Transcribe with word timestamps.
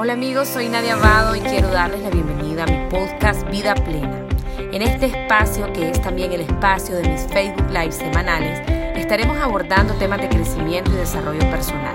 Hola 0.00 0.12
amigos, 0.12 0.46
soy 0.46 0.68
Nadia 0.68 0.94
Abado 0.94 1.34
y 1.34 1.40
quiero 1.40 1.66
darles 1.70 2.00
la 2.02 2.10
bienvenida 2.10 2.62
a 2.62 2.66
mi 2.66 2.88
podcast 2.88 3.42
Vida 3.50 3.74
Plena. 3.74 4.28
En 4.56 4.80
este 4.80 5.06
espacio, 5.06 5.72
que 5.72 5.90
es 5.90 6.00
también 6.00 6.32
el 6.32 6.42
espacio 6.42 6.94
de 6.94 7.08
mis 7.08 7.26
Facebook 7.26 7.68
Live 7.70 7.90
semanales, 7.90 8.60
estaremos 8.96 9.36
abordando 9.38 9.94
temas 9.94 10.20
de 10.20 10.28
crecimiento 10.28 10.92
y 10.92 10.98
desarrollo 10.98 11.40
personal. 11.50 11.94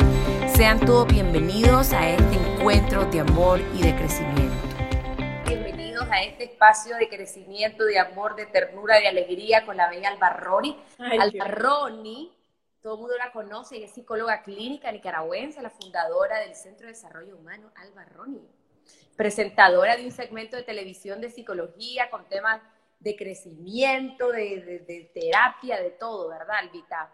Sean 0.53 0.81
todos 0.81 1.07
bienvenidos 1.07 1.93
a 1.93 2.09
este 2.09 2.35
encuentro 2.35 3.05
de 3.05 3.21
amor 3.21 3.61
y 3.73 3.83
de 3.83 3.95
crecimiento. 3.95 4.67
Bienvenidos 5.47 6.05
a 6.11 6.23
este 6.23 6.43
espacio 6.43 6.97
de 6.97 7.07
crecimiento, 7.07 7.85
de 7.85 7.99
amor, 7.99 8.35
de 8.35 8.47
ternura, 8.47 8.99
de 8.99 9.07
alegría 9.07 9.65
con 9.65 9.77
la 9.77 9.89
bella 9.89 10.09
Albarroni. 10.09 10.77
Albarroni 10.99 12.33
todo 12.83 12.95
el 12.95 12.99
mundo 12.99 13.17
la 13.17 13.31
conoce, 13.31 13.77
y 13.77 13.83
es 13.83 13.91
psicóloga 13.91 14.43
clínica 14.43 14.91
nicaragüense, 14.91 15.61
la 15.61 15.69
fundadora 15.69 16.39
del 16.39 16.53
Centro 16.53 16.85
de 16.85 16.91
Desarrollo 16.91 17.37
Humano 17.37 17.71
Alba 17.75 18.03
Roni, 18.03 18.45
presentadora 19.15 19.95
de 19.95 20.05
un 20.05 20.11
segmento 20.11 20.57
de 20.57 20.63
televisión 20.63 21.21
de 21.21 21.29
psicología 21.29 22.09
con 22.09 22.27
temas 22.27 22.61
de 22.99 23.15
crecimiento, 23.15 24.31
de, 24.31 25.11
terapia, 25.13 25.81
de 25.81 25.91
todo, 25.91 26.27
¿verdad, 26.27 26.57
Albita? 26.57 27.09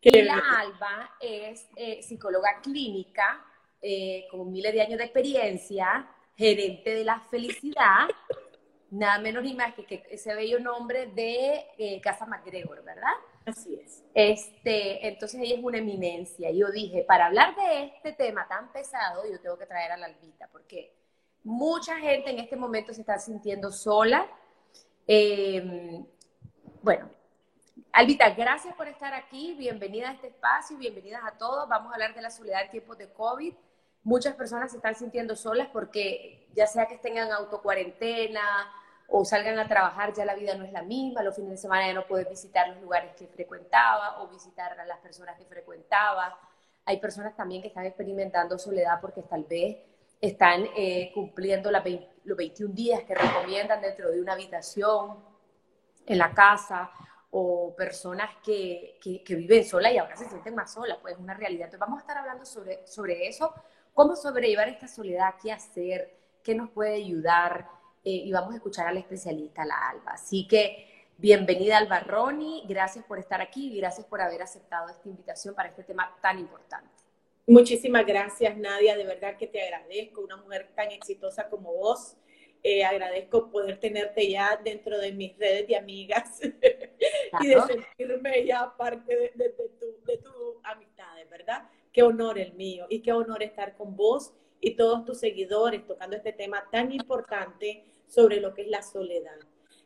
Y 0.00 0.22
la 0.22 0.40
Alba 0.56 1.16
es 1.20 1.68
eh, 1.74 2.00
psicóloga 2.00 2.60
clínica 2.62 3.44
eh, 3.82 4.26
con 4.30 4.52
miles 4.52 4.72
de 4.72 4.82
años 4.82 4.98
de 4.98 5.04
experiencia, 5.04 6.08
gerente 6.36 6.94
de 6.94 7.04
la 7.04 7.20
felicidad, 7.28 8.08
nada 8.90 9.18
menos 9.18 9.42
ni 9.42 9.54
más 9.54 9.74
que, 9.74 10.04
ese 10.10 10.34
bello 10.36 10.60
nombre 10.60 11.06
de 11.06 11.66
eh, 11.76 12.00
Casa 12.00 12.24
MacGregor, 12.24 12.84
¿verdad? 12.84 13.14
Así 13.48 13.80
es. 13.82 14.04
Este, 14.14 15.08
entonces 15.08 15.40
ella 15.40 15.56
es 15.56 15.64
una 15.64 15.78
eminencia. 15.78 16.50
Yo 16.50 16.70
dije, 16.70 17.02
para 17.04 17.26
hablar 17.26 17.54
de 17.56 17.84
este 17.84 18.12
tema 18.12 18.46
tan 18.46 18.70
pesado, 18.72 19.22
yo 19.30 19.40
tengo 19.40 19.56
que 19.56 19.64
traer 19.64 19.92
a 19.92 19.96
la 19.96 20.06
Albita, 20.06 20.48
porque 20.52 20.94
mucha 21.44 21.96
gente 21.98 22.30
en 22.30 22.40
este 22.40 22.56
momento 22.56 22.92
se 22.92 23.00
está 23.00 23.18
sintiendo 23.18 23.70
sola. 23.70 24.26
Em, 25.06 26.04
bueno, 26.82 27.08
Albita, 27.92 28.30
gracias 28.30 28.74
por 28.74 28.86
estar 28.86 29.14
aquí. 29.14 29.54
Bienvenida 29.54 30.10
a 30.10 30.12
este 30.12 30.28
espacio, 30.28 30.76
bienvenidas 30.76 31.22
a 31.24 31.38
todos. 31.38 31.66
Vamos 31.68 31.90
a 31.90 31.94
hablar 31.94 32.14
de 32.14 32.20
la 32.20 32.30
soledad 32.30 32.64
en 32.64 32.70
tiempos 32.70 32.98
de 32.98 33.10
COVID. 33.10 33.54
Muchas 34.02 34.34
personas 34.34 34.72
se 34.72 34.76
están 34.76 34.94
sintiendo 34.94 35.34
solas 35.34 35.68
porque 35.72 36.48
ya 36.54 36.66
sea 36.66 36.86
que 36.86 36.94
estén 36.96 37.16
en 37.16 37.32
autocuarentena 37.32 38.42
o 39.10 39.24
salgan 39.24 39.58
a 39.58 39.66
trabajar, 39.66 40.12
ya 40.12 40.26
la 40.26 40.34
vida 40.34 40.54
no 40.54 40.64
es 40.64 40.72
la 40.72 40.82
misma, 40.82 41.22
los 41.22 41.34
fines 41.34 41.52
de 41.52 41.56
semana 41.56 41.86
ya 41.86 41.94
no 41.94 42.06
puedes 42.06 42.28
visitar 42.28 42.68
los 42.68 42.82
lugares 42.82 43.14
que 43.16 43.26
frecuentaba 43.26 44.22
o 44.22 44.28
visitar 44.28 44.78
a 44.78 44.84
las 44.84 44.98
personas 44.98 45.36
que 45.38 45.46
frecuentaba. 45.46 46.38
Hay 46.84 47.00
personas 47.00 47.34
también 47.34 47.62
que 47.62 47.68
están 47.68 47.86
experimentando 47.86 48.58
soledad 48.58 49.00
porque 49.00 49.22
tal 49.22 49.44
vez 49.44 49.78
están 50.20 50.66
eh, 50.76 51.10
cumpliendo 51.14 51.70
los 51.70 52.36
21 52.36 52.74
días 52.74 53.02
que 53.04 53.14
recomiendan 53.14 53.80
dentro 53.80 54.10
de 54.10 54.20
una 54.20 54.34
habitación 54.34 55.16
en 56.04 56.18
la 56.18 56.34
casa 56.34 56.90
o 57.30 57.74
personas 57.74 58.30
que, 58.44 58.98
que, 59.02 59.34
viven 59.34 59.64
solas 59.64 59.92
y 59.92 59.98
ahora 59.98 60.16
se 60.16 60.28
sienten 60.28 60.54
más 60.54 60.72
solas, 60.72 60.98
pues 61.00 61.14
es 61.14 61.20
una 61.20 61.34
realidad. 61.34 61.66
Entonces 61.66 61.80
vamos 61.80 61.98
a 61.98 62.00
estar 62.02 62.18
hablando 62.18 62.44
sobre, 62.44 62.86
sobre 62.86 63.26
eso, 63.26 63.54
cómo 63.94 64.16
sobrellevar 64.16 64.68
esta 64.68 64.86
soledad, 64.86 65.34
qué 65.42 65.50
hacer, 65.50 66.14
qué 66.42 66.54
nos 66.54 66.70
puede 66.70 66.94
ayudar, 66.96 67.77
eh, 68.08 68.22
y 68.24 68.32
vamos 68.32 68.54
a 68.54 68.56
escuchar 68.56 68.86
al 68.86 68.96
especialista, 68.96 69.66
la 69.66 69.90
Alba. 69.90 70.12
Así 70.12 70.48
que 70.48 71.06
bienvenida 71.18 71.76
Alba 71.76 72.00
Roni, 72.00 72.64
gracias 72.66 73.04
por 73.04 73.18
estar 73.18 73.42
aquí 73.42 73.70
y 73.70 73.76
gracias 73.76 74.06
por 74.06 74.22
haber 74.22 74.40
aceptado 74.40 74.88
esta 74.88 75.10
invitación 75.10 75.54
para 75.54 75.68
este 75.68 75.82
tema 75.82 76.16
tan 76.22 76.38
importante. 76.38 76.88
Muchísimas 77.46 78.06
gracias 78.06 78.56
Nadia, 78.56 78.96
de 78.96 79.04
verdad 79.04 79.36
que 79.36 79.46
te 79.46 79.60
agradezco, 79.60 80.22
una 80.22 80.38
mujer 80.38 80.70
tan 80.74 80.90
exitosa 80.90 81.50
como 81.50 81.74
vos. 81.74 82.16
Eh, 82.62 82.82
agradezco 82.82 83.50
poder 83.50 83.78
tenerte 83.78 84.30
ya 84.30 84.56
dentro 84.56 84.98
de 84.98 85.12
mis 85.12 85.36
redes 85.36 85.68
de 85.68 85.76
amigas 85.76 86.40
y 87.40 87.46
de 87.46 87.60
sentirme 87.60 88.46
ya 88.46 88.74
parte 88.74 89.14
de, 89.14 89.32
de, 89.34 89.50
tu, 89.50 89.64
de 90.06 90.16
tu 90.16 90.60
amistad, 90.64 91.04
¿verdad? 91.30 91.68
Qué 91.92 92.02
honor 92.02 92.38
el 92.38 92.54
mío 92.54 92.86
y 92.88 93.02
qué 93.02 93.12
honor 93.12 93.42
estar 93.42 93.76
con 93.76 93.94
vos 93.94 94.32
y 94.62 94.76
todos 94.76 95.04
tus 95.04 95.20
seguidores 95.20 95.86
tocando 95.86 96.16
este 96.16 96.32
tema 96.32 96.64
tan 96.72 96.90
importante 96.90 97.84
sobre 98.08 98.40
lo 98.40 98.54
que 98.54 98.62
es 98.62 98.68
la 98.68 98.82
soledad. 98.82 99.38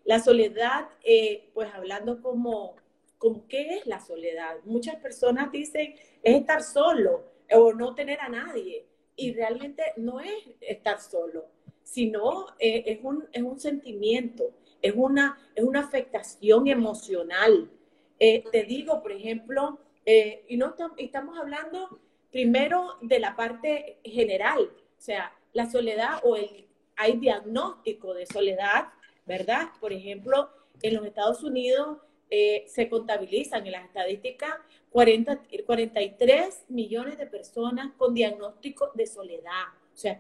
La 0.05 0.19
soledad, 0.19 0.89
eh, 1.05 1.51
pues 1.55 1.73
hablando 1.75 2.21
como, 2.23 2.77
como, 3.19 3.47
¿qué 3.47 3.77
es 3.77 3.87
la 3.87 4.01
soledad? 4.01 4.57
Muchas 4.65 4.97
personas 4.97 5.53
dicen, 5.53 5.95
es 6.23 6.37
estar 6.37 6.63
solo 6.63 7.25
o 7.53 7.73
no 7.73 7.95
tener 7.95 8.21
a 8.21 8.29
nadie. 8.29 8.87
Y 9.15 9.35
realmente 9.35 9.83
no 9.97 10.21
es 10.21 10.33
estar 10.61 11.01
solo, 11.01 11.47
sino 11.83 12.47
eh, 12.59 12.85
es, 12.87 12.99
un, 13.03 13.29
es, 13.33 13.43
un, 13.43 13.61
sentimiento, 13.61 14.51
es 14.81 14.95
una, 14.97 15.39
es 15.55 15.63
una 15.63 15.81
afectación 15.81 16.67
emocional. 16.67 17.71
Eh, 18.19 18.43
te 18.51 18.65
digo, 18.65 19.03
por 19.03 19.13
ejemplo, 19.13 19.79
y 20.05 20.57
no 20.57 20.75
estamos 20.97 21.39
hablando 21.39 22.01
primero 22.33 22.97
de 23.03 23.21
la 23.21 23.37
parte 23.37 23.99
general, 24.03 24.63
o 24.63 25.01
sea, 25.01 25.33
la 25.53 25.71
soledad 25.71 26.19
o 26.25 26.35
el 26.35 26.67
hay 26.97 27.19
diagnóstico 27.19 28.15
de 28.15 28.27
soledad, 28.27 28.89
¿verdad? 29.27 29.71
Por 29.81 29.93
ejemplo, 29.93 30.51
en 30.83 30.95
los 30.95 31.07
Estados 31.07 31.43
Unidos 31.43 31.99
eh, 32.31 32.65
se 32.67 32.89
contabilizan 32.89 33.67
en 33.67 33.73
las 33.73 33.85
estadísticas 33.85 34.55
40, 34.91 35.43
43 35.67 36.65
millones 36.69 37.19
de 37.19 37.27
personas 37.27 37.93
con 37.97 38.15
diagnóstico 38.15 38.91
de 38.95 39.07
soledad. 39.07 39.65
O 39.93 39.97
sea, 39.97 40.19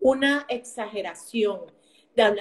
una 0.00 0.46
exageración. 0.48 1.60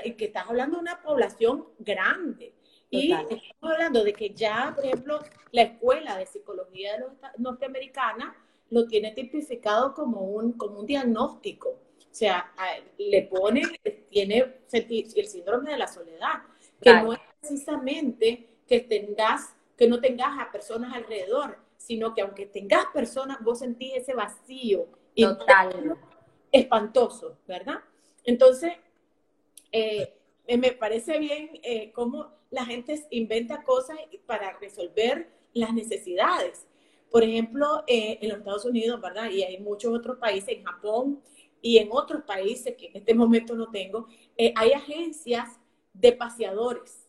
y 0.03 0.13
que 0.13 0.25
estás 0.25 0.48
hablando 0.50 0.78
de 0.78 0.81
una 0.81 1.02
población 1.02 1.68
grande. 1.80 2.53
Y 2.90 3.13
estamos 3.13 3.44
hablando 3.62 4.03
de 4.03 4.13
que 4.13 4.34
ya, 4.34 4.74
por 4.75 4.86
ejemplo, 4.86 5.19
la 5.52 5.62
Escuela 5.62 6.18
de 6.18 6.25
Psicología 6.25 6.94
de 6.94 7.00
los 7.00 7.12
Norteamericana 7.38 8.36
lo 8.69 8.88
tiene 8.88 9.12
tipificado 9.12 9.94
como 9.94 10.22
un, 10.22 10.53
como 10.53 10.80
un 10.80 10.86
diagnóstico. 10.86 11.80
O 12.11 12.13
sea, 12.13 12.51
le 12.97 13.22
pone, 13.23 13.61
tiene 14.09 14.53
el 14.69 15.27
síndrome 15.27 15.72
de 15.72 15.77
la 15.77 15.88
soledad, 15.88 16.44
que 16.81 16.94
no 16.94 17.13
es 17.13 17.19
precisamente 17.39 18.49
que 18.67 18.81
tengas, 18.81 19.55
que 19.77 19.88
no 19.88 20.01
tengas 20.01 20.39
a 20.39 20.51
personas 20.51 20.94
alrededor, 20.94 21.57
sino 21.77 22.13
que 22.13 22.21
aunque 22.21 22.45
tengas 22.45 22.85
personas, 22.88 23.41
vos 23.41 23.59
sentís 23.59 23.94
ese 23.95 24.13
vacío 24.13 24.88
total 25.16 25.97
espantoso, 26.51 27.38
¿verdad? 27.47 27.79
Entonces, 28.25 28.73
eh, 29.71 30.13
me 30.57 30.73
parece 30.73 31.17
bien 31.17 31.59
eh, 31.63 31.91
cómo 31.94 32.33
la 32.50 32.66
gente 32.66 33.01
inventa 33.09 33.63
cosas 33.63 33.97
para 34.25 34.57
resolver 34.59 35.29
las 35.53 35.73
necesidades. 35.73 36.67
Por 37.09 37.23
ejemplo, 37.23 37.83
eh, 37.88 38.19
en 38.21 38.29
los 38.29 38.39
Estados 38.39 38.66
Unidos, 38.66 39.01
¿verdad? 39.01 39.29
Y 39.29 39.44
hay 39.44 39.59
muchos 39.59 39.94
otros 39.94 40.17
países, 40.17 40.50
en 40.50 40.63
Japón, 40.63 41.21
y 41.61 41.77
en 41.77 41.89
otros 41.91 42.23
países 42.23 42.75
que 42.75 42.88
en 42.88 42.97
este 42.97 43.13
momento 43.13 43.55
no 43.55 43.69
tengo, 43.69 44.07
eh, 44.38 44.53
hay 44.55 44.73
agencias 44.73 45.59
de 45.94 46.11
paseadores. 46.13 47.07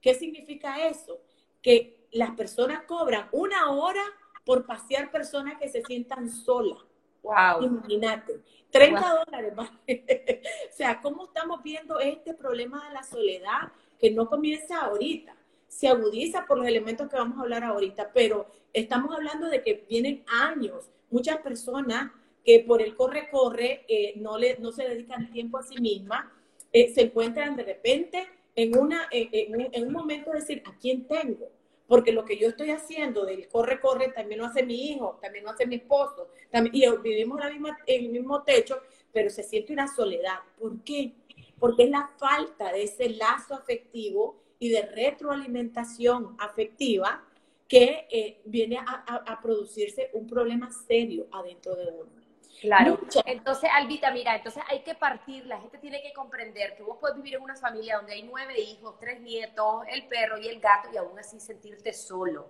¿Qué 0.00 0.14
significa 0.14 0.88
eso? 0.88 1.20
Que 1.62 2.08
las 2.10 2.32
personas 2.32 2.82
cobran 2.82 3.28
una 3.32 3.70
hora 3.70 4.02
por 4.44 4.66
pasear 4.66 5.10
personas 5.10 5.58
que 5.58 5.68
se 5.68 5.82
sientan 5.82 6.28
solas. 6.28 6.78
Wow. 7.22 7.62
Imagínate, 7.62 8.40
30 8.70 9.24
dólares 9.24 9.54
más. 9.56 9.70
o 9.70 10.76
sea, 10.76 11.00
¿cómo 11.00 11.26
estamos 11.26 11.62
viendo 11.62 12.00
este 12.00 12.34
problema 12.34 12.88
de 12.88 12.94
la 12.94 13.04
soledad 13.04 13.72
que 14.00 14.10
no 14.10 14.28
comienza 14.28 14.80
ahorita? 14.80 15.36
Se 15.68 15.88
agudiza 15.88 16.44
por 16.46 16.58
los 16.58 16.66
elementos 16.66 17.08
que 17.08 17.16
vamos 17.16 17.38
a 17.38 17.42
hablar 17.42 17.62
ahorita, 17.62 18.10
pero 18.12 18.46
estamos 18.72 19.14
hablando 19.14 19.48
de 19.48 19.62
que 19.62 19.86
vienen 19.88 20.24
años. 20.26 20.90
Muchas 21.10 21.38
personas 21.38 22.10
que 22.44 22.60
por 22.60 22.82
el 22.82 22.94
corre-corre 22.94 23.84
eh, 23.88 24.14
no, 24.16 24.38
le, 24.38 24.58
no 24.58 24.72
se 24.72 24.88
dedican 24.88 25.30
tiempo 25.30 25.58
a 25.58 25.62
sí 25.62 25.80
misma, 25.80 26.32
eh, 26.72 26.92
se 26.92 27.02
encuentran 27.02 27.56
de 27.56 27.62
repente 27.64 28.28
en, 28.54 28.76
una, 28.76 29.08
en, 29.10 29.86
un 29.86 29.92
momento 29.92 30.30
de 30.32 30.40
decir, 30.40 30.62
¿a 30.66 30.76
quién 30.78 31.06
tengo? 31.06 31.48
Porque 31.86 32.12
lo 32.12 32.24
que 32.24 32.38
yo 32.38 32.48
estoy 32.48 32.70
haciendo 32.70 33.24
del 33.24 33.48
corre-corre 33.48 34.08
también 34.08 34.40
lo 34.40 34.46
hace 34.46 34.62
mi 34.62 34.90
hijo, 34.90 35.18
también 35.20 35.44
lo 35.44 35.50
hace 35.50 35.66
mi 35.66 35.76
esposo, 35.76 36.28
también, 36.50 36.74
y 36.74 36.96
vivimos 37.02 37.38
la 37.40 37.50
misma, 37.50 37.78
en 37.86 38.04
el 38.06 38.10
mismo 38.10 38.42
techo, 38.42 38.80
pero 39.12 39.30
se 39.30 39.42
siente 39.42 39.72
una 39.72 39.88
soledad. 39.88 40.38
¿Por 40.58 40.82
qué? 40.82 41.12
Porque 41.58 41.84
es 41.84 41.90
la 41.90 42.10
falta 42.18 42.72
de 42.72 42.84
ese 42.84 43.10
lazo 43.10 43.54
afectivo 43.54 44.36
y 44.58 44.70
de 44.70 44.82
retroalimentación 44.82 46.36
afectiva 46.38 47.24
que 47.68 48.06
eh, 48.10 48.40
viene 48.44 48.78
a, 48.78 49.24
a 49.26 49.40
producirse 49.40 50.10
un 50.12 50.26
problema 50.26 50.70
serio 50.70 51.26
adentro 51.32 51.74
de 51.74 51.86
uno. 51.90 52.21
Claro. 52.62 53.00
Entonces, 53.26 53.68
Albita, 53.74 54.12
mira, 54.12 54.36
entonces 54.36 54.62
hay 54.68 54.84
que 54.84 54.94
partir, 54.94 55.44
la 55.46 55.60
gente 55.60 55.78
tiene 55.78 56.00
que 56.00 56.12
comprender 56.12 56.76
que 56.76 56.84
vos 56.84 56.96
puedes 57.00 57.16
vivir 57.16 57.34
en 57.34 57.42
una 57.42 57.56
familia 57.56 57.96
donde 57.96 58.12
hay 58.12 58.22
nueve 58.22 58.58
hijos, 58.60 59.00
tres 59.00 59.20
nietos, 59.20 59.82
el 59.88 60.06
perro 60.06 60.38
y 60.38 60.46
el 60.46 60.60
gato 60.60 60.88
y 60.92 60.96
aún 60.96 61.18
así 61.18 61.40
sentirte 61.40 61.92
solo. 61.92 62.48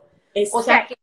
O 0.53 0.63
sea, 0.63 0.87
que, 0.87 0.97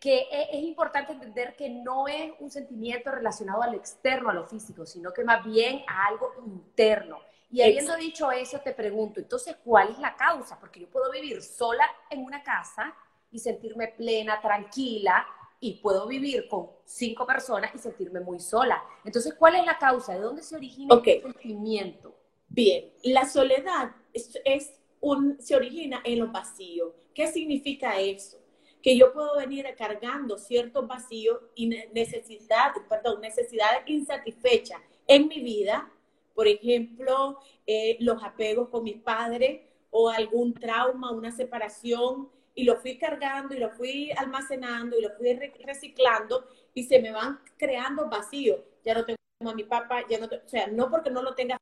que 0.00 0.16
e, 0.30 0.48
es 0.56 0.64
importante 0.64 1.12
entender 1.12 1.54
que 1.56 1.68
no 1.68 2.08
es 2.08 2.32
un 2.38 2.50
sentimiento 2.50 3.10
relacionado 3.10 3.62
al 3.62 3.74
externo, 3.74 4.30
a 4.30 4.34
lo 4.34 4.46
físico, 4.46 4.86
sino 4.86 5.12
que 5.12 5.24
más 5.24 5.44
bien 5.44 5.84
a 5.86 6.06
algo 6.06 6.32
interno. 6.46 7.20
Y 7.50 7.60
habiendo 7.60 7.94
dicho 7.96 8.32
eso, 8.32 8.60
te 8.60 8.72
pregunto, 8.72 9.20
entonces, 9.20 9.56
¿cuál 9.62 9.90
es 9.90 9.98
la 9.98 10.16
causa? 10.16 10.58
Porque 10.58 10.80
yo 10.80 10.88
puedo 10.88 11.10
vivir 11.12 11.42
sola 11.42 11.86
en 12.08 12.24
una 12.24 12.42
casa 12.42 12.94
y 13.30 13.38
sentirme 13.38 13.88
plena, 13.88 14.40
tranquila, 14.40 15.26
y 15.64 15.72
puedo 15.80 16.06
vivir 16.06 16.46
con 16.46 16.68
cinco 16.84 17.26
personas 17.26 17.74
y 17.74 17.78
sentirme 17.78 18.20
muy 18.20 18.38
sola. 18.38 18.84
Entonces, 19.02 19.32
¿cuál 19.32 19.56
es 19.56 19.64
la 19.64 19.78
causa? 19.78 20.12
¿De 20.12 20.20
dónde 20.20 20.42
se 20.42 20.54
origina 20.54 20.94
el 21.02 21.22
sentimiento? 21.22 22.14
Bien, 22.48 22.92
la 23.02 23.26
soledad 23.26 23.92
es, 24.12 24.74
un, 25.00 25.40
se 25.40 25.56
origina 25.56 26.02
en 26.04 26.18
los 26.18 26.30
vacíos. 26.30 26.92
¿Qué 27.14 27.28
significa 27.28 27.98
eso? 27.98 28.36
Que 28.82 28.94
yo 28.94 29.14
puedo 29.14 29.38
venir 29.38 29.66
cargando 29.74 30.36
ciertos 30.36 30.86
vacíos 30.86 31.40
y 31.54 31.68
necesidades, 31.94 32.82
perdón, 32.86 33.22
necesidades 33.22 33.84
insatisfechas 33.86 34.82
en 35.06 35.28
mi 35.28 35.40
vida. 35.40 35.90
Por 36.34 36.46
ejemplo, 36.46 37.38
eh, 37.66 37.96
los 38.00 38.22
apegos 38.22 38.68
con 38.68 38.84
mis 38.84 38.98
padres 38.98 39.62
o 39.90 40.10
algún 40.10 40.52
trauma, 40.52 41.10
una 41.10 41.32
separación, 41.32 42.28
y 42.54 42.64
lo 42.64 42.76
fui 42.76 42.98
cargando 42.98 43.54
y 43.54 43.58
lo 43.58 43.70
fui 43.70 44.12
almacenando 44.16 44.96
y 44.98 45.02
lo 45.02 45.10
fui 45.16 45.32
reciclando 45.64 46.46
y 46.72 46.84
se 46.84 47.00
me 47.00 47.10
van 47.10 47.40
creando 47.56 48.08
vacíos. 48.08 48.60
Ya 48.84 48.94
no 48.94 49.04
tengo 49.04 49.18
a 49.46 49.54
mi 49.54 49.64
papá, 49.64 50.02
ya 50.08 50.18
no, 50.18 50.26
o 50.26 50.48
sea, 50.48 50.68
no 50.68 50.90
porque 50.90 51.10
no 51.10 51.22
lo 51.22 51.34
tenga 51.34 51.56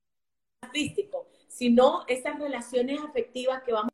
físico, 0.70 1.28
sino 1.48 2.04
esas 2.08 2.38
relaciones 2.38 3.00
afectivas 3.00 3.62
que 3.62 3.72
vamos 3.72 3.90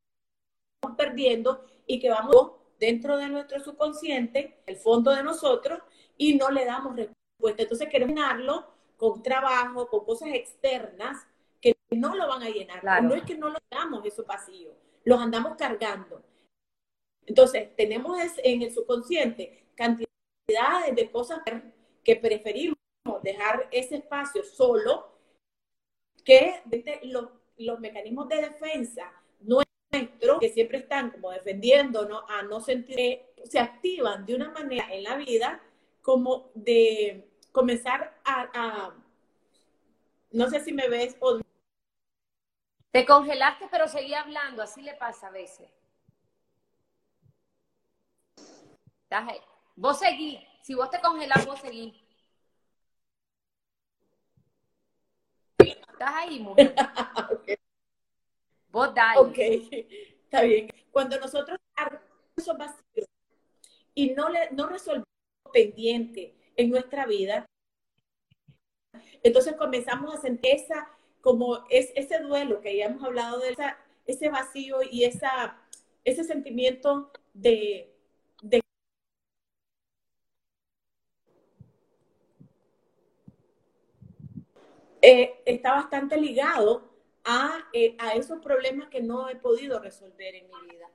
perdiendo 0.96 1.64
y 1.86 2.00
que 2.00 2.10
vamos 2.10 2.52
dentro 2.78 3.16
de 3.16 3.28
nuestro 3.28 3.60
subconsciente, 3.60 4.60
el 4.66 4.76
fondo 4.76 5.10
de 5.10 5.22
nosotros, 5.22 5.80
y 6.16 6.36
no 6.36 6.50
le 6.50 6.64
damos 6.64 6.96
respuesta. 6.96 7.62
Entonces 7.62 7.88
queremos 7.88 8.14
llenarlo 8.14 8.66
con 8.96 9.22
trabajo, 9.22 9.88
con 9.88 10.04
cosas 10.04 10.30
externas 10.32 11.26
que 11.60 11.76
no 11.90 12.14
lo 12.14 12.28
van 12.28 12.42
a 12.42 12.50
llenar. 12.50 13.02
No 13.02 13.14
es 13.14 13.22
que 13.22 13.36
no 13.36 13.48
lo 13.48 13.58
damos 13.70 14.04
esos 14.04 14.26
vacíos, 14.26 14.74
los 15.04 15.20
andamos 15.20 15.56
cargando. 15.56 16.22
Entonces, 17.28 17.76
tenemos 17.76 18.18
en 18.42 18.62
el 18.62 18.72
subconsciente 18.72 19.66
cantidades 19.74 20.96
de 20.96 21.10
cosas 21.10 21.40
que 22.02 22.16
preferimos 22.16 22.78
dejar 23.22 23.68
ese 23.70 23.96
espacio 23.96 24.42
solo 24.42 25.12
que 26.24 26.62
los, 27.02 27.28
los 27.58 27.80
mecanismos 27.80 28.28
de 28.28 28.36
defensa 28.36 29.12
nuestros, 29.40 30.40
que 30.40 30.48
siempre 30.48 30.78
están 30.78 31.10
como 31.10 31.30
defendiéndonos 31.30 32.24
a 32.28 32.42
no 32.42 32.60
sentir, 32.60 33.20
se 33.44 33.58
activan 33.58 34.24
de 34.24 34.34
una 34.34 34.50
manera 34.50 34.86
en 34.90 35.04
la 35.04 35.16
vida 35.16 35.62
como 36.00 36.50
de 36.54 37.28
comenzar 37.52 38.18
a, 38.24 38.94
no 40.30 40.48
sé 40.48 40.60
si 40.60 40.72
me 40.72 40.88
ves 40.88 41.14
o... 41.20 41.40
Te 42.90 43.04
congelaste, 43.04 43.68
pero 43.70 43.86
seguí 43.86 44.14
hablando, 44.14 44.62
así 44.62 44.80
le 44.80 44.94
pasa 44.94 45.28
a 45.28 45.30
veces. 45.30 45.77
Vos 49.76 49.98
seguí. 49.98 50.38
Si 50.62 50.74
vos 50.74 50.90
te 50.90 51.00
congelás, 51.00 51.46
vos 51.46 51.60
seguí. 51.60 51.94
Estás 55.58 56.14
ahí, 56.14 56.40
mujer. 56.40 56.74
Vos 58.70 58.94
dale. 58.94 59.18
Ok, 59.20 59.38
está 60.24 60.42
bien. 60.42 60.68
Cuando 60.90 61.18
nosotros 61.18 61.58
esos 62.36 62.56
vacíos 62.56 63.08
y 63.94 64.10
no, 64.10 64.28
le, 64.28 64.50
no 64.52 64.68
resolvemos 64.68 65.08
pendiente 65.52 66.36
en 66.54 66.70
nuestra 66.70 67.06
vida, 67.06 67.46
entonces 69.22 69.54
comenzamos 69.56 70.14
a 70.14 70.20
sentir 70.20 70.54
esa, 70.54 70.88
como 71.20 71.64
es, 71.70 71.90
ese 71.96 72.20
duelo 72.20 72.60
que 72.60 72.76
ya 72.76 72.86
hemos 72.86 73.02
hablado 73.02 73.40
de 73.40 73.50
esa, 73.50 73.78
ese 74.06 74.28
vacío 74.28 74.82
y 74.82 75.04
esa, 75.04 75.58
ese 76.04 76.22
sentimiento 76.22 77.10
de 77.32 77.97
Eh, 85.00 85.42
está 85.44 85.74
bastante 85.74 86.16
ligado 86.16 86.82
a, 87.24 87.58
eh, 87.72 87.96
a, 87.98 88.14
esos 88.14 88.40
problemas 88.40 88.88
que 88.88 89.00
no 89.00 89.28
he 89.28 89.36
podido 89.36 89.78
resolver 89.78 90.34
en 90.34 90.46
mi 90.48 90.70
vida. 90.70 90.86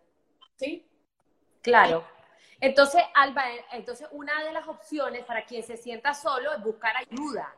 ¿Sí? 0.56 0.86
Claro. 1.62 2.06
Entonces, 2.60 3.02
Alba, 3.14 3.52
eh, 3.54 3.66
entonces 3.72 4.08
una 4.12 4.44
de 4.44 4.52
las 4.52 4.68
opciones 4.68 5.26
para 5.26 5.46
quien 5.46 5.64
se 5.64 5.78
sienta 5.78 6.14
solo 6.14 6.54
es 6.54 6.64
buscar 6.64 6.96
ayuda. 6.98 7.54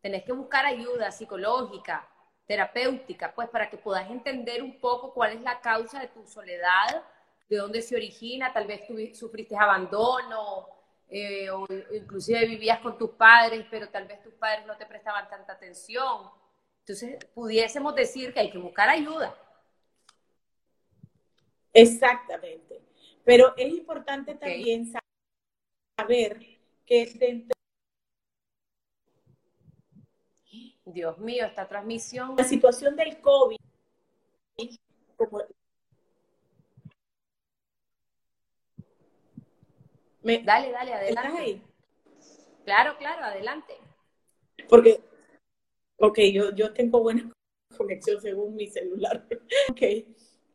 Tenés 0.00 0.24
que 0.24 0.32
buscar 0.32 0.66
ayuda 0.66 1.10
psicológica, 1.10 2.08
terapéutica, 2.46 3.32
pues 3.34 3.48
para 3.48 3.70
que 3.70 3.78
puedas 3.78 4.10
entender 4.10 4.62
un 4.62 4.80
poco 4.80 5.12
cuál 5.12 5.32
es 5.32 5.42
la 5.42 5.60
causa 5.60 6.00
de 6.00 6.08
tu 6.08 6.26
soledad, 6.26 7.02
de 7.48 7.56
dónde 7.56 7.82
se 7.82 7.96
origina, 7.96 8.52
tal 8.52 8.66
vez 8.66 8.86
tú 8.86 8.96
sufriste 9.14 9.56
abandono, 9.56 10.68
eh, 11.14 11.50
o 11.50 11.66
inclusive 11.92 12.46
vivías 12.46 12.80
con 12.80 12.96
tus 12.96 13.10
padres, 13.10 13.66
pero 13.70 13.86
tal 13.90 14.06
vez 14.06 14.22
tus 14.22 14.32
padres 14.32 14.64
no 14.66 14.78
te 14.78 14.86
prestaban 14.86 15.28
tanta 15.28 15.52
atención. 15.52 16.30
Entonces, 16.78 17.22
pudiésemos 17.34 17.94
decir 17.94 18.32
que 18.32 18.40
hay 18.40 18.50
que 18.50 18.56
buscar 18.56 18.88
ayuda. 18.88 19.36
Exactamente. 21.74 22.80
Pero 23.24 23.54
es 23.58 23.74
importante 23.74 24.34
también 24.34 24.90
saber 25.98 26.40
que 26.86 27.06
dentro... 27.14 27.52
Dios 30.86 31.18
mío, 31.18 31.44
esta 31.44 31.68
transmisión... 31.68 32.36
La 32.38 32.44
situación 32.44 32.96
del 32.96 33.20
COVID, 33.20 33.58
como 35.16 35.42
Dale, 40.22 40.70
dale, 40.70 40.94
adelante. 40.94 41.38
ahí? 41.38 41.62
Claro, 42.64 42.96
claro, 42.96 43.24
adelante. 43.24 43.74
Porque, 44.68 45.00
ok, 45.96 46.18
yo, 46.32 46.54
yo 46.54 46.72
tengo 46.72 47.00
buena 47.00 47.30
conexión 47.76 48.20
según 48.20 48.54
mi 48.54 48.68
celular. 48.68 49.26
ok. 49.70 49.82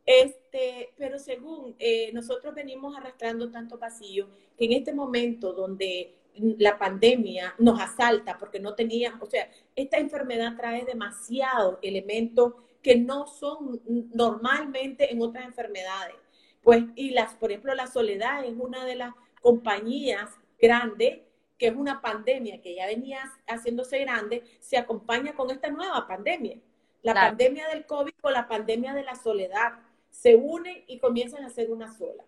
Este, 0.06 0.94
pero 0.96 1.18
según 1.18 1.76
eh, 1.78 2.10
nosotros 2.14 2.54
venimos 2.54 2.96
arrastrando 2.96 3.50
tanto 3.50 3.76
vacío 3.76 4.30
que 4.56 4.64
en 4.64 4.72
este 4.72 4.94
momento 4.94 5.52
donde 5.52 6.14
la 6.58 6.78
pandemia 6.78 7.54
nos 7.58 7.78
asalta 7.78 8.38
porque 8.38 8.58
no 8.58 8.74
teníamos, 8.74 9.20
o 9.20 9.30
sea, 9.30 9.50
esta 9.76 9.98
enfermedad 9.98 10.56
trae 10.56 10.86
demasiados 10.86 11.78
elementos 11.82 12.54
que 12.82 12.96
no 12.96 13.26
son 13.26 13.82
normalmente 14.14 15.12
en 15.12 15.20
otras 15.20 15.44
enfermedades. 15.44 16.16
Pues, 16.62 16.84
y 16.94 17.10
las, 17.10 17.34
por 17.34 17.50
ejemplo, 17.50 17.74
la 17.74 17.86
soledad 17.86 18.44
es 18.44 18.54
una 18.56 18.84
de 18.84 18.94
las 18.96 19.12
compañías 19.40 20.30
grandes, 20.60 21.20
que 21.56 21.68
es 21.68 21.74
una 21.74 22.00
pandemia 22.00 22.60
que 22.60 22.74
ya 22.74 22.86
venía 22.86 23.20
haciéndose 23.46 23.98
grande, 24.00 24.44
se 24.60 24.76
acompaña 24.76 25.34
con 25.34 25.50
esta 25.50 25.70
nueva 25.70 26.06
pandemia. 26.06 26.58
La 27.02 27.14
pandemia 27.14 27.68
del 27.68 27.86
COVID 27.86 28.12
con 28.20 28.32
la 28.32 28.48
pandemia 28.48 28.92
de 28.92 29.04
la 29.04 29.14
soledad 29.14 29.78
se 30.10 30.36
unen 30.36 30.84
y 30.86 30.98
comienzan 30.98 31.44
a 31.44 31.50
ser 31.50 31.70
una 31.70 31.92
sola. 31.96 32.24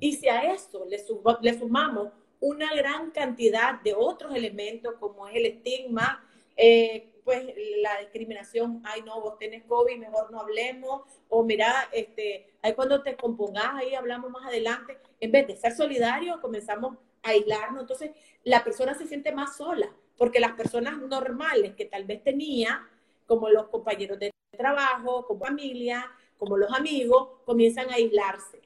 Y 0.00 0.14
si 0.14 0.28
a 0.28 0.52
eso 0.52 0.86
le, 0.88 1.02
le 1.40 1.58
sumamos 1.58 2.12
una 2.40 2.74
gran 2.74 3.10
cantidad 3.10 3.80
de 3.82 3.94
otros 3.94 4.34
elementos 4.34 4.94
como 5.00 5.28
es 5.28 5.36
el 5.36 5.46
estigma, 5.46 6.24
eh, 6.56 7.13
pues 7.24 7.42
la 7.80 8.00
discriminación, 8.00 8.82
ay 8.84 9.02
no, 9.02 9.20
vos 9.20 9.38
tenés 9.38 9.64
COVID, 9.64 9.98
mejor 9.98 10.30
no 10.30 10.40
hablemos, 10.40 11.02
o 11.28 11.42
mira, 11.42 11.88
este, 11.92 12.46
ahí 12.62 12.74
cuando 12.74 13.02
te 13.02 13.16
compongas, 13.16 13.74
ahí 13.74 13.94
hablamos 13.94 14.30
más 14.30 14.46
adelante, 14.46 14.98
en 15.20 15.32
vez 15.32 15.46
de 15.46 15.56
ser 15.56 15.72
solidarios, 15.72 16.38
comenzamos 16.40 16.98
a 17.22 17.30
aislarnos, 17.30 17.80
entonces 17.80 18.10
la 18.44 18.62
persona 18.62 18.94
se 18.94 19.06
siente 19.06 19.32
más 19.32 19.56
sola, 19.56 19.90
porque 20.18 20.38
las 20.38 20.52
personas 20.52 20.98
normales 20.98 21.74
que 21.74 21.86
tal 21.86 22.04
vez 22.04 22.22
tenía, 22.22 22.86
como 23.26 23.48
los 23.48 23.68
compañeros 23.68 24.18
de 24.18 24.30
trabajo, 24.56 25.26
como 25.26 25.46
familia, 25.46 26.10
como 26.38 26.58
los 26.58 26.70
amigos, 26.72 27.28
comienzan 27.44 27.90
a 27.90 27.94
aislarse. 27.94 28.60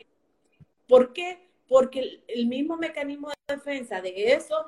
¿Por 0.89 1.13
qué? 1.13 1.49
Porque 1.69 2.23
el, 2.27 2.47
mismo 2.47 2.77
mecanismo 2.77 3.29
de 3.29 3.55
defensa 3.55 4.01
de 4.01 4.33
esos 4.33 4.65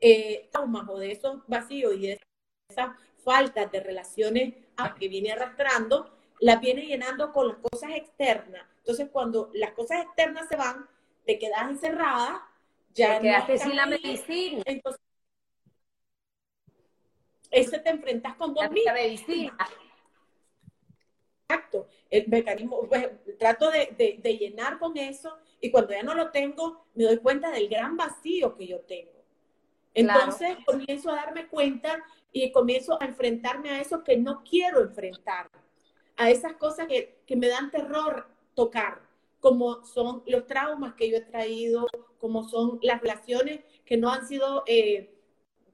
eh, 0.00 0.48
traumas 0.50 0.88
o 0.88 0.98
de 0.98 1.12
esos 1.12 1.42
vacíos 1.46 1.94
y 1.94 2.06
de 2.06 2.20
esas 2.70 2.90
faltas 3.24 3.70
de 3.72 3.80
relaciones 3.80 4.54
que 4.98 5.08
viene 5.08 5.32
arrastrando, 5.32 6.14
las 6.40 6.60
viene 6.60 6.82
llenando 6.82 7.32
con 7.32 7.48
las 7.48 7.56
cosas 7.58 7.90
externas. 7.94 8.66
Entonces, 8.78 9.08
cuando 9.10 9.50
las 9.54 9.72
cosas 9.72 10.04
externas 10.04 10.46
se 10.48 10.56
van, 10.56 10.86
te 11.24 11.38
quedas 11.38 11.70
encerrada, 11.70 12.46
ya 12.92 13.16
te 13.16 13.22
quedaste 13.22 13.58
sin 13.58 13.76
la 13.76 13.86
medicina. 13.86 14.62
Entonces, 14.66 15.00
eso 17.50 17.80
te 17.80 17.90
enfrentas 17.90 18.34
con 18.34 18.52
vos 18.52 18.64
la 18.84 18.92
medicina. 18.92 19.56
exacto, 21.48 21.88
el 22.10 22.28
mecanismo, 22.28 22.86
pues, 22.88 23.08
trato 23.38 23.70
de, 23.70 24.18
de, 24.20 24.36
llenar 24.36 24.78
con 24.78 24.96
eso 24.96 25.38
y 25.60 25.70
cuando 25.70 25.92
ya 25.92 26.02
no 26.02 26.14
lo 26.14 26.30
tengo, 26.30 26.86
me 26.94 27.04
doy 27.04 27.18
cuenta 27.18 27.50
del 27.50 27.68
gran 27.68 27.96
vacío 27.96 28.56
que 28.56 28.66
yo 28.66 28.80
tengo. 28.80 29.12
Entonces 29.94 30.56
comienzo 30.66 31.10
a 31.10 31.16
darme 31.16 31.46
cuenta 31.46 32.04
y 32.34 32.50
comienzo 32.50 33.00
a 33.00 33.06
enfrentarme 33.06 33.70
a 33.70 33.80
eso 33.80 34.02
que 34.02 34.16
no 34.16 34.42
quiero 34.42 34.82
enfrentar, 34.82 35.48
a 36.16 36.30
esas 36.30 36.54
cosas 36.54 36.88
que, 36.88 37.20
que 37.24 37.36
me 37.36 37.46
dan 37.46 37.70
terror 37.70 38.26
tocar, 38.54 39.00
como 39.38 39.84
son 39.84 40.24
los 40.26 40.44
traumas 40.46 40.94
que 40.94 41.08
yo 41.08 41.16
he 41.16 41.20
traído, 41.20 41.86
como 42.18 42.48
son 42.48 42.80
las 42.82 43.00
relaciones 43.00 43.60
que 43.84 43.96
no 43.96 44.10
han 44.10 44.26
sido 44.26 44.64
eh, 44.66 45.14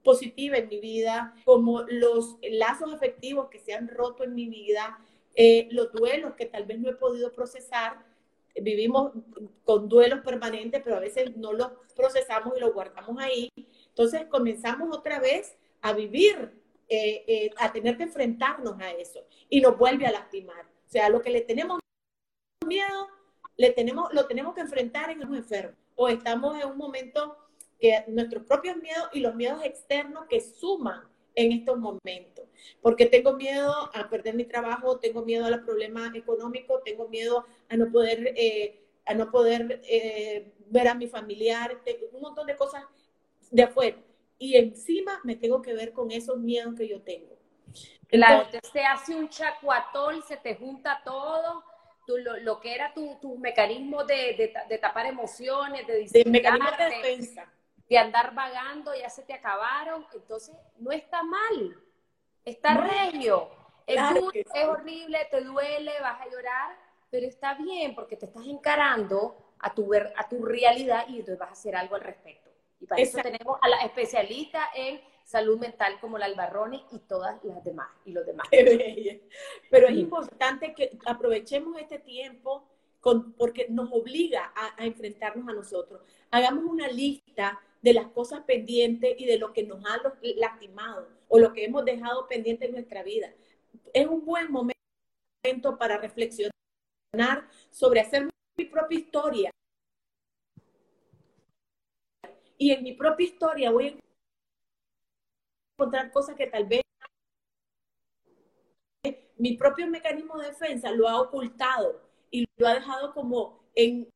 positivas 0.03 0.59
en 0.59 0.69
mi 0.69 0.79
vida, 0.79 1.33
como 1.45 1.81
los 1.81 2.37
lazos 2.43 2.93
afectivos 2.93 3.49
que 3.49 3.59
se 3.59 3.73
han 3.73 3.87
roto 3.87 4.23
en 4.23 4.35
mi 4.35 4.47
vida, 4.47 4.99
eh, 5.33 5.67
los 5.71 5.91
duelos 5.91 6.35
que 6.35 6.45
tal 6.45 6.65
vez 6.65 6.79
no 6.79 6.89
he 6.89 6.95
podido 6.95 7.31
procesar. 7.31 8.05
Vivimos 8.53 9.13
con 9.63 9.89
duelos 9.89 10.19
permanentes, 10.19 10.81
pero 10.83 10.97
a 10.97 10.99
veces 10.99 11.35
no 11.37 11.53
los 11.53 11.71
procesamos 11.95 12.55
y 12.55 12.59
los 12.59 12.73
guardamos 12.73 13.17
ahí. 13.19 13.49
Entonces 13.87 14.25
comenzamos 14.29 14.95
otra 14.95 15.19
vez 15.19 15.57
a 15.81 15.93
vivir, 15.93 16.51
eh, 16.87 17.49
a 17.57 17.71
tener 17.71 17.97
que 17.97 18.03
enfrentarnos 18.03 18.79
a 18.79 18.91
eso 18.91 19.25
y 19.49 19.61
nos 19.61 19.77
vuelve 19.77 20.05
a 20.05 20.11
lastimar. 20.11 20.65
O 20.65 20.89
sea, 20.89 21.09
lo 21.09 21.21
que 21.21 21.29
le 21.29 21.41
tenemos 21.41 21.79
miedo, 22.65 23.07
le 23.57 23.71
tenemos, 23.71 24.13
lo 24.13 24.27
tenemos 24.27 24.53
que 24.53 24.61
enfrentar 24.61 25.09
en 25.09 25.25
un 25.25 25.35
enfermo 25.35 25.75
o 25.95 26.07
estamos 26.07 26.59
en 26.59 26.67
un 26.67 26.77
momento 26.77 27.37
que 27.79 28.03
nuestros 28.07 28.43
propios 28.43 28.77
miedos 28.77 29.09
y 29.13 29.19
los 29.19 29.35
miedos 29.35 29.63
externos 29.63 30.25
que 30.29 30.41
suman 30.41 31.01
en 31.35 31.51
estos 31.51 31.77
momentos. 31.77 32.45
Porque 32.81 33.05
tengo 33.05 33.33
miedo 33.33 33.73
a 33.93 34.09
perder 34.09 34.35
mi 34.35 34.45
trabajo, 34.45 34.99
tengo 34.99 35.23
miedo 35.23 35.45
a 35.45 35.49
los 35.49 35.61
problemas 35.61 36.13
económicos, 36.15 36.83
tengo 36.83 37.07
miedo 37.07 37.45
a 37.69 37.77
no 37.77 37.91
poder, 37.91 38.33
eh, 38.35 38.81
a 39.05 39.13
no 39.13 39.31
poder 39.31 39.81
eh, 39.83 40.53
ver 40.67 40.87
a 40.87 40.93
mi 40.93 41.07
familiar, 41.07 41.79
un 42.11 42.21
montón 42.21 42.47
de 42.47 42.55
cosas 42.55 42.83
de 43.49 43.63
afuera. 43.63 43.97
Y 44.41 44.57
encima 44.57 45.19
me 45.23 45.35
tengo 45.35 45.61
que 45.61 45.75
ver 45.75 45.93
con 45.93 46.09
esos 46.09 46.39
miedos 46.39 46.73
que 46.73 46.87
yo 46.87 46.99
tengo. 47.03 47.37
Claro, 48.07 48.47
te 48.73 48.83
hace 48.83 49.13
un 49.13 49.29
chacuatol, 49.29 50.23
se 50.23 50.35
te 50.35 50.55
junta 50.55 50.99
todo 51.05 51.63
lo, 52.07 52.59
que 52.59 52.73
era 52.73 52.91
tu, 52.91 53.19
tu 53.21 53.37
mecanismo 53.37 54.03
de, 54.03 54.51
de, 54.67 54.77
tapar 54.79 55.05
emociones, 55.05 55.85
de, 55.85 56.07
de, 56.11 56.23
de 56.23 56.41
defensa. 56.89 57.53
de 57.87 57.97
andar 57.99 58.33
vagando, 58.33 58.95
ya 58.95 59.11
se 59.11 59.21
te 59.21 59.35
acabaron. 59.35 60.07
Entonces, 60.11 60.55
no 60.79 60.91
está 60.91 61.21
mal, 61.21 61.77
está 62.43 62.73
regio. 62.73 63.47
Es, 63.85 64.01
es 64.33 64.65
horrible, 64.65 65.19
te 65.29 65.41
duele, 65.41 65.91
vas 66.01 66.19
a 66.19 66.29
llorar, 66.31 66.75
pero 67.11 67.27
está 67.27 67.53
bien 67.53 67.93
porque 67.93 68.17
te 68.17 68.25
estás 68.25 68.47
encarando 68.47 69.53
a 69.59 69.71
tu, 69.71 69.93
a 69.93 70.27
tu 70.27 70.43
realidad 70.43 71.05
y 71.09 71.19
entonces 71.19 71.37
vas 71.37 71.49
a 71.49 71.53
hacer 71.53 71.75
algo 71.75 71.93
al 71.93 72.01
respecto. 72.01 72.50
Y 72.81 72.87
para 72.87 73.01
eso 73.01 73.19
tenemos 73.21 73.57
a 73.61 73.69
la 73.69 73.77
especialista 73.77 74.69
en 74.75 74.99
salud 75.23 75.57
mental 75.57 75.97
como 76.01 76.17
la 76.17 76.25
Albarroni 76.25 76.83
y 76.91 76.99
todas 76.99 77.41
las 77.43 77.63
demás 77.63 77.87
y 78.05 78.11
los 78.11 78.25
demás. 78.25 78.47
Pero 79.69 79.87
es 79.87 79.95
importante 79.95 80.73
que 80.73 80.97
aprovechemos 81.05 81.79
este 81.79 81.99
tiempo 81.99 82.67
con, 82.99 83.33
porque 83.33 83.67
nos 83.69 83.89
obliga 83.93 84.51
a, 84.55 84.83
enfrentarnos 84.85 85.47
a 85.47 85.53
nosotros. 85.53 86.01
Hagamos 86.31 86.65
una 86.65 86.87
lista 86.87 87.59
de 87.81 87.93
las 87.93 88.07
cosas 88.07 88.41
pendientes 88.41 89.15
y 89.17 89.25
de 89.25 89.37
lo 89.37 89.53
que 89.53 89.63
nos 89.63 89.83
ha 89.85 89.99
lastimado 90.37 91.07
o 91.29 91.39
lo 91.39 91.53
que 91.53 91.65
hemos 91.65 91.85
dejado 91.85 92.27
pendiente 92.27 92.65
en 92.65 92.73
nuestra 92.73 93.01
vida. 93.01 93.33
Es 93.93 94.07
un 94.07 94.25
buen 94.25 94.51
momento 94.51 95.77
para 95.79 95.97
reflexionar 95.97 96.51
sobre 97.71 98.01
hacer 98.01 98.29
mi 98.57 98.65
propia 98.65 98.99
historia. 98.99 99.51
Y 102.61 102.69
en 102.69 102.83
mi 102.83 102.93
propia 102.93 103.25
historia 103.25 103.71
voy 103.71 103.87
a 103.87 103.95
encontrar 105.79 106.11
cosas 106.11 106.35
que 106.35 106.45
tal 106.45 106.67
vez 106.67 106.83
mi 109.35 109.57
propio 109.57 109.87
mecanismo 109.87 110.37
de 110.37 110.49
defensa 110.49 110.91
lo 110.91 111.09
ha 111.09 111.19
ocultado 111.19 111.99
y 112.29 112.45
lo 112.57 112.67
ha 112.67 112.75
dejado 112.75 113.15
como 113.15 113.63
en 113.73 114.07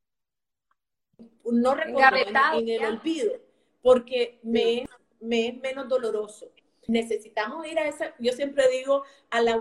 no 1.43 1.73
recuerdo, 1.73 2.21
en, 2.53 2.69
el 2.69 2.85
olvido, 2.85 3.33
porque 3.81 4.39
me, 4.43 4.85
me 5.19 5.47
es 5.47 5.57
menos 5.57 5.89
doloroso. 5.89 6.51
Necesitamos 6.87 7.65
ir 7.65 7.79
a 7.79 7.87
esa, 7.87 8.13
yo 8.19 8.31
siempre 8.33 8.69
digo, 8.69 9.05
a 9.31 9.41
la 9.41 9.57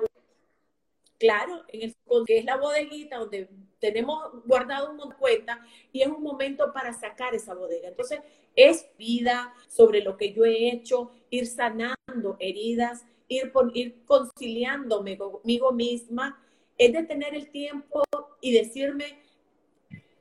claro, 1.19 1.63
en 1.69 1.83
el 1.83 1.95
que 2.27 2.39
es 2.39 2.45
la 2.45 2.57
bodeguita 2.57 3.19
donde 3.19 3.49
tenemos 3.79 4.45
guardado 4.45 4.93
un 4.93 5.13
cuenta 5.13 5.65
y 5.93 6.03
es 6.03 6.09
un 6.09 6.23
momento 6.23 6.73
para 6.73 6.93
sacar 6.93 7.35
esa 7.35 7.55
bodega. 7.55 7.89
Entonces, 7.89 8.21
es 8.57 8.87
vida 8.99 9.55
sobre 9.69 10.01
lo 10.01 10.17
que 10.17 10.33
yo 10.33 10.45
he 10.45 10.71
hecho, 10.71 11.11
ir 11.31 11.47
sanando 11.47 12.37
heridas, 12.39 13.05
ir, 13.29 13.53
ir 13.75 14.05
conciliándome 14.05 15.19
conmigo 15.19 15.73
misma, 15.73 16.41
es 16.79 16.93
de 16.93 17.03
tener 17.05 17.35
el 17.35 17.51
tiempo 17.51 18.03
y 18.41 18.53
decirme, 18.53 19.19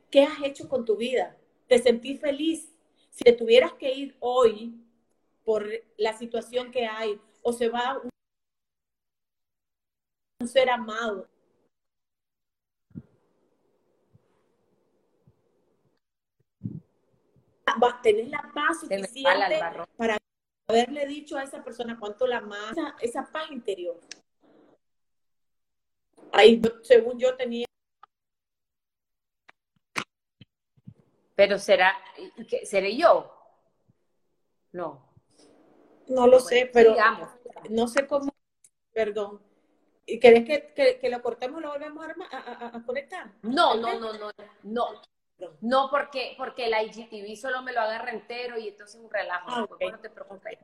¿qué 0.10 0.24
has 0.24 0.44
hecho 0.44 0.70
con 0.70 0.86
tu 0.86 0.96
vida? 0.96 1.36
¿Te 1.68 1.80
sentí 1.80 2.18
feliz? 2.18 2.72
Si 3.10 3.24
te 3.24 3.34
tuvieras 3.34 3.74
que 3.74 3.94
ir 3.94 4.16
hoy 4.20 4.74
por 5.44 5.68
la 5.98 6.18
situación 6.18 6.72
que 6.72 6.86
hay, 6.86 7.20
o 7.42 7.52
se 7.54 7.70
va 7.70 8.02
un 10.44 10.48
ser 10.50 10.70
amado, 10.70 11.28
tener 18.02 18.28
la 18.28 18.52
paz 18.54 18.82
suficiente 18.82 19.60
para 19.98 20.18
haberle 20.68 21.06
dicho 21.08 21.38
a 21.38 21.44
esa 21.44 21.64
persona 21.64 21.98
cuánto 22.00 22.28
la 22.28 22.42
más, 22.42 22.76
esa, 23.02 23.26
paz 23.32 23.50
interior. 23.52 24.00
Ahí, 26.32 26.62
según 26.82 27.20
yo 27.20 27.36
tenía. 27.36 27.66
Pero 31.36 31.58
será, 31.58 31.94
¿seré 32.64 32.96
yo? 32.98 33.34
No. 34.72 35.10
No 36.08 36.28
lo 36.28 36.40
sé, 36.40 36.70
pero 36.72 36.96
no 37.70 37.88
sé 37.88 38.06
cómo, 38.08 38.34
perdón. 38.92 39.42
¿Y 40.06 40.20
querés 40.20 40.46
que, 40.46 41.00
que, 41.00 41.10
lo 41.10 41.22
cortemos 41.22 41.60
y 41.60 41.64
lo 41.64 41.72
volvemos 41.72 42.06
a, 42.32 42.78
a 42.78 42.84
conectar? 42.86 43.32
No, 43.42 43.76
no, 43.76 44.00
no, 44.00 44.14
no, 44.14 44.32
no. 44.64 45.02
No 45.62 45.90
porque, 45.90 46.36
porque 46.38 46.68
la 46.70 46.84
IGTV 46.84 47.36
solo 47.36 47.62
me 47.62 47.74
lo 47.74 47.82
agarra 47.82 48.12
entero 48.12 48.58
y 48.58 48.70
entonces 48.70 49.00
un 49.02 49.10
relajo. 49.10 49.50
Ah, 49.50 49.68
no 49.92 50.00
te 50.00 50.10
preocupes. 50.10 50.60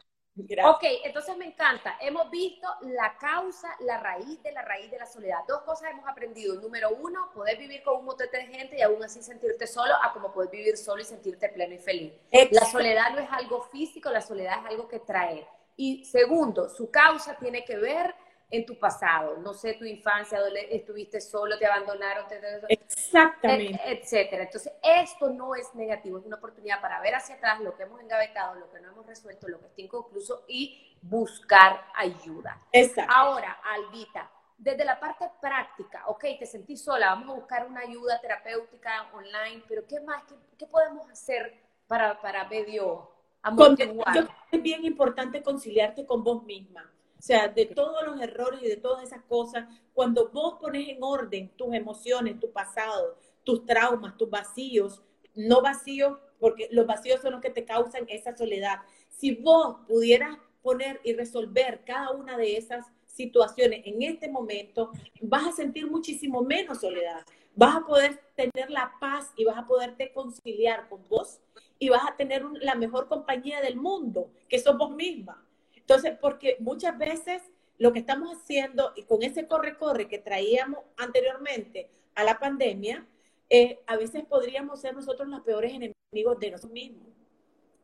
Ok, 0.64 0.84
entonces 1.04 1.36
me 1.36 1.48
encanta. 1.48 1.98
Hemos 2.00 2.30
visto 2.30 2.68
la 2.82 3.18
causa, 3.18 3.76
la 3.82 4.00
raíz 4.00 4.42
de 4.42 4.54
la 4.54 4.62
raíz 4.62 4.90
de 4.90 4.98
la 4.98 5.06
soledad. 5.06 5.40
Dos 5.48 5.64
cosas 5.64 5.92
hemos 5.92 6.08
aprendido. 6.08 6.56
Número 6.62 6.92
uno, 6.92 7.30
poder 7.34 7.58
vivir 7.58 7.84
con 7.84 7.98
un 7.98 8.06
montón 8.06 8.30
de 8.32 8.46
gente 8.46 8.78
y 8.78 8.82
aún 8.82 9.04
así 9.04 9.22
sentirte 9.22 9.68
solo, 9.68 9.94
a 10.02 10.14
como 10.14 10.32
poder 10.32 10.50
vivir 10.50 10.78
solo 10.78 11.02
y 11.02 11.06
sentirte 11.06 11.50
pleno 11.50 11.74
y 11.74 11.80
feliz. 11.80 12.14
La 12.52 12.66
soledad 12.66 13.12
no 13.12 13.20
es 13.20 13.30
algo 13.32 13.64
físico, 13.64 14.10
la 14.12 14.22
soledad 14.22 14.60
es 14.60 14.66
algo 14.68 14.88
que 14.88 15.00
trae. 15.00 15.46
Y 15.76 16.06
segundo, 16.06 16.70
su 16.70 16.90
causa 16.90 17.36
tiene 17.38 17.66
que 17.66 17.78
ver 17.78 18.16
en 18.52 18.66
tu 18.66 18.80
pasado, 18.80 19.38
no 19.38 19.54
sé, 19.54 19.76
tu 19.76 19.86
infancia, 19.86 20.40
estuviste 20.70 21.22
solo, 21.22 21.58
te 21.60 21.68
abandonaron, 21.68 22.28
te, 22.28 22.40
exactamente, 22.68 23.80
etcétera. 23.86 24.44
Entonces, 24.44 24.74
esto 24.82 25.30
no 25.30 25.54
es 25.54 25.74
negativo, 25.76 26.18
es 26.18 26.26
una 26.26 26.38
oportunidad 26.38 26.82
para 26.82 27.00
ver 27.00 27.14
hacia 27.14 27.36
atrás 27.36 27.60
lo 27.60 27.76
que 27.78 27.84
hemos 27.84 28.02
engavetado, 28.02 28.56
lo 28.56 28.72
que 28.72 28.80
no 28.82 28.90
hemos 28.90 29.06
resuelto, 29.06 29.48
lo 29.48 29.60
que 29.60 29.68
está 29.68 29.82
inconcluso 29.82 30.46
y 30.48 30.98
buscar 31.02 31.86
ayuda. 31.94 32.60
Exacto. 32.72 33.14
Ahora, 33.16 33.60
Albita, 33.64 34.32
desde 34.58 34.84
la 34.84 35.00
parte 35.00 35.30
práctica, 35.40 36.04
ok, 36.08 36.26
te 36.40 36.46
sentís 36.48 36.84
sola, 36.84 37.10
vamos 37.10 37.30
a 37.30 37.40
buscar 37.40 37.68
una 37.68 37.82
ayuda 37.82 38.20
terapéutica 38.20 39.10
online, 39.14 39.64
pero 39.68 39.86
¿qué 39.88 40.00
más? 40.00 40.24
¿Qué, 40.58 40.66
podemos 40.66 41.08
hacer 41.12 41.54
para, 41.86 42.20
para 42.20 42.46
medio 42.46 43.12
amortiguar? 43.44 44.28
Es 44.52 44.62
bien 44.62 44.84
importante 44.86 45.44
conciliarte 45.44 46.04
con 46.04 46.24
vos 46.24 46.44
misma 46.44 46.92
o 47.20 47.22
sea, 47.22 47.50
de 47.50 47.66
todos 47.66 48.06
los 48.06 48.22
errores 48.22 48.62
y 48.64 48.68
de 48.68 48.78
todas 48.78 49.04
esas 49.04 49.22
cosas, 49.24 49.68
cuando 49.94 50.30
vos 50.30 50.56
pones 50.60 50.88
en 50.88 51.04
orden 51.04 51.50
tus 51.58 51.74
emociones, 51.74 52.40
tu 52.40 52.50
pasado, 52.52 53.18
tus 53.44 53.66
traumas, 53.66 54.16
tus 54.16 54.30
vacíos, 54.30 55.04
no 55.36 55.62
vacíos, 55.62 56.18
porque 56.40 56.70
los 56.72 56.88
vacíos 56.88 57.22
son 57.22 57.34
los 57.34 57.42
que 57.42 57.50
te 57.50 57.66
causan 57.66 58.06
esa 58.08 58.38
soledad. 58.38 58.80
Si 59.10 59.36
vos 59.36 59.80
pudieras 59.86 60.38
poner 60.62 61.02
y 61.04 61.12
resolver 61.12 61.84
cada 61.86 62.12
una 62.12 62.38
de 62.38 62.56
esas 62.56 62.86
situaciones 63.06 63.82
en 63.84 64.02
este 64.02 64.30
momento, 64.30 64.92
vas 65.22 65.46
a 65.46 65.52
sentir 65.52 65.92
muchísimo 65.92 66.42
menos 66.42 66.80
soledad. 66.80 67.26
Vas 67.54 67.76
a 67.76 67.86
poder 67.86 68.22
tener 68.36 68.70
la 68.70 68.94
paz 69.02 69.34
y 69.36 69.44
vas 69.44 69.58
a 69.58 69.68
poderte 69.68 70.14
conciliar 70.14 70.88
con 70.88 71.06
vos 71.10 71.42
y 71.80 71.90
vas 71.90 72.04
a 72.08 72.16
tener 72.16 72.46
la 72.62 72.76
mejor 72.76 73.10
compañía 73.10 73.60
del 73.60 73.76
mundo, 73.76 74.32
que 74.48 74.60
sos 74.60 74.78
vos 74.78 74.92
misma. 74.92 75.46
Entonces, 75.90 76.20
porque 76.22 76.56
muchas 76.60 76.96
veces 77.00 77.42
lo 77.80 77.92
que 77.92 77.98
estamos 77.98 78.38
haciendo 78.38 78.94
y 78.96 79.06
con 79.06 79.24
ese 79.24 79.48
corre-corre 79.48 80.08
que 80.08 80.20
traíamos 80.20 80.82
anteriormente 80.98 81.90
a 82.14 82.24
la 82.24 82.38
pandemia, 82.38 83.08
eh, 83.50 83.80
a 83.88 83.98
veces 83.98 84.24
podríamos 84.26 84.82
ser 84.82 84.94
nosotros 84.94 85.28
los 85.28 85.42
peores 85.42 85.74
enemigos 85.74 86.40
de 86.40 86.52
nosotros 86.52 86.74
mismos. 86.74 87.08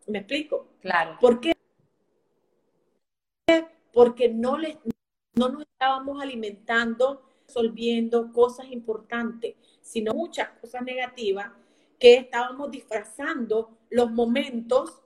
¿Me 0.06 0.20
explico? 0.20 0.68
Claro. 0.82 1.18
¿Por 1.20 1.42
qué? 1.42 1.54
Porque 3.92 4.30
no, 4.30 4.60
les, 4.60 4.78
no 5.34 5.50
nos 5.50 5.64
estábamos 5.64 6.22
alimentando, 6.22 7.24
resolviendo 7.48 8.32
cosas 8.32 8.68
importantes, 8.70 9.56
sino 9.82 10.14
muchas 10.14 10.50
cosas 10.62 10.84
negativas 10.84 11.50
que 11.98 12.18
estábamos 12.18 12.70
disfrazando 12.70 13.76
los 13.90 14.12
momentos 14.12 15.02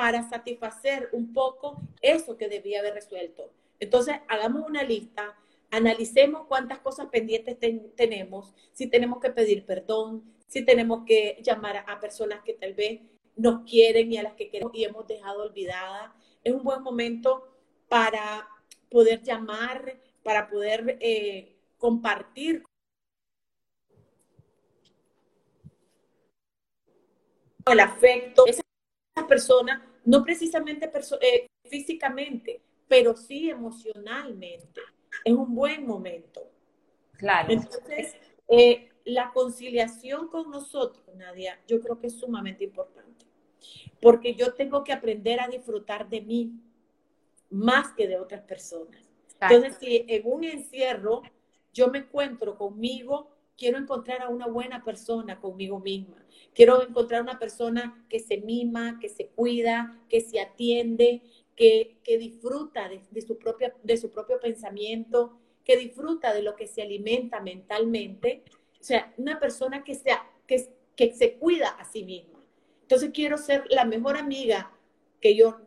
para 0.00 0.26
satisfacer 0.26 1.10
un 1.12 1.30
poco 1.34 1.82
eso 2.00 2.38
que 2.38 2.48
debía 2.48 2.80
haber 2.80 2.94
resuelto. 2.94 3.52
Entonces, 3.78 4.16
hagamos 4.28 4.66
una 4.66 4.82
lista, 4.82 5.36
analicemos 5.70 6.46
cuántas 6.46 6.78
cosas 6.78 7.08
pendientes 7.08 7.58
tenemos, 7.96 8.54
si 8.72 8.86
tenemos 8.86 9.20
que 9.20 9.28
pedir 9.28 9.66
perdón, 9.66 10.24
si 10.46 10.64
tenemos 10.64 11.04
que 11.04 11.42
llamar 11.42 11.84
a, 11.86 12.00
personas 12.00 12.42
que 12.42 12.54
tal 12.54 12.72
vez 12.72 13.02
nos 13.36 13.68
quieren 13.68 14.10
y 14.10 14.16
a 14.16 14.22
las 14.22 14.32
que 14.32 14.48
queremos 14.48 14.74
y 14.74 14.84
hemos 14.84 15.06
dejado 15.06 15.42
olvidadas. 15.42 16.12
Es 16.42 16.54
un 16.54 16.64
buen 16.64 16.82
momento 16.82 17.46
para 17.86 18.48
poder 18.88 19.22
llamar, 19.22 20.00
para 20.22 20.48
poder 20.48 20.96
eh, 21.02 21.58
compartir 21.76 22.64
el 27.66 27.80
afecto. 27.80 28.46
Esas 28.46 28.64
personas, 29.28 29.89
no 30.04 30.22
precisamente 30.22 30.90
eh, 31.20 31.46
físicamente, 31.64 32.60
pero 32.88 33.16
sí 33.16 33.50
emocionalmente. 33.50 34.80
Es 35.24 35.32
un 35.32 35.54
buen 35.54 35.86
momento. 35.86 36.48
Claro. 37.12 37.52
Entonces, 37.52 38.16
eh, 38.48 38.90
la 39.04 39.32
conciliación 39.32 40.28
con 40.28 40.50
nosotros, 40.50 41.04
Nadia, 41.16 41.60
yo 41.66 41.80
creo 41.80 41.98
que 41.98 42.08
es 42.08 42.14
sumamente 42.14 42.64
importante. 42.64 43.26
Porque 44.00 44.34
yo 44.34 44.54
tengo 44.54 44.82
que 44.82 44.92
aprender 44.92 45.40
a 45.40 45.48
disfrutar 45.48 46.08
de 46.08 46.22
mí 46.22 46.52
más 47.50 47.92
que 47.92 48.08
de 48.08 48.18
otras 48.18 48.42
personas. 48.42 49.00
Entonces, 49.40 49.76
si 49.78 50.04
en 50.08 50.22
un 50.24 50.44
encierro 50.44 51.22
yo 51.72 51.88
me 51.88 51.98
encuentro 51.98 52.56
conmigo, 52.56 53.30
quiero 53.60 53.76
encontrar 53.76 54.22
a 54.22 54.30
una 54.30 54.46
buena 54.46 54.82
persona 54.82 55.38
conmigo 55.38 55.78
misma. 55.78 56.16
Quiero 56.54 56.82
encontrar 56.82 57.20
una 57.20 57.38
persona 57.38 58.06
que 58.08 58.18
se 58.18 58.38
mima, 58.38 58.98
que 58.98 59.10
se 59.10 59.26
cuida, 59.28 60.00
que 60.08 60.22
se 60.22 60.40
atiende, 60.40 61.22
que, 61.54 62.00
disfruta 62.06 62.88
de, 62.88 63.20
su 63.20 63.38
propia, 63.38 63.74
de 63.82 63.98
su 63.98 64.10
propio 64.10 64.40
pensamiento, 64.40 65.38
que 65.62 65.76
disfruta 65.76 66.32
de 66.32 66.42
lo 66.42 66.56
que 66.56 66.66
se 66.66 66.80
alimenta 66.80 67.40
mentalmente. 67.40 68.44
O 68.80 68.82
sea, 68.82 69.12
una 69.18 69.38
persona 69.38 69.84
que, 69.84 69.94
sea, 69.94 70.26
que, 70.46 70.66
que 70.96 71.12
se 71.12 71.34
cuida 71.34 71.68
a 71.68 71.84
sí 71.84 72.02
misma. 72.02 72.42
Entonces 72.80 73.10
quiero 73.12 73.36
ser 73.36 73.66
la 73.68 73.84
mejor 73.84 74.16
amiga 74.16 74.72
que 75.20 75.36
yo 75.36 75.60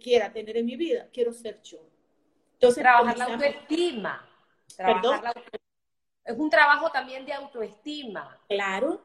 quiera 0.00 0.32
tener 0.32 0.56
en 0.56 0.66
mi 0.66 0.76
vida. 0.76 1.08
Quiero 1.12 1.32
ser 1.32 1.60
yo. 1.62 1.80
Entonces, 2.52 2.82
trabajar 2.82 3.18
la 3.18 3.24
autoestima. 3.24 4.30
Es 6.32 6.38
un 6.38 6.50
trabajo 6.50 6.90
también 6.90 7.24
de 7.24 7.32
autoestima. 7.32 8.38
Claro, 8.48 9.02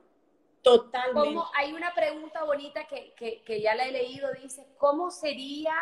totalmente. 0.62 1.39
hay 1.55 1.74
una 1.74 1.94
pregunta 1.94 2.44
bonita 2.44 2.86
que, 2.88 3.13
que, 3.15 3.44
que 3.44 3.62
ya 3.62 3.75
la 3.75 3.86
he 3.86 3.91
leído, 3.91 4.32
dice, 4.34 4.67
¿cómo 4.77 5.12
sería 5.12 5.74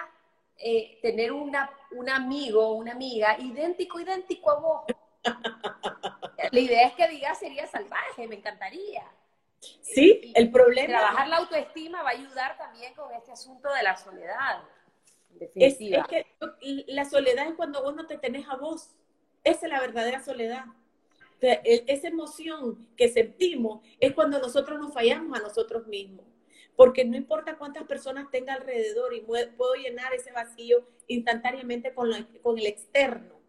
eh, 0.58 1.00
tener 1.02 1.32
una, 1.32 1.70
un 1.92 2.10
amigo 2.10 2.74
una 2.74 2.92
amiga 2.92 3.38
idéntico, 3.40 4.00
idéntico 4.00 4.52
a 4.52 4.60
vos. 4.60 4.84
la 6.52 6.60
idea 6.60 6.88
es 6.88 6.94
que 6.94 7.08
diga 7.08 7.34
sería 7.36 7.66
salvaje, 7.68 8.28
me 8.28 8.36
encantaría. 8.36 9.04
Sí, 9.82 10.32
el 10.36 10.52
problema. 10.52 10.88
Trabajar 10.88 11.28
la 11.28 11.38
autoestima 11.38 12.04
va 12.04 12.10
a 12.10 12.14
ayudar 12.14 12.58
también 12.58 12.94
con 12.94 13.12
este 13.14 13.32
asunto 13.32 13.72
de 13.74 13.84
la 13.84 13.96
soledad. 13.96 14.64
Es, 15.56 15.78
es, 15.80 16.08
que 16.08 16.28
la 16.88 17.06
soledad 17.06 17.48
es 17.48 17.56
cuando 17.56 17.82
vos 17.82 17.96
no 17.96 18.06
te 18.06 18.18
tenés 18.18 18.48
a 18.48 18.56
vos. 18.56 18.92
Esa 19.44 19.66
es 19.66 19.72
la 19.72 19.80
verdadera 19.80 20.24
soledad. 20.24 20.66
Esa 21.64 22.08
emoción 22.08 22.88
que 22.96 23.10
sentimos 23.10 23.82
es 24.00 24.14
cuando 24.14 24.40
nosotros 24.40 24.80
nos 24.80 24.94
fallamos 24.94 25.38
a 25.38 25.42
nosotros 25.42 25.88
mismos 25.88 26.26
porque 26.76 27.06
no 27.06 27.16
importa 27.16 27.58
cuántas 27.58 27.84
personas 27.84 28.30
tenga 28.32 28.54
alrededor 28.54 29.14
y 29.14 29.22
puedo 29.22 29.76
llenar 29.76 30.14
ese 30.14 30.32
vacío 30.32 30.84
instantáneamente 31.08 31.94
con, 31.94 32.12
con 32.42 32.58
el 32.58 32.66
externo. 32.66 33.40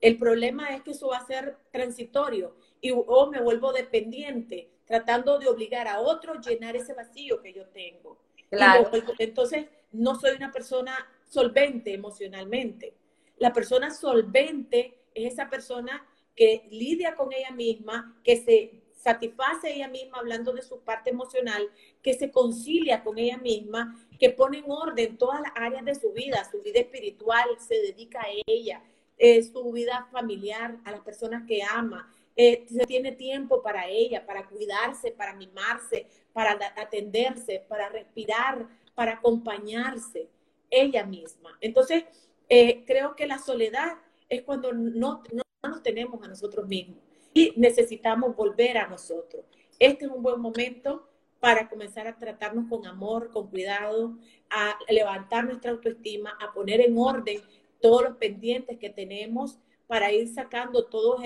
El 0.00 0.16
problema 0.16 0.74
es 0.74 0.82
que 0.82 0.92
eso 0.92 1.08
va 1.08 1.18
a 1.18 1.26
ser 1.26 1.58
transitorio 1.72 2.56
y 2.80 2.90
o 2.92 3.30
me 3.30 3.40
vuelvo 3.40 3.72
dependiente, 3.72 4.70
tratando 4.86 5.38
de 5.38 5.48
obligar 5.48 5.88
a 5.88 6.00
otro 6.00 6.32
a 6.32 6.40
llenar 6.40 6.74
ese 6.74 6.94
vacío 6.94 7.42
que 7.42 7.52
yo 7.52 7.66
tengo. 7.66 8.18
Claro. 8.48 8.90
entonces, 9.18 9.66
no 9.92 10.18
soy 10.18 10.36
una 10.36 10.50
persona 10.50 10.94
solvente 11.28 11.92
emocionalmente. 11.92 12.94
La 13.36 13.52
persona 13.52 13.90
solvente 13.90 14.98
es 15.14 15.34
esa 15.34 15.48
persona 15.48 16.04
que 16.36 16.66
lidia 16.70 17.16
con 17.16 17.32
ella 17.32 17.50
misma, 17.50 18.18
que 18.24 18.36
se 18.36 18.80
satisface 18.94 19.72
ella 19.72 19.88
misma 19.88 20.18
hablando 20.18 20.52
de 20.52 20.62
su 20.62 20.80
parte 20.80 21.10
emocional, 21.10 21.68
que 22.02 22.14
se 22.14 22.30
concilia 22.30 23.02
con 23.02 23.18
ella 23.18 23.38
misma, 23.38 23.96
que 24.18 24.30
pone 24.30 24.58
en 24.58 24.64
orden 24.68 25.16
todas 25.16 25.40
las 25.40 25.52
áreas 25.54 25.84
de 25.84 25.94
su 25.94 26.12
vida, 26.12 26.48
su 26.50 26.60
vida 26.62 26.80
espiritual, 26.80 27.48
se 27.58 27.74
dedica 27.76 28.20
a 28.20 28.28
ella, 28.46 28.82
eh, 29.16 29.42
su 29.42 29.72
vida 29.72 30.08
familiar, 30.12 30.78
a 30.84 30.90
las 30.90 31.00
personas 31.00 31.46
que 31.46 31.62
ama, 31.62 32.12
eh, 32.36 32.64
se 32.68 32.86
tiene 32.86 33.12
tiempo 33.12 33.62
para 33.62 33.88
ella, 33.88 34.24
para 34.24 34.46
cuidarse, 34.48 35.10
para 35.10 35.34
mimarse, 35.34 36.06
para 36.32 36.58
atenderse, 36.76 37.64
para 37.68 37.88
respirar, 37.88 38.66
para 38.94 39.14
acompañarse, 39.14 40.28
ella 40.70 41.04
misma. 41.04 41.56
Entonces, 41.60 42.04
eh, 42.48 42.84
creo 42.86 43.16
que 43.16 43.26
la 43.26 43.38
soledad 43.38 43.98
es 44.28 44.42
cuando 44.42 44.72
no 44.72 45.22
nos 45.68 45.82
tenemos 45.82 46.22
a 46.22 46.28
nosotros 46.28 46.66
mismos 46.66 46.98
y 47.34 47.52
necesitamos 47.56 48.34
volver 48.34 48.78
a 48.78 48.88
nosotros. 48.88 49.44
Este 49.78 50.06
es 50.06 50.10
un 50.10 50.22
buen 50.22 50.40
momento 50.40 51.08
para 51.38 51.68
comenzar 51.68 52.06
a 52.06 52.16
tratarnos 52.16 52.68
con 52.68 52.86
amor, 52.86 53.30
con 53.30 53.48
cuidado, 53.48 54.16
a 54.50 54.76
levantar 54.88 55.44
nuestra 55.44 55.70
autoestima, 55.70 56.36
a 56.40 56.52
poner 56.52 56.80
en 56.80 56.98
orden 56.98 57.40
todos 57.80 58.02
los 58.02 58.16
pendientes 58.16 58.78
que 58.78 58.90
tenemos 58.90 59.58
para 59.86 60.12
ir 60.12 60.28
sacando 60.28 60.86
todas 60.86 61.24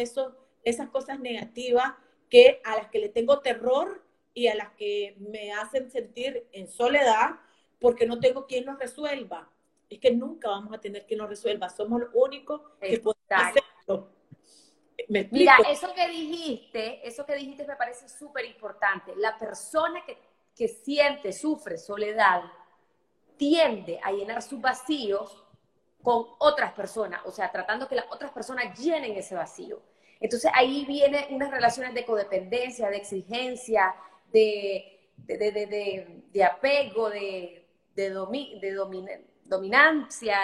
esas 0.62 0.88
cosas 0.90 1.18
negativas 1.20 1.94
que 2.28 2.60
a 2.64 2.76
las 2.76 2.88
que 2.88 3.00
le 3.00 3.08
tengo 3.08 3.40
terror 3.40 4.02
y 4.34 4.48
a 4.48 4.54
las 4.54 4.70
que 4.72 5.16
me 5.18 5.52
hacen 5.52 5.90
sentir 5.90 6.46
en 6.52 6.68
soledad 6.68 7.40
porque 7.78 8.06
no 8.06 8.20
tengo 8.20 8.46
quien 8.46 8.64
nos 8.64 8.78
resuelva. 8.78 9.50
Es 9.90 9.98
que 9.98 10.12
nunca 10.12 10.48
vamos 10.48 10.72
a 10.72 10.80
tener 10.80 11.06
quien 11.06 11.18
nos 11.18 11.28
resuelva. 11.28 11.68
Somos 11.68 12.00
los 12.00 12.10
únicos 12.14 12.60
que 12.80 12.98
podemos 12.98 13.16
hacerlo. 13.28 14.13
Mira, 15.08 15.56
eso 15.68 15.92
que 15.94 16.08
dijiste, 16.08 17.06
eso 17.06 17.24
que 17.26 17.34
dijiste 17.34 17.66
me 17.66 17.76
parece 17.76 18.08
súper 18.08 18.44
importante. 18.44 19.12
La 19.16 19.36
persona 19.38 20.04
que, 20.04 20.18
que 20.54 20.68
siente, 20.68 21.32
sufre 21.32 21.78
soledad, 21.78 22.42
tiende 23.36 24.00
a 24.02 24.12
llenar 24.12 24.42
sus 24.42 24.60
vacíos 24.60 25.44
con 26.02 26.26
otras 26.38 26.72
personas, 26.72 27.22
o 27.24 27.32
sea, 27.32 27.50
tratando 27.50 27.88
que 27.88 27.94
las 27.94 28.06
otras 28.10 28.30
personas 28.30 28.78
llenen 28.78 29.16
ese 29.16 29.34
vacío. 29.34 29.80
Entonces 30.20 30.50
ahí 30.54 30.84
vienen 30.84 31.34
unas 31.34 31.50
relaciones 31.50 31.94
de 31.94 32.04
codependencia, 32.04 32.88
de 32.88 32.96
exigencia, 32.98 33.94
de, 34.32 35.10
de, 35.16 35.36
de, 35.36 36.22
de 36.30 36.44
apego, 36.44 37.10
de, 37.10 37.66
de, 37.94 38.10
dominancia, 39.44 40.38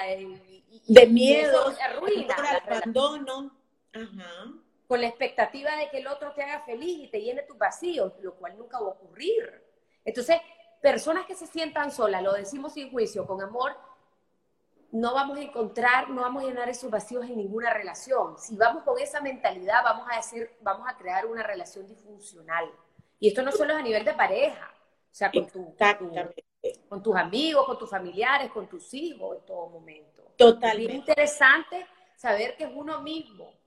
de 0.86 1.06
miedo, 1.06 1.70
de 1.70 2.32
abandono. 2.66 3.59
Con 4.86 5.00
la 5.00 5.06
expectativa 5.06 5.76
de 5.76 5.88
que 5.90 5.98
el 5.98 6.06
otro 6.06 6.32
te 6.32 6.42
haga 6.42 6.64
feliz 6.64 7.04
y 7.04 7.08
te 7.08 7.20
llene 7.20 7.42
tus 7.42 7.56
vacíos, 7.56 8.12
lo 8.20 8.34
cual 8.34 8.56
nunca 8.58 8.80
va 8.80 8.86
a 8.86 8.90
ocurrir. 8.90 9.64
Entonces, 10.04 10.40
personas 10.80 11.26
que 11.26 11.34
se 11.34 11.46
sientan 11.46 11.92
solas, 11.92 12.22
lo 12.22 12.32
decimos 12.32 12.74
sin 12.74 12.90
juicio, 12.90 13.26
con 13.26 13.40
amor, 13.42 13.76
no 14.92 15.14
vamos 15.14 15.38
a 15.38 15.42
encontrar, 15.42 16.10
no 16.10 16.22
vamos 16.22 16.42
a 16.42 16.46
llenar 16.46 16.68
esos 16.68 16.90
vacíos 16.90 17.24
en 17.24 17.36
ninguna 17.36 17.72
relación. 17.72 18.36
Si 18.38 18.56
vamos 18.56 18.82
con 18.82 18.98
esa 18.98 19.20
mentalidad, 19.20 19.84
vamos 19.84 20.08
a 20.10 20.16
decir, 20.16 20.50
vamos 20.60 20.88
a 20.88 20.96
crear 20.96 21.26
una 21.26 21.42
relación 21.42 21.86
disfuncional. 21.86 22.68
Y 23.18 23.28
esto 23.28 23.42
no 23.42 23.52
solo 23.52 23.74
es 23.74 23.78
a 23.78 23.82
nivel 23.82 24.04
de 24.04 24.14
pareja, 24.14 24.72
o 24.72 25.14
sea, 25.14 25.30
con, 25.30 25.46
tu, 25.46 25.74
con 26.88 27.02
tus 27.02 27.16
amigos, 27.16 27.66
con 27.66 27.78
tus 27.78 27.90
familiares, 27.90 28.50
con 28.50 28.68
tus 28.68 28.92
hijos 28.94 29.36
en 29.36 29.44
todo 29.44 29.68
momento. 29.68 30.32
Totalmente. 30.36 30.92
Es 30.92 30.98
interesante 30.98 31.86
saber 32.16 32.56
que 32.56 32.64
es 32.64 32.70
uno 32.74 33.00
mismo. 33.02 33.59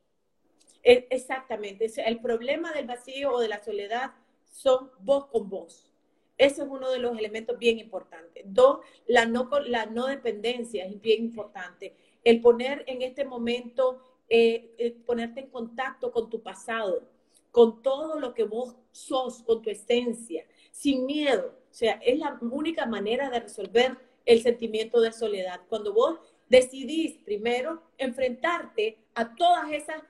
Exactamente. 0.83 1.89
El 2.05 2.19
problema 2.19 2.73
del 2.73 2.85
vacío 2.85 3.31
o 3.31 3.39
de 3.39 3.47
la 3.47 3.63
soledad 3.63 4.11
son 4.45 4.91
vos 4.99 5.27
con 5.27 5.49
vos. 5.49 5.89
Ese 6.37 6.63
es 6.63 6.67
uno 6.69 6.91
de 6.91 6.99
los 6.99 7.17
elementos 7.17 7.57
bien 7.57 7.79
importantes. 7.79 8.43
Dos, 8.45 8.79
la 9.07 9.25
no, 9.25 9.49
la 9.65 9.85
no 9.85 10.07
dependencia 10.07 10.85
es 10.85 10.99
bien 10.99 11.23
importante. 11.23 11.95
el 12.23 12.41
poner 12.41 12.83
en 12.87 13.01
este 13.01 13.25
momento, 13.25 13.99
eh, 14.29 14.73
eh, 14.77 14.91
ponerte 15.05 15.41
en 15.41 15.49
contacto 15.49 16.11
con 16.11 16.29
tu 16.29 16.41
pasado, 16.41 17.03
con 17.51 17.81
todo 17.81 18.19
lo 18.19 18.33
que 18.33 18.45
vos 18.45 18.75
sos, 18.91 19.43
con 19.43 19.61
tu 19.61 19.69
esencia, 19.69 20.45
sin 20.71 21.05
miedo. 21.05 21.53
O 21.69 21.73
sea, 21.73 21.99
es 22.03 22.17
la 22.17 22.39
única 22.41 22.85
manera 22.85 23.29
de 23.29 23.41
resolver 23.41 23.97
el 24.25 24.41
sentimiento 24.41 25.01
de 25.01 25.11
soledad. 25.11 25.61
Cuando 25.67 25.93
vos 25.93 26.19
decidís 26.49 27.17
primero 27.25 27.83
enfrentarte 27.97 28.97
a 29.15 29.35
todas 29.35 29.71
esas, 29.71 30.01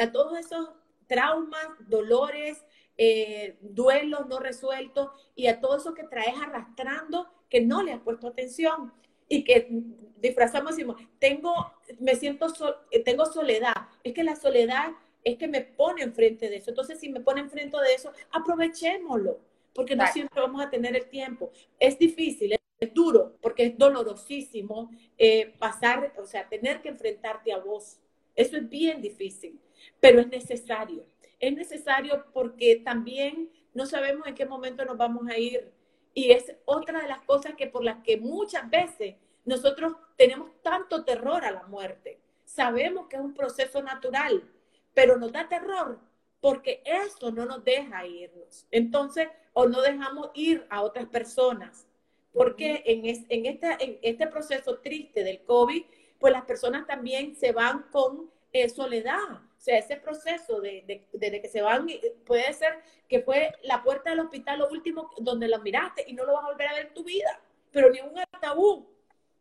a 0.00 0.12
todos 0.12 0.38
esos 0.38 0.70
traumas, 1.06 1.66
dolores, 1.88 2.64
eh, 2.96 3.58
duelos 3.60 4.26
no 4.28 4.38
resueltos 4.38 5.10
y 5.34 5.46
a 5.46 5.60
todo 5.60 5.76
eso 5.76 5.94
que 5.94 6.04
traes 6.04 6.34
arrastrando 6.40 7.28
que 7.48 7.60
no 7.60 7.82
le 7.82 7.92
has 7.92 8.00
puesto 8.00 8.28
atención 8.28 8.92
y 9.28 9.44
que 9.44 9.68
disfrazamos 10.18 10.72
y 10.72 10.76
decimos, 10.76 11.02
tengo, 11.18 11.72
me 11.98 12.14
siento, 12.16 12.46
tengo 13.04 13.26
soledad. 13.26 13.74
Es 14.04 14.12
que 14.12 14.24
la 14.24 14.36
soledad 14.36 14.92
es 15.24 15.36
que 15.36 15.48
me 15.48 15.62
pone 15.62 16.02
enfrente 16.02 16.48
de 16.48 16.56
eso. 16.56 16.70
Entonces, 16.70 17.00
si 17.00 17.08
me 17.08 17.20
pone 17.20 17.40
enfrente 17.40 17.76
de 17.78 17.94
eso, 17.94 18.12
aprovechémoslo, 18.30 19.40
porque 19.74 19.96
no 19.96 20.06
siempre 20.08 20.40
vamos 20.40 20.62
a 20.62 20.70
tener 20.70 20.96
el 20.96 21.08
tiempo. 21.08 21.50
Es 21.78 21.98
difícil, 21.98 22.52
es 22.78 22.94
duro, 22.94 23.36
porque 23.40 23.66
es 23.66 23.78
dolorosísimo 23.78 24.90
eh, 25.16 25.54
pasar, 25.58 26.12
o 26.18 26.26
sea, 26.26 26.48
tener 26.48 26.82
que 26.82 26.88
enfrentarte 26.88 27.52
a 27.52 27.58
vos. 27.58 27.98
Eso 28.34 28.56
es 28.56 28.68
bien 28.68 29.00
difícil, 29.02 29.60
pero 30.00 30.20
es 30.20 30.28
necesario. 30.28 31.04
Es 31.38 31.54
necesario 31.54 32.24
porque 32.32 32.76
también 32.76 33.50
no 33.74 33.86
sabemos 33.86 34.26
en 34.26 34.34
qué 34.34 34.46
momento 34.46 34.84
nos 34.84 34.96
vamos 34.96 35.28
a 35.28 35.38
ir. 35.38 35.72
Y 36.14 36.30
es 36.30 36.54
otra 36.64 37.00
de 37.00 37.08
las 37.08 37.20
cosas 37.22 37.54
que 37.54 37.66
por 37.66 37.84
las 37.84 38.02
que 38.02 38.16
muchas 38.16 38.68
veces 38.68 39.16
nosotros 39.44 39.94
tenemos 40.16 40.50
tanto 40.62 41.04
terror 41.04 41.44
a 41.44 41.50
la 41.50 41.64
muerte. 41.64 42.20
Sabemos 42.44 43.08
que 43.08 43.16
es 43.16 43.22
un 43.22 43.34
proceso 43.34 43.82
natural, 43.82 44.42
pero 44.94 45.16
nos 45.16 45.32
da 45.32 45.48
terror 45.48 45.98
porque 46.42 46.82
eso 46.84 47.30
no 47.30 47.46
nos 47.46 47.64
deja 47.64 48.04
irnos. 48.04 48.66
Entonces, 48.72 49.28
o 49.52 49.66
no 49.66 49.80
dejamos 49.80 50.30
ir 50.34 50.66
a 50.70 50.82
otras 50.82 51.06
personas. 51.06 51.86
Porque 52.32 52.82
en, 52.84 53.06
en, 53.06 53.46
este, 53.46 53.98
este 54.02 54.26
proceso 54.26 54.78
triste 54.80 55.22
del 55.22 55.44
COVID, 55.44 55.84
pues 56.22 56.32
las 56.32 56.44
personas 56.44 56.86
también 56.86 57.34
se 57.34 57.50
van 57.50 57.82
con 57.90 58.30
eh, 58.52 58.68
soledad. 58.68 59.32
O 59.32 59.60
sea, 59.64 59.76
ese 59.76 59.96
proceso 59.96 60.60
de, 60.60 61.04
de, 61.12 61.42
que 61.42 61.48
se 61.48 61.62
van, 61.62 61.88
puede 62.24 62.52
ser 62.52 62.78
que 63.08 63.20
fue 63.20 63.52
la 63.64 63.82
puerta 63.82 64.10
del 64.10 64.20
hospital 64.20 64.60
lo 64.60 64.68
último 64.68 65.10
donde 65.18 65.48
lo 65.48 65.58
miraste 65.58 66.04
y 66.06 66.12
no 66.12 66.24
lo 66.24 66.34
vas 66.34 66.44
a 66.44 66.48
volver 66.52 66.68
a 66.68 66.74
ver 66.74 66.86
en 66.86 66.94
tu 66.94 67.02
vida, 67.02 67.40
pero 67.72 67.90
ni 67.90 68.00
un 68.00 68.14
tabú. 68.40 68.88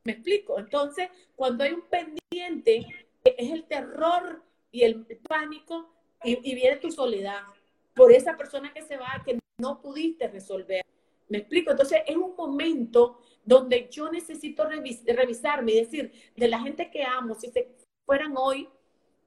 ¿Me 0.04 0.14
explico? 0.14 0.58
Entonces, 0.58 1.10
cuando 1.36 1.64
hay 1.64 1.74
un 1.74 1.84
pendiente, 1.84 2.88
es 3.24 3.52
el 3.52 3.66
terror 3.66 4.42
y 4.72 4.82
el 4.82 5.06
pánico 5.30 5.94
y, 6.24 6.56
viene 6.56 6.78
tu 6.78 6.92
soledad 6.92 7.42
por 7.94 8.12
esa 8.12 8.36
persona 8.36 8.74
que 8.74 8.82
se 8.82 8.98
va 8.98 9.22
que 9.24 9.38
no 9.60 9.82
pudiste 9.82 10.28
resolver. 10.30 10.84
¿Me 11.32 11.38
explico? 11.38 11.72
Entonces 11.72 12.02
es 12.06 12.18
un 12.18 12.36
momento 12.36 13.22
donde 13.46 13.88
yo 13.90 14.12
necesito 14.12 14.68
revisarme 14.68 15.72
y 15.72 15.80
decir, 15.80 16.12
de 16.36 16.48
la 16.50 16.60
gente 16.60 16.92
que 16.92 17.04
amo, 17.04 17.36
si 17.36 17.50
se 17.50 17.72
fueran 18.06 18.34
hoy, 18.36 18.68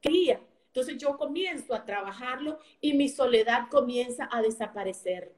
¿qué 0.03 0.38
Entonces 0.67 0.99
yo 0.99 1.17
comienzo 1.17 1.75
a 1.75 1.87
trabajarlo 1.87 2.59
y 2.83 2.93
mi 2.93 3.09
soledad 3.09 3.71
comienza 3.71 4.29
a 4.31 4.43
desaparecer. 4.43 5.33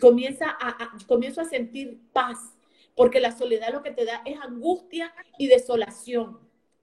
Comienza 0.00 0.56
a, 0.60 0.96
comienzo 1.08 1.40
a 1.40 1.46
sentir 1.46 1.98
paz, 2.12 2.56
porque 2.94 3.18
la 3.18 3.36
soledad 3.36 3.72
lo 3.72 3.82
que 3.82 3.90
te 3.90 4.04
da 4.04 4.22
es 4.24 4.40
angustia 4.40 5.12
y 5.36 5.48
desolación. 5.48 6.38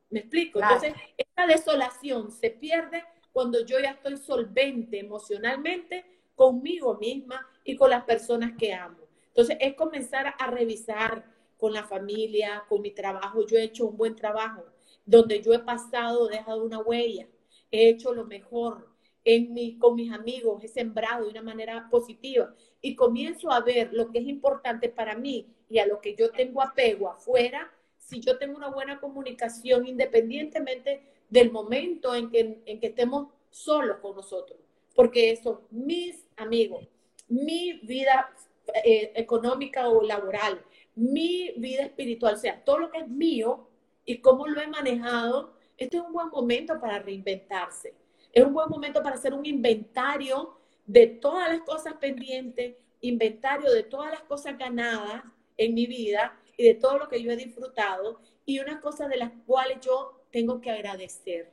¿Me 0.09 0.19
explico? 0.19 0.59
Entonces, 0.61 0.93
esta 1.15 1.47
desolación 1.47 2.31
se 2.33 2.49
pierde 2.49 3.05
cuando 3.31 3.65
yo 3.65 3.79
ya 3.79 3.91
estoy 3.91 4.17
solvente 4.17 4.99
emocionalmente 4.99 6.03
conmigo 6.35 6.97
misma 6.97 7.47
y 7.63 7.77
con 7.77 7.89
las 7.89 8.03
personas 8.03 8.51
que 8.57 8.73
amo. 8.73 9.04
Entonces, 9.35 9.57
es 9.59 9.73
comenzar 9.73 10.33
a 10.39 10.47
revisar 10.49 11.25
con 11.57 11.73
la 11.73 11.83
familia, 11.83 12.63
con 12.69 12.81
mi 12.81 12.91
trabajo. 12.91 13.45
Yo 13.45 13.57
he 13.57 13.63
hecho 13.63 13.85
un 13.85 13.97
buen 13.97 14.15
trabajo, 14.15 14.63
donde 15.05 15.41
yo 15.41 15.53
he 15.53 15.59
pasado, 15.59 16.29
he 16.29 16.37
dejado 16.37 16.63
una 16.63 16.79
huella, 16.79 17.27
he 17.69 17.89
hecho 17.89 18.13
lo 18.13 18.25
mejor 18.25 18.87
en 19.25 19.53
mi, 19.53 19.77
con 19.77 19.95
mis 19.95 20.13
amigos, 20.13 20.63
he 20.63 20.69
sembrado 20.69 21.25
de 21.25 21.31
una 21.31 21.41
manera 21.41 21.89
positiva. 21.89 22.55
Y 22.79 22.95
comienzo 22.95 23.51
a 23.51 23.59
ver 23.59 23.91
lo 23.91 24.09
que 24.09 24.19
es 24.19 24.25
importante 24.25 24.87
para 24.87 25.17
mí 25.17 25.53
y 25.69 25.79
a 25.79 25.85
lo 25.85 25.99
que 25.99 26.15
yo 26.15 26.31
tengo 26.31 26.61
apego 26.61 27.09
afuera, 27.09 27.69
si 27.97 28.21
yo 28.21 28.37
tengo 28.37 28.55
una 28.55 28.69
buena 28.69 29.01
comunicación 29.01 29.85
independientemente 29.85 31.03
del 31.29 31.51
momento 31.51 32.15
en 32.15 32.29
que, 32.29 32.61
en 32.65 32.79
que 32.79 32.87
estemos 32.87 33.33
solos 33.49 33.97
con 33.97 34.15
nosotros, 34.15 34.59
porque 34.93 35.35
son 35.35 35.59
mis 35.71 36.25
amigos, 36.37 36.87
mi 37.27 37.73
vida 37.81 38.31
eh, 38.73 39.11
económica 39.15 39.89
o 39.89 40.01
laboral, 40.01 40.63
mi 40.95 41.53
vida 41.57 41.83
espiritual, 41.83 42.35
o 42.35 42.37
sea, 42.37 42.63
todo 42.63 42.79
lo 42.79 42.91
que 42.91 42.99
es 42.99 43.07
mío 43.07 43.67
y 44.05 44.19
cómo 44.19 44.47
lo 44.47 44.61
he 44.61 44.67
manejado, 44.67 45.53
este 45.77 45.97
es 45.97 46.03
un 46.03 46.13
buen 46.13 46.29
momento 46.29 46.79
para 46.79 46.99
reinventarse. 46.99 47.93
Es 48.31 48.43
un 48.43 48.53
buen 48.53 48.69
momento 48.69 49.01
para 49.01 49.15
hacer 49.15 49.33
un 49.33 49.45
inventario 49.45 50.57
de 50.85 51.07
todas 51.07 51.49
las 51.49 51.61
cosas 51.61 51.95
pendientes, 51.95 52.75
inventario 53.01 53.71
de 53.71 53.83
todas 53.83 54.11
las 54.11 54.21
cosas 54.21 54.57
ganadas 54.57 55.23
en 55.57 55.73
mi 55.73 55.85
vida 55.85 56.37
y 56.57 56.63
de 56.63 56.75
todo 56.75 56.97
lo 56.97 57.09
que 57.09 57.21
yo 57.21 57.31
he 57.31 57.35
disfrutado 57.35 58.19
y 58.45 58.59
unas 58.59 58.79
cosas 58.81 59.09
de 59.09 59.17
las 59.17 59.31
cuales 59.45 59.79
yo 59.81 60.23
tengo 60.31 60.61
que 60.61 60.71
agradecer. 60.71 61.51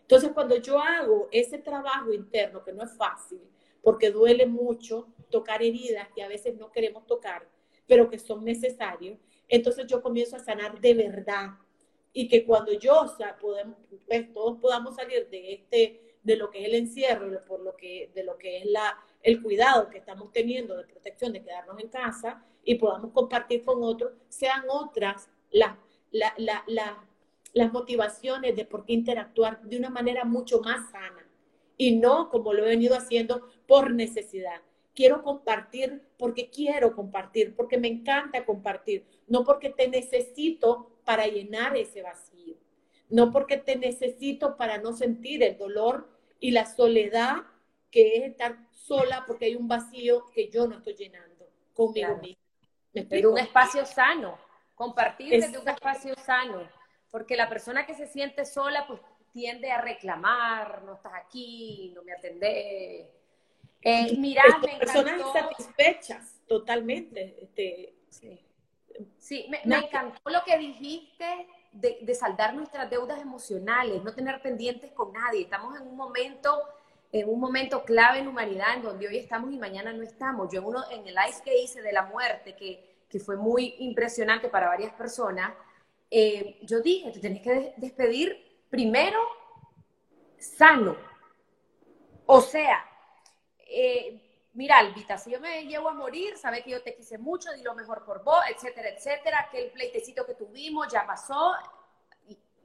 Entonces, 0.00 0.32
cuando 0.32 0.56
yo 0.56 0.78
hago 0.78 1.28
ese 1.32 1.58
trabajo 1.58 2.12
interno, 2.12 2.62
que 2.62 2.72
no 2.72 2.82
es 2.82 2.92
fácil, 2.92 3.40
porque 3.82 4.10
duele 4.10 4.46
mucho 4.46 5.08
tocar 5.30 5.62
heridas 5.62 6.08
que 6.14 6.22
a 6.22 6.28
veces 6.28 6.56
no 6.56 6.70
queremos 6.70 7.06
tocar, 7.06 7.48
pero 7.86 8.08
que 8.08 8.18
son 8.18 8.44
necesarios, 8.44 9.18
entonces 9.48 9.86
yo 9.86 10.02
comienzo 10.02 10.36
a 10.36 10.40
sanar 10.40 10.80
de 10.80 10.94
verdad. 10.94 11.50
Y 12.12 12.28
que 12.28 12.44
cuando 12.44 12.72
yo, 12.72 13.08
sea, 13.08 13.36
podemos, 13.38 13.76
pues, 14.06 14.32
todos 14.32 14.60
podamos 14.60 14.94
salir 14.94 15.28
de 15.30 15.54
este, 15.54 16.16
de 16.22 16.36
lo 16.36 16.50
que 16.50 16.60
es 16.60 16.66
el 16.66 16.74
encierro, 16.74 17.44
por 17.44 17.60
lo 17.60 17.76
que, 17.76 18.10
de 18.14 18.24
lo 18.24 18.38
que 18.38 18.58
es 18.58 18.66
la, 18.66 18.98
el 19.22 19.42
cuidado 19.42 19.90
que 19.90 19.98
estamos 19.98 20.32
teniendo 20.32 20.76
de 20.76 20.84
protección, 20.84 21.32
de 21.32 21.42
quedarnos 21.42 21.78
en 21.80 21.88
casa 21.88 22.42
y 22.64 22.76
podamos 22.76 23.12
compartir 23.12 23.64
con 23.64 23.82
otros, 23.82 24.12
sean 24.28 24.64
otras 24.68 25.28
las, 25.50 25.76
las 26.10 27.72
motivaciones 27.72 28.56
de 28.56 28.64
por 28.64 28.84
qué 28.84 28.94
interactuar 28.94 29.60
de 29.62 29.76
una 29.76 29.90
manera 29.90 30.24
mucho 30.24 30.60
más 30.60 30.90
sana 30.90 31.28
y 31.76 31.96
no 31.96 32.30
como 32.30 32.52
lo 32.52 32.64
he 32.64 32.68
venido 32.68 32.96
haciendo 32.96 33.48
por 33.66 33.92
necesidad. 33.92 34.62
Quiero 34.94 35.22
compartir 35.22 36.02
porque 36.18 36.50
quiero 36.50 36.94
compartir, 36.94 37.54
porque 37.56 37.78
me 37.78 37.88
encanta 37.88 38.44
compartir, 38.44 39.04
no 39.26 39.44
porque 39.44 39.70
te 39.70 39.88
necesito 39.88 41.00
para 41.04 41.26
llenar 41.26 41.76
ese 41.76 42.02
vacío, 42.02 42.56
no 43.08 43.30
porque 43.30 43.56
te 43.56 43.76
necesito 43.76 44.56
para 44.56 44.78
no 44.78 44.92
sentir 44.92 45.42
el 45.42 45.58
dolor 45.58 46.08
y 46.38 46.52
la 46.52 46.66
soledad 46.66 47.42
que 47.90 48.16
es 48.16 48.24
estar 48.24 48.56
sola 48.70 49.24
porque 49.26 49.46
hay 49.46 49.56
un 49.56 49.68
vacío 49.68 50.24
que 50.32 50.48
yo 50.48 50.66
no 50.66 50.76
estoy 50.76 50.94
llenando 50.94 51.48
conmigo 51.72 52.16
misma. 52.18 52.42
¿Me 52.92 53.26
un 53.26 53.38
espacio 53.38 53.84
sano, 53.84 54.38
compartir 54.74 55.30
desde 55.30 55.58
un 55.58 55.68
espacio 55.68 56.14
sano, 56.14 56.68
porque 57.10 57.36
la 57.36 57.48
persona 57.48 57.84
que 57.86 57.94
se 57.94 58.06
siente 58.06 58.44
sola 58.44 58.86
pues 58.86 59.00
tiende 59.32 59.70
a 59.70 59.80
reclamar, 59.80 60.84
no 60.84 60.94
estás 60.94 61.12
aquí, 61.14 61.92
no 61.94 62.04
me 62.04 62.12
atendés. 62.12 63.08
Eh, 63.84 64.16
mira, 64.16 64.42
me 64.62 64.78
personas 64.78 65.20
insatisfechas 65.20 66.40
totalmente. 66.48 67.36
Este, 67.42 67.94
sí, 69.18 69.46
me, 69.48 69.76
encantó 69.76 70.30
lo 70.30 70.42
que 70.42 70.58
dijiste 70.58 71.46
de, 71.72 71.98
de, 72.00 72.14
saldar 72.14 72.54
nuestras 72.54 72.88
deudas 72.88 73.20
emocionales, 73.20 74.02
no 74.02 74.14
tener 74.14 74.40
pendientes 74.40 74.90
con 74.92 75.12
nadie. 75.12 75.42
Estamos 75.42 75.78
en 75.78 75.86
un 75.86 75.96
momento 75.96 76.62
en 77.14 77.28
un 77.28 77.38
momento 77.38 77.84
clave 77.84 78.18
en 78.18 78.26
humanidad, 78.26 78.74
en 78.74 78.82
donde 78.82 79.06
hoy 79.06 79.18
estamos 79.18 79.52
y 79.52 79.56
mañana 79.56 79.92
no 79.92 80.02
estamos. 80.02 80.52
Yo 80.52 80.58
en, 80.58 80.66
uno, 80.66 80.82
en 80.90 81.06
el 81.06 81.14
live 81.14 81.36
que 81.44 81.62
hice 81.62 81.80
de 81.80 81.92
la 81.92 82.06
muerte, 82.06 82.56
que, 82.56 83.04
que 83.08 83.20
fue 83.20 83.36
muy 83.36 83.76
impresionante 83.78 84.48
para 84.48 84.66
varias 84.66 84.92
personas, 84.94 85.52
eh, 86.10 86.58
yo 86.62 86.80
dije, 86.80 87.12
te 87.12 87.20
tenés 87.20 87.40
que 87.40 87.72
despedir 87.76 88.64
primero 88.68 89.20
sano. 90.38 90.96
O 92.26 92.40
sea, 92.40 92.84
eh, 93.74 94.48
mira, 94.54 94.78
Albita, 94.78 95.18
si 95.18 95.30
yo 95.30 95.40
me 95.40 95.64
llevo 95.66 95.88
a 95.88 95.94
morir, 95.94 96.36
sabes 96.36 96.62
que 96.62 96.70
yo 96.70 96.82
te 96.82 96.94
quise 96.94 97.18
mucho, 97.18 97.52
di 97.52 97.62
lo 97.62 97.74
mejor 97.74 98.04
por 98.04 98.22
vos, 98.22 98.40
etcétera, 98.48 98.88
etcétera, 98.88 99.48
que 99.50 99.64
el 99.64 99.70
pleitecito 99.72 100.24
que 100.24 100.34
tuvimos 100.34 100.88
ya 100.92 101.06
pasó, 101.06 101.54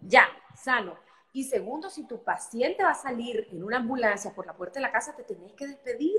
ya, 0.02 0.28
sano 0.56 0.98
y 1.32 1.44
segundo, 1.44 1.90
si 1.90 2.08
tu 2.08 2.24
paciente 2.24 2.84
va 2.84 2.92
a 2.92 2.96
salir 2.96 3.48
en 3.52 3.64
una 3.64 3.78
ambulancia 3.78 4.34
por 4.34 4.48
la 4.48 4.54
puerta 4.54 4.80
de 4.80 4.82
la 4.82 4.92
casa, 4.92 5.16
te 5.16 5.24
tenés 5.24 5.54
que 5.54 5.68
despedir. 5.68 6.18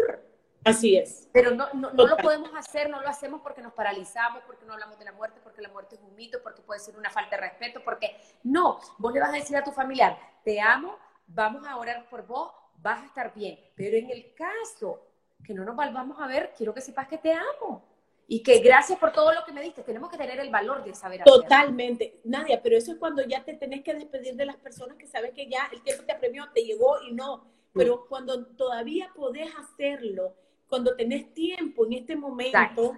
Así 0.64 0.96
es. 0.96 1.29
Pero 1.33 1.53
no, 1.53 1.68
no, 1.72 1.90
no, 1.90 2.07
lo 2.07 2.16
podemos 2.18 2.50
hacer, 2.55 2.88
no 2.90 3.00
lo 3.00 3.09
hacemos 3.09 3.40
porque 3.40 3.62
nos 3.62 3.72
paralizamos, 3.72 4.42
porque 4.46 4.64
no 4.66 4.74
hablamos 4.74 4.98
de 4.98 5.07
la 5.07 5.12
muerte, 5.12 5.40
porque 5.42 5.62
la 5.62 5.70
muerte 5.70 5.96
es 5.96 6.03
un 6.03 6.14
mito, 6.14 6.38
porque 6.42 6.62
puede 6.62 6.81
ser 6.81 6.96
una 6.96 7.11
falta 7.11 7.37
de 7.37 7.42
respeto, 7.42 7.83
porque 7.83 8.16
no, 8.44 8.79
vos 8.98 9.12
le 9.12 9.20
vas 9.20 9.31
a 9.31 9.37
decir 9.37 9.57
a 9.57 9.64
tu 9.64 9.72
familiar, 9.72 10.16
te 10.44 10.61
amo, 10.61 10.96
vamos 11.26 11.66
a 11.66 11.76
orar 11.76 12.09
por 12.09 12.26
vos, 12.26 12.53
vas 12.83 13.03
a 13.03 13.07
estar 13.07 13.35
bien. 13.35 13.59
Pero 13.75 13.97
en 13.97 14.11
el 14.11 14.35
caso 14.35 15.07
que 15.45 15.55
no 15.55 15.64
nos 15.64 15.77
volvamos 15.77 16.21
a 16.21 16.27
ver, 16.27 16.53
quiero 16.57 16.75
que 16.75 16.81
sepas 16.81 17.09
que 17.09 17.19
te 17.19 17.33
amo. 17.33 17.85
Y 18.33 18.45
que 18.45 18.61
gracias 18.61 18.97
por 18.97 19.12
todo 19.12 19.33
lo 19.33 19.45
que 19.45 19.53
me 19.53 19.61
diste. 19.61 19.83
Tenemos 19.83 20.09
que 20.09 20.16
tener 20.16 20.38
el 20.38 20.51
valor 20.51 20.85
de 20.85 20.95
saber 20.95 21.25
Totalmente. 21.25 22.21
Nadia, 22.23 22.62
pero 22.62 22.77
eso 22.77 22.93
es 22.93 22.99
cuando 22.99 23.25
ya 23.25 23.43
te 23.43 23.55
tenés 23.55 23.83
que 23.83 23.93
despedir 23.93 24.37
de 24.37 24.47
las 24.47 24.55
personas 24.55 24.97
que 24.97 25.09
sabes 25.09 25.33
que 25.33 25.49
ya 25.49 25.69
el 25.73 25.83
tiempo 25.83 26.05
te 26.05 26.12
apremió, 26.12 26.49
te 26.55 26.62
llegó 26.62 27.03
y 27.03 27.12
no. 27.12 27.45
Pero 27.73 28.07
cuando 28.09 28.47
todavía 28.47 29.11
podés 29.16 29.51
hacerlo, 29.57 30.35
cuando 30.69 30.95
tenés 30.95 31.35
tiempo 31.35 31.85
en 31.87 31.95
este 31.95 32.14
momento, 32.14 32.97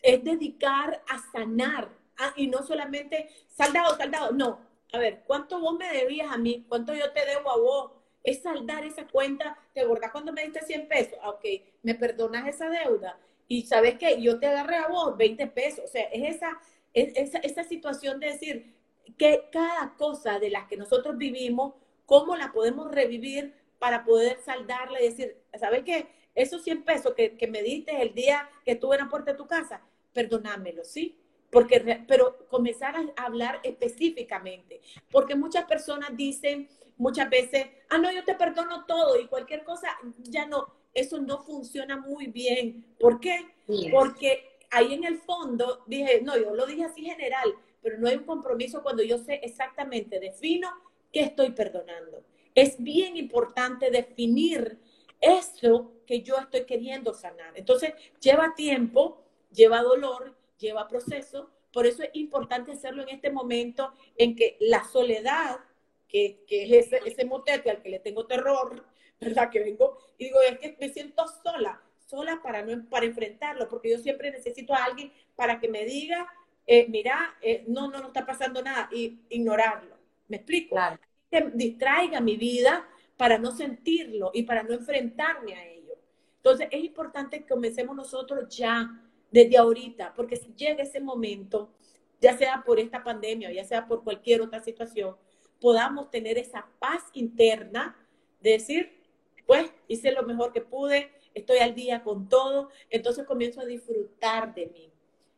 es 0.00 0.22
dedicar 0.22 1.02
a 1.08 1.18
sanar. 1.32 1.88
Ah, 2.16 2.32
y 2.36 2.46
no 2.46 2.62
solamente, 2.62 3.28
saldado, 3.48 3.96
saldado. 3.96 4.30
No. 4.30 4.60
A 4.92 4.98
ver, 4.98 5.24
¿cuánto 5.26 5.58
vos 5.58 5.76
me 5.76 5.92
debías 5.92 6.30
a 6.30 6.38
mí? 6.38 6.64
¿Cuánto 6.68 6.94
yo 6.94 7.12
te 7.12 7.26
debo 7.26 7.50
a 7.50 7.58
vos? 7.58 7.92
Es 8.28 8.42
saldar 8.42 8.84
esa 8.84 9.06
cuenta. 9.06 9.56
¿Te 9.72 9.80
acordás 9.80 10.10
cuando 10.12 10.34
me 10.34 10.42
diste 10.42 10.60
100 10.60 10.86
pesos? 10.86 11.18
Ah, 11.22 11.30
ok, 11.30 11.44
me 11.82 11.94
perdonas 11.94 12.46
esa 12.46 12.68
deuda 12.68 13.18
y 13.46 13.62
sabes 13.62 13.98
que 13.98 14.20
yo 14.20 14.38
te 14.38 14.46
agarré 14.46 14.76
a 14.76 14.88
vos 14.88 15.16
20 15.16 15.46
pesos. 15.46 15.86
O 15.86 15.88
sea, 15.88 16.02
es 16.12 16.36
esa, 16.36 16.60
es 16.92 17.34
esa, 17.42 17.64
situación 17.64 18.20
de 18.20 18.26
decir 18.26 18.74
que 19.16 19.48
cada 19.50 19.94
cosa 19.96 20.38
de 20.38 20.50
las 20.50 20.68
que 20.68 20.76
nosotros 20.76 21.16
vivimos, 21.16 21.72
cómo 22.04 22.36
la 22.36 22.52
podemos 22.52 22.90
revivir 22.90 23.54
para 23.78 24.04
poder 24.04 24.38
saldarla 24.44 25.00
y 25.00 25.08
decir, 25.08 25.38
¿sabes 25.58 25.84
qué? 25.84 26.08
Esos 26.34 26.62
100 26.64 26.82
pesos 26.82 27.14
que, 27.14 27.34
que 27.38 27.46
me 27.46 27.62
diste 27.62 28.02
el 28.02 28.12
día 28.12 28.50
que 28.62 28.72
estuve 28.72 28.96
en 28.96 29.04
la 29.04 29.08
puerta 29.08 29.32
de 29.32 29.38
tu 29.38 29.46
casa, 29.46 29.80
perdonámelo, 30.12 30.84
¿sí? 30.84 31.18
Porque, 31.50 32.04
pero 32.06 32.46
comenzar 32.48 32.94
a 32.94 33.24
hablar 33.24 33.60
específicamente, 33.62 34.82
porque 35.10 35.34
muchas 35.34 35.64
personas 35.64 36.14
dicen 36.14 36.68
muchas 36.98 37.30
veces, 37.30 37.66
ah, 37.88 37.98
no, 37.98 38.12
yo 38.12 38.24
te 38.24 38.34
perdono 38.34 38.84
todo 38.84 39.18
y 39.18 39.26
cualquier 39.26 39.64
cosa, 39.64 39.88
ya 40.18 40.46
no, 40.46 40.66
eso 40.92 41.18
no 41.18 41.38
funciona 41.38 41.96
muy 41.96 42.26
bien. 42.26 42.84
¿Por 42.98 43.20
qué? 43.20 43.46
Porque 43.90 44.58
ahí 44.70 44.94
en 44.94 45.04
el 45.04 45.18
fondo 45.18 45.84
dije, 45.86 46.20
no, 46.22 46.36
yo 46.36 46.54
lo 46.54 46.66
dije 46.66 46.84
así 46.84 47.02
general, 47.02 47.54
pero 47.80 47.98
no 47.98 48.08
hay 48.08 48.16
un 48.16 48.24
compromiso 48.24 48.82
cuando 48.82 49.02
yo 49.02 49.18
sé 49.18 49.40
exactamente, 49.42 50.20
defino 50.20 50.68
qué 51.12 51.20
estoy 51.20 51.50
perdonando. 51.50 52.24
Es 52.54 52.82
bien 52.82 53.16
importante 53.16 53.90
definir 53.90 54.78
eso 55.20 55.92
que 56.06 56.22
yo 56.22 56.36
estoy 56.38 56.64
queriendo 56.64 57.14
sanar. 57.14 57.52
Entonces, 57.56 57.92
lleva 58.20 58.54
tiempo, 58.54 59.24
lleva 59.52 59.82
dolor, 59.82 60.36
lleva 60.58 60.88
proceso. 60.88 61.50
Por 61.72 61.86
eso 61.86 62.02
es 62.02 62.10
importante 62.14 62.72
hacerlo 62.72 63.02
en 63.02 63.10
este 63.10 63.30
momento 63.30 63.92
en 64.16 64.34
que 64.34 64.56
la 64.60 64.84
soledad, 64.84 65.58
que, 66.08 66.44
es 66.48 66.86
ese, 66.86 67.00
ese 67.04 67.24
motete 67.24 67.70
al 67.70 67.82
que 67.82 67.90
le 67.90 68.00
tengo 68.00 68.26
terror, 68.26 68.84
¿verdad? 69.20 69.50
Que 69.50 69.60
vengo 69.60 69.98
y 70.16 70.24
digo, 70.24 70.40
es 70.40 70.58
que 70.58 70.76
me 70.80 70.88
siento 70.88 71.24
sola, 71.42 71.82
sola 72.06 72.40
para, 72.42 72.62
no, 72.62 72.88
para 72.88 73.06
enfrentarlo, 73.06 73.68
porque 73.68 73.90
yo 73.90 73.98
siempre 73.98 74.30
necesito 74.30 74.74
a 74.74 74.84
alguien 74.84 75.12
para 75.36 75.60
que 75.60 75.68
me 75.68 75.84
diga, 75.84 76.26
eh, 76.66 76.86
mira, 76.88 77.36
eh, 77.40 77.64
no, 77.66 77.90
no, 77.90 78.00
no 78.00 78.08
está 78.08 78.26
pasando 78.26 78.62
nada, 78.62 78.88
y 78.92 79.20
ignorarlo. 79.28 79.96
¿Me 80.28 80.38
explico? 80.38 80.76
Que 81.30 81.50
distraiga 81.54 82.20
mi 82.20 82.36
vida 82.36 82.86
para 83.16 83.38
no 83.38 83.52
sentirlo 83.52 84.30
y 84.32 84.42
para 84.44 84.62
no 84.62 84.74
enfrentarme 84.74 85.54
a 85.54 85.66
ello. 85.66 85.94
Entonces, 86.36 86.68
es 86.70 86.84
importante 86.84 87.40
que 87.40 87.46
comencemos 87.46 87.96
nosotros 87.96 88.54
ya, 88.54 89.02
desde 89.30 89.58
ahorita, 89.58 90.14
porque 90.14 90.36
si 90.36 90.54
llega 90.54 90.82
ese 90.82 91.00
momento, 91.00 91.70
ya 92.20 92.36
sea 92.36 92.62
por 92.64 92.80
esta 92.80 93.02
pandemia 93.02 93.48
o 93.48 93.52
ya 93.52 93.64
sea 93.64 93.86
por 93.86 94.02
cualquier 94.02 94.40
otra 94.40 94.60
situación, 94.60 95.16
podamos 95.60 96.10
tener 96.10 96.38
esa 96.38 96.66
paz 96.78 97.04
interna 97.14 97.96
de 98.40 98.50
decir, 98.52 98.92
pues 99.46 99.70
hice 99.88 100.12
lo 100.12 100.22
mejor 100.22 100.52
que 100.52 100.60
pude, 100.60 101.10
estoy 101.34 101.58
al 101.58 101.74
día 101.74 102.02
con 102.02 102.28
todo, 102.28 102.70
entonces 102.90 103.26
comienzo 103.26 103.60
a 103.60 103.66
disfrutar 103.66 104.54
de 104.54 104.66
mí. 104.66 104.90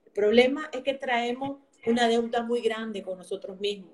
El 0.06 0.12
problema 0.12 0.68
es 0.72 0.82
que 0.82 0.94
traemos 0.94 1.58
una 1.86 2.08
deuda 2.08 2.42
muy 2.42 2.60
grande 2.60 3.02
con 3.02 3.16
nosotros 3.16 3.58
mismos 3.60 3.92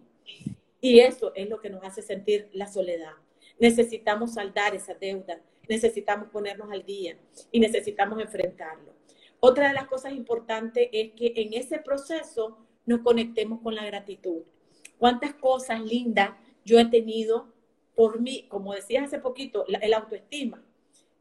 y 0.81 1.01
eso 1.01 1.33
es 1.35 1.49
lo 1.49 1.61
que 1.61 1.71
nos 1.71 1.85
hace 1.85 2.03
sentir 2.03 2.49
la 2.53 2.67
soledad. 2.67 3.13
Necesitamos 3.59 4.35
saldar 4.35 4.75
esa 4.75 4.95
deuda, 4.95 5.41
necesitamos 5.69 6.29
ponernos 6.29 6.71
al 6.71 6.85
día 6.85 7.17
y 7.51 7.61
necesitamos 7.61 8.21
enfrentarlo. 8.21 8.95
Otra 9.41 9.69
de 9.69 9.75
las 9.75 9.87
cosas 9.87 10.13
importantes 10.13 10.89
es 10.93 11.13
que 11.13 11.33
en 11.37 11.53
ese 11.55 11.79
proceso 11.79 12.59
nos 12.85 13.01
conectemos 13.01 13.61
con 13.61 13.75
la 13.75 13.85
gratitud. 13.85 14.43
¿Cuántas 14.99 15.35
cosas 15.35 15.81
lindas 15.81 16.31
yo 16.65 16.79
he 16.79 16.87
tenido 16.87 17.53
por 17.95 18.21
mí, 18.21 18.47
como 18.49 18.75
decías 18.75 19.05
hace 19.05 19.19
poquito, 19.19 19.65
el 19.67 19.95
autoestima, 19.95 20.63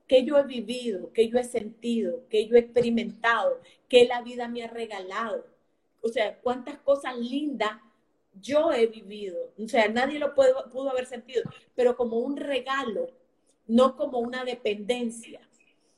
que 0.08 0.24
yo 0.24 0.38
he 0.38 0.44
vivido, 0.44 1.12
que 1.14 1.30
yo 1.30 1.40
he 1.40 1.44
sentido, 1.44 2.28
que 2.30 2.48
yo 2.48 2.56
he 2.56 2.60
experimentado, 2.60 3.60
que 3.88 4.06
la 4.06 4.22
vida 4.22 4.48
me 4.48 4.64
ha 4.64 4.68
regalado. 4.68 5.46
O 6.02 6.10
sea, 6.10 6.38
cuántas 6.40 6.78
cosas 6.80 7.18
lindas 7.18 7.80
yo 8.40 8.72
he 8.72 8.88
vivido. 8.88 9.38
O 9.58 9.68
sea, 9.68 9.88
nadie 9.88 10.20
lo 10.20 10.36
pudo 10.36 10.90
haber 10.90 11.06
sentido, 11.06 11.44
pero 11.76 11.96
como 11.96 12.18
un 12.20 12.38
regalo, 12.38 13.08
no 13.68 13.96
como 13.96 14.20
una 14.20 14.44
dependencia. 14.44 15.40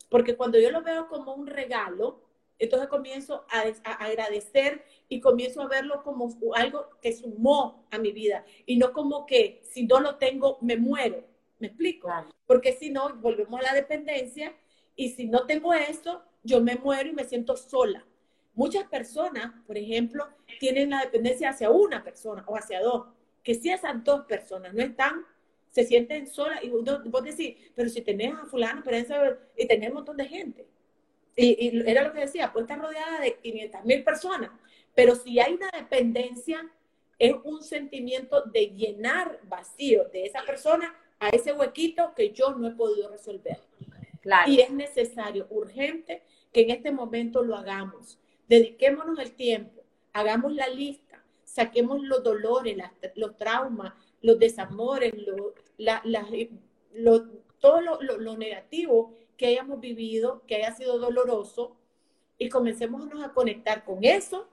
Porque 0.09 0.37
cuando 0.37 0.59
yo 0.59 0.71
lo 0.71 0.83
veo 0.83 1.09
como 1.09 1.33
un 1.33 1.47
regalo, 1.47 2.21
entonces 2.59 2.87
comienzo 2.87 3.45
a, 3.49 3.61
agradecer 4.03 4.83
y 5.09 5.19
comienzo 5.19 5.61
a 5.61 5.67
verlo 5.67 6.03
como 6.03 6.29
algo 6.55 6.89
que 7.01 7.15
sumó 7.15 7.87
a 7.91 7.97
mi 7.97 8.11
vida 8.11 8.45
y 8.65 8.77
no 8.77 8.93
como 8.93 9.25
que 9.25 9.61
si 9.63 9.85
no 9.85 9.99
lo 9.99 10.15
tengo 10.15 10.57
me 10.61 10.77
muero. 10.77 11.23
¿Me 11.59 11.67
explico? 11.67 12.09
Porque 12.45 12.73
si 12.73 12.89
no, 12.91 13.15
volvemos 13.15 13.59
a 13.59 13.63
la 13.63 13.73
dependencia 13.73 14.55
y 14.95 15.09
si 15.09 15.25
no 15.27 15.45
tengo 15.45 15.73
eso, 15.73 16.23
yo 16.43 16.61
me 16.61 16.75
muero 16.75 17.09
y 17.09 17.13
me 17.13 17.25
siento 17.25 17.57
sola. 17.57 18.05
Muchas 18.53 18.85
personas, 18.85 19.53
por 19.65 19.77
ejemplo, 19.77 20.27
tienen 20.59 20.91
la 20.91 21.01
dependencia 21.01 21.49
hacia 21.49 21.69
una 21.69 22.03
persona 22.03 22.43
o 22.47 22.55
hacia 22.55 22.81
dos, 22.81 23.07
que 23.43 23.55
si 23.55 23.69
esas 23.69 24.03
dos 24.03 24.25
personas 24.25 24.73
no 24.73 24.81
están, 24.83 25.25
se 25.69 25.83
sienten 25.83 26.27
solas 26.27 26.63
y 26.63 26.69
vos 26.69 27.23
decís, 27.23 27.55
pero 27.75 27.89
si 27.89 28.01
tenés 28.01 28.33
a 28.33 28.45
fulano, 28.45 28.81
pero 28.83 29.37
y 29.55 29.67
tenés 29.67 29.89
un 29.89 29.95
montón 29.95 30.17
de 30.17 30.25
gente 30.25 30.65
y, 31.37 31.89
era 31.89 32.03
lo 32.03 32.13
que 32.13 32.21
decía, 32.21 32.51
pues 32.51 32.63
está 32.63 32.75
rodeada 32.75 33.19
de 33.21 33.35
500 33.35 33.85
mil 33.85 34.03
personas, 34.03 34.49
pero 34.95 35.15
si 35.15 35.39
hay 35.39 35.53
una 35.53 35.69
dependencia, 35.71 36.67
es 37.19 37.35
un 37.43 37.63
sentimiento 37.63 38.41
de 38.41 38.67
llenar 38.71 39.39
vacío 39.43 40.05
de 40.05 40.25
esa 40.25 40.43
persona 40.43 40.95
a 41.19 41.29
ese 41.29 41.53
huequito 41.53 42.13
que 42.15 42.31
yo 42.31 42.55
no 42.55 42.67
he 42.67 42.71
podido 42.71 43.09
resolver. 43.09 43.59
Y 44.47 44.59
es 44.59 44.71
necesario, 44.71 45.47
urgente, 45.49 46.23
que 46.51 46.61
en 46.61 46.71
este 46.71 46.91
momento 46.91 47.43
lo 47.43 47.55
hagamos. 47.55 48.19
Dediquémonos 48.47 49.19
el 49.19 49.31
tiempo, 49.33 49.83
hagamos 50.13 50.53
la 50.53 50.67
lista, 50.67 51.23
saquemos 51.43 52.01
los 52.03 52.23
dolores, 52.23 52.77
los 53.15 53.37
traumas, 53.37 53.93
los 54.21 54.37
desamores, 54.37 55.13
todo 57.59 57.81
lo 57.81 58.37
negativo 58.37 59.15
que 59.37 59.47
hayamos 59.47 59.79
vivido, 59.79 60.43
que 60.47 60.55
haya 60.55 60.75
sido 60.75 60.97
doloroso, 60.97 61.77
y 62.37 62.49
comencemos 62.49 63.07
a 63.23 63.33
conectar 63.33 63.83
con 63.83 64.03
eso 64.03 64.47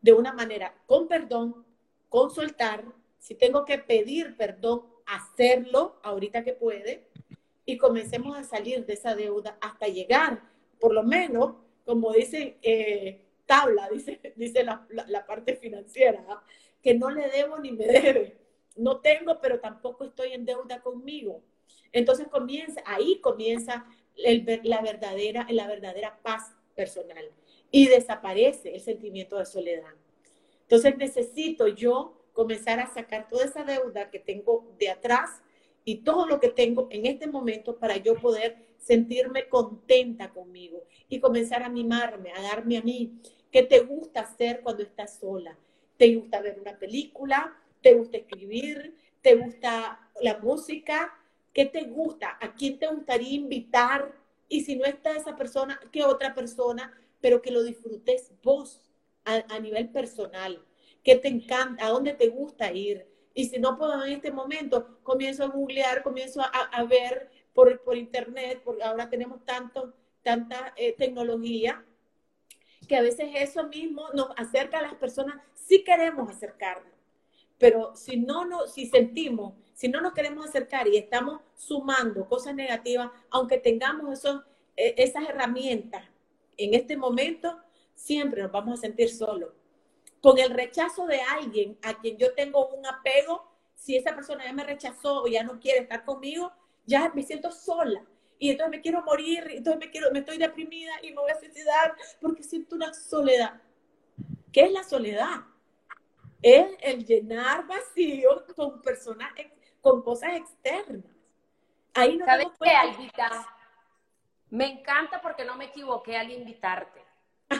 de 0.00 0.12
una 0.12 0.32
manera 0.32 0.74
con 0.86 1.08
perdón, 1.08 1.64
con 2.08 2.30
soltar. 2.30 2.84
Si 3.18 3.34
tengo 3.34 3.64
que 3.64 3.78
pedir 3.78 4.36
perdón, 4.36 4.84
hacerlo 5.06 5.98
ahorita 6.02 6.44
que 6.44 6.52
puede, 6.52 7.08
y 7.64 7.76
comencemos 7.76 8.36
a 8.36 8.44
salir 8.44 8.86
de 8.86 8.94
esa 8.94 9.14
deuda 9.14 9.58
hasta 9.60 9.88
llegar, 9.88 10.42
por 10.80 10.94
lo 10.94 11.02
menos, 11.02 11.56
como 11.84 12.12
dice 12.12 12.56
eh, 12.62 13.26
tabla, 13.44 13.88
dice, 13.90 14.20
dice 14.36 14.64
la, 14.64 14.86
la, 14.88 15.26
parte 15.26 15.56
financiera, 15.56 16.24
¿ah? 16.28 16.42
que 16.82 16.94
no 16.94 17.10
le 17.10 17.28
debo 17.28 17.58
ni 17.58 17.72
me 17.72 17.86
debe. 17.86 18.38
No 18.76 19.00
tengo, 19.00 19.40
pero 19.40 19.60
tampoco 19.60 20.04
estoy 20.04 20.32
en 20.32 20.44
deuda 20.44 20.80
conmigo. 20.80 21.42
Entonces 21.92 22.28
comienza, 22.28 22.80
ahí 22.86 23.20
comienza 23.20 23.84
la, 24.18 24.80
verdadera, 24.82 25.46
la 25.50 25.66
verdadera 25.66 26.18
paz 26.22 26.54
personal 26.74 27.24
y 27.70 27.88
desaparece 27.88 28.74
el 28.74 28.80
sentimiento 28.80 29.38
de 29.38 29.46
soledad. 29.46 29.94
Entonces 30.62 30.96
necesito 30.96 31.68
yo 31.68 32.18
comenzar 32.32 32.78
a 32.80 32.92
sacar 32.92 33.28
toda 33.28 33.44
esa 33.44 33.64
deuda 33.64 34.10
que 34.10 34.18
tengo 34.18 34.66
de 34.78 34.90
atrás 34.90 35.42
y 35.84 35.96
todo 35.96 36.26
lo 36.26 36.40
que 36.40 36.48
tengo 36.48 36.88
en 36.90 37.06
este 37.06 37.26
momento 37.26 37.78
para 37.78 37.96
yo 37.96 38.14
poder 38.16 38.56
sentirme 38.78 39.48
contenta 39.48 40.30
conmigo 40.30 40.84
y 41.08 41.20
comenzar 41.20 41.62
a 41.62 41.68
mimarme, 41.68 42.32
a 42.32 42.42
darme 42.42 42.78
a 42.78 42.82
mí. 42.82 43.20
¿Qué 43.50 43.62
te 43.62 43.80
gusta 43.80 44.20
hacer 44.20 44.60
cuando 44.60 44.82
estás 44.82 45.18
sola? 45.18 45.58
¿Te 45.96 46.14
gusta 46.14 46.40
ver 46.40 46.60
una 46.60 46.78
película? 46.78 47.56
¿Te 47.80 47.94
gusta 47.94 48.18
escribir? 48.18 48.94
¿Te 49.22 49.34
gusta 49.34 50.10
la 50.20 50.38
música? 50.38 51.18
¿Qué 51.52 51.66
te 51.66 51.84
gusta? 51.84 52.38
¿A 52.40 52.54
quién 52.54 52.78
te 52.78 52.86
gustaría 52.86 53.34
invitar 53.34 54.14
Y 54.48 54.62
si 54.62 54.76
no 54.76 54.84
está 54.84 55.12
esa 55.12 55.36
persona, 55.36 55.78
¿qué 55.92 56.04
otra 56.04 56.34
persona? 56.34 56.92
Pero 57.20 57.42
que 57.42 57.50
lo 57.50 57.62
disfrutes 57.62 58.32
vos 58.42 58.80
a, 59.24 59.58
nivel 59.58 59.90
personal. 59.90 60.64
¿Qué 61.04 61.16
te 61.16 61.28
encanta? 61.28 61.84
¿A 61.84 61.90
dónde 61.90 62.14
te 62.14 62.28
gusta 62.28 62.72
ir? 62.72 63.06
Y 63.34 63.44
si 63.44 63.58
no 63.58 63.76
puedo 63.76 64.02
en 64.04 64.12
este 64.12 64.32
momento, 64.32 64.98
comienzo 65.02 65.44
a 65.44 65.48
googlear, 65.48 66.02
comienzo 66.02 66.40
a, 66.40 66.82
ver 66.84 67.30
por, 67.52 67.82
por, 67.82 67.96
internet, 67.96 68.62
porque 68.64 68.82
ahora 68.82 69.10
tenemos 69.10 69.44
tanto, 69.44 69.94
tanta 70.22 70.72
eh, 70.76 70.94
tecnología, 70.96 71.84
que 72.88 72.96
a 72.96 73.02
veces 73.02 73.28
eso 73.34 73.64
mismo 73.68 74.08
nos 74.14 74.30
acerca 74.36 74.78
a 74.78 74.82
las 74.82 74.94
personas 74.94 75.36
si 75.54 75.84
queremos 75.84 76.30
acercarnos. 76.30 76.92
Pero 77.58 77.94
si 77.94 78.16
no, 78.16 78.44
no, 78.44 78.66
si 78.66 78.86
sentimos, 78.86 79.54
si 79.78 79.86
no 79.86 80.00
nos 80.00 80.12
queremos 80.12 80.44
acercar 80.44 80.88
y 80.88 80.96
estamos 80.96 81.40
sumando 81.54 82.28
cosas 82.28 82.52
negativas, 82.52 83.10
aunque 83.30 83.58
tengamos 83.58 84.12
esos, 84.12 84.42
e, 84.76 84.96
esas 84.98 85.28
herramientas 85.28 86.02
en 86.56 86.74
este 86.74 86.96
momento, 86.96 87.56
siempre 87.94 88.42
nos 88.42 88.50
vamos 88.50 88.76
a 88.76 88.82
sentir 88.82 89.08
solos. 89.08 89.50
Con 90.20 90.36
el 90.38 90.50
rechazo 90.50 91.06
de 91.06 91.20
alguien 91.20 91.78
a 91.82 91.96
quien 92.00 92.16
yo 92.16 92.34
tengo 92.34 92.66
un 92.70 92.84
apego, 92.86 93.48
si 93.76 93.96
esa 93.96 94.16
persona 94.16 94.44
ya 94.44 94.52
me 94.52 94.64
rechazó 94.64 95.22
o 95.22 95.28
ya 95.28 95.44
no 95.44 95.60
quiere 95.60 95.82
estar 95.82 96.04
conmigo, 96.04 96.50
ya 96.84 97.12
me 97.14 97.22
siento 97.22 97.52
sola. 97.52 98.04
Y 98.40 98.50
entonces 98.50 98.72
me 98.72 98.80
quiero 98.80 99.02
morir, 99.02 99.44
entonces 99.48 99.78
me, 99.78 99.92
quiero, 99.92 100.10
me 100.10 100.18
estoy 100.18 100.38
deprimida 100.38 100.94
y 101.04 101.10
me 101.10 101.20
voy 101.20 101.30
a 101.30 101.38
suicidar 101.38 101.94
porque 102.20 102.42
siento 102.42 102.74
una 102.74 102.92
soledad. 102.92 103.62
¿Qué 104.50 104.62
es 104.62 104.72
la 104.72 104.82
soledad? 104.82 105.44
Es 106.42 106.66
el 106.80 107.06
llenar 107.06 107.64
vacío 107.68 108.44
con 108.56 108.82
personas, 108.82 109.32
con 109.80 110.02
cosas 110.02 110.34
externas. 110.34 111.04
Ahí 111.94 112.16
no 112.16 112.24
¿Sabes 112.24 112.48
qué, 112.62 112.70
Albita? 112.70 113.46
Me 114.50 114.66
encanta 114.66 115.20
porque 115.20 115.44
no 115.44 115.56
me 115.56 115.66
equivoqué 115.66 116.16
al 116.16 116.30
invitarte. 116.30 117.02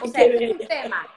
O 0.01 0.07
sea, 0.07 0.23
es 0.23 0.51
un 0.51 0.67
tema, 0.67 1.07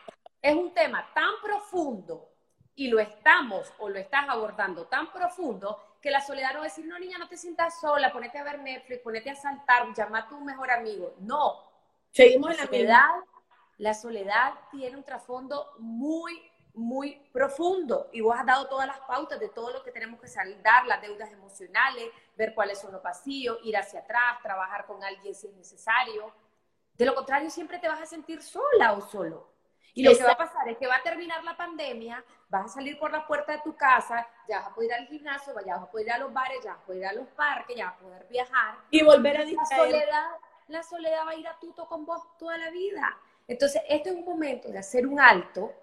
es 0.40 0.54
un 0.54 0.74
tema 0.74 1.08
tan 1.14 1.30
profundo 1.42 2.28
y 2.74 2.88
lo 2.88 2.98
estamos 3.00 3.72
o 3.78 3.88
lo 3.88 3.98
estás 3.98 4.28
abordando 4.28 4.86
tan 4.86 5.12
profundo 5.12 5.98
que 6.00 6.10
la 6.10 6.20
soledad 6.20 6.54
no 6.54 6.64
es 6.64 6.74
decir, 6.74 6.86
no, 6.86 6.98
niña, 6.98 7.18
no 7.18 7.28
te 7.28 7.36
sientas 7.36 7.80
sola, 7.80 8.12
ponete 8.12 8.38
a 8.38 8.44
ver 8.44 8.58
Netflix, 8.58 9.02
ponete 9.02 9.30
a 9.30 9.36
saltar, 9.36 9.94
llama 9.94 10.20
a 10.20 10.28
tu 10.28 10.40
mejor 10.40 10.70
amigo. 10.70 11.14
No. 11.20 11.70
Seguimos 12.10 12.50
en 12.50 12.56
la 12.56 12.66
soledad. 12.66 13.10
La 13.78 13.94
soledad 13.94 14.54
tiene 14.70 14.96
un 14.96 15.04
trasfondo 15.04 15.74
muy, 15.78 16.42
muy 16.74 17.16
profundo 17.32 18.08
y 18.12 18.20
vos 18.20 18.36
has 18.38 18.46
dado 18.46 18.66
todas 18.68 18.86
las 18.86 18.98
pautas 19.00 19.38
de 19.38 19.48
todo 19.48 19.72
lo 19.72 19.82
que 19.82 19.92
tenemos 19.92 20.20
que 20.20 20.28
saldar, 20.28 20.86
las 20.86 21.02
deudas 21.02 21.30
emocionales, 21.30 22.10
ver 22.36 22.54
cuáles 22.54 22.80
son 22.80 22.92
los 22.92 23.02
vacíos, 23.02 23.58
ir 23.62 23.76
hacia 23.76 24.00
atrás, 24.00 24.40
trabajar 24.42 24.86
con 24.86 25.02
alguien 25.04 25.34
si 25.34 25.48
es 25.48 25.54
necesario. 25.54 26.32
De 26.94 27.04
lo 27.04 27.14
contrario, 27.14 27.50
siempre 27.50 27.78
te 27.78 27.88
vas 27.88 28.00
a 28.00 28.06
sentir 28.06 28.42
sola 28.42 28.92
o 28.92 29.00
solo. 29.00 29.52
Y 29.94 30.02
lo 30.02 30.16
que 30.16 30.24
va 30.24 30.32
a 30.32 30.36
pasar 30.38 30.66
es 30.68 30.78
que 30.78 30.86
va 30.86 30.96
a 30.96 31.02
terminar 31.02 31.44
la 31.44 31.54
pandemia, 31.54 32.24
vas 32.48 32.64
a 32.64 32.68
salir 32.68 32.98
por 32.98 33.12
la 33.12 33.26
puerta 33.26 33.52
de 33.52 33.60
tu 33.60 33.76
casa, 33.76 34.26
ya 34.48 34.60
vas 34.60 34.68
a 34.68 34.74
poder 34.74 34.90
ir 34.90 34.94
al 34.94 35.06
gimnasio, 35.06 35.52
ya 35.66 35.74
vas 35.74 35.84
a 35.84 35.90
poder 35.90 36.06
ir 36.06 36.12
a 36.12 36.18
los 36.18 36.32
bares, 36.32 36.64
ya 36.64 36.72
vas 36.72 36.82
a 36.82 36.86
poder 36.86 37.00
ir 37.00 37.06
a 37.06 37.12
los 37.12 37.28
parques, 37.28 37.76
ya 37.76 37.84
vas 37.86 37.94
a 37.96 37.98
poder 37.98 38.26
viajar. 38.28 38.78
Y 38.90 39.02
volver 39.02 39.36
a 39.36 39.44
La 39.44 39.64
soledad, 39.66 40.30
la 40.68 40.82
soledad 40.82 41.26
va 41.26 41.30
a 41.32 41.36
ir 41.36 41.46
a 41.46 41.58
tuto 41.58 41.86
con 41.86 42.06
vos 42.06 42.22
toda 42.38 42.56
la 42.56 42.70
vida. 42.70 43.18
Entonces, 43.46 43.82
este 43.86 44.08
es 44.08 44.16
un 44.16 44.24
momento 44.24 44.70
de 44.70 44.78
hacer 44.78 45.06
un 45.06 45.20
alto 45.20 45.74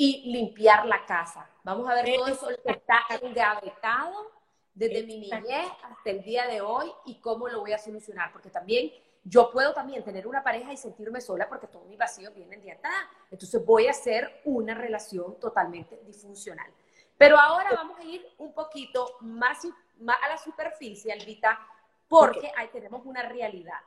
y 0.00 0.30
limpiar 0.30 0.86
la 0.86 1.04
casa. 1.04 1.50
Vamos 1.64 1.90
a 1.90 1.94
ver 1.94 2.14
todo 2.14 2.28
eso 2.28 2.46
que 2.64 2.70
está 2.70 3.00
engavetado 3.20 4.30
desde 4.72 5.02
mi 5.02 5.18
niñez 5.18 5.66
hasta 5.82 6.10
el 6.10 6.22
día 6.22 6.46
de 6.46 6.60
hoy 6.60 6.88
y 7.04 7.20
cómo 7.20 7.48
lo 7.48 7.60
voy 7.60 7.72
a 7.72 7.78
solucionar, 7.78 8.30
porque 8.30 8.48
también 8.48 8.92
yo 9.24 9.50
puedo 9.50 9.74
también 9.74 10.04
tener 10.04 10.28
una 10.28 10.44
pareja 10.44 10.72
y 10.72 10.76
sentirme 10.76 11.20
sola 11.20 11.48
porque 11.48 11.66
todos 11.66 11.84
mis 11.86 11.98
vacíos 11.98 12.32
vienen 12.32 12.62
de 12.62 12.70
atrás. 12.70 12.94
Entonces 13.28 13.66
voy 13.66 13.88
a 13.88 13.90
hacer 13.90 14.40
una 14.44 14.72
relación 14.72 15.38
totalmente 15.40 16.00
disfuncional. 16.06 16.70
Pero 17.16 17.36
ahora 17.36 17.70
vamos 17.74 17.98
a 17.98 18.04
ir 18.04 18.24
un 18.38 18.52
poquito 18.52 19.16
más, 19.22 19.64
a 19.64 20.28
la 20.28 20.38
superficie, 20.38 21.12
Albita, 21.12 21.58
porque 22.06 22.52
ahí 22.56 22.68
tenemos 22.68 23.04
una 23.04 23.22
realidad. 23.22 23.80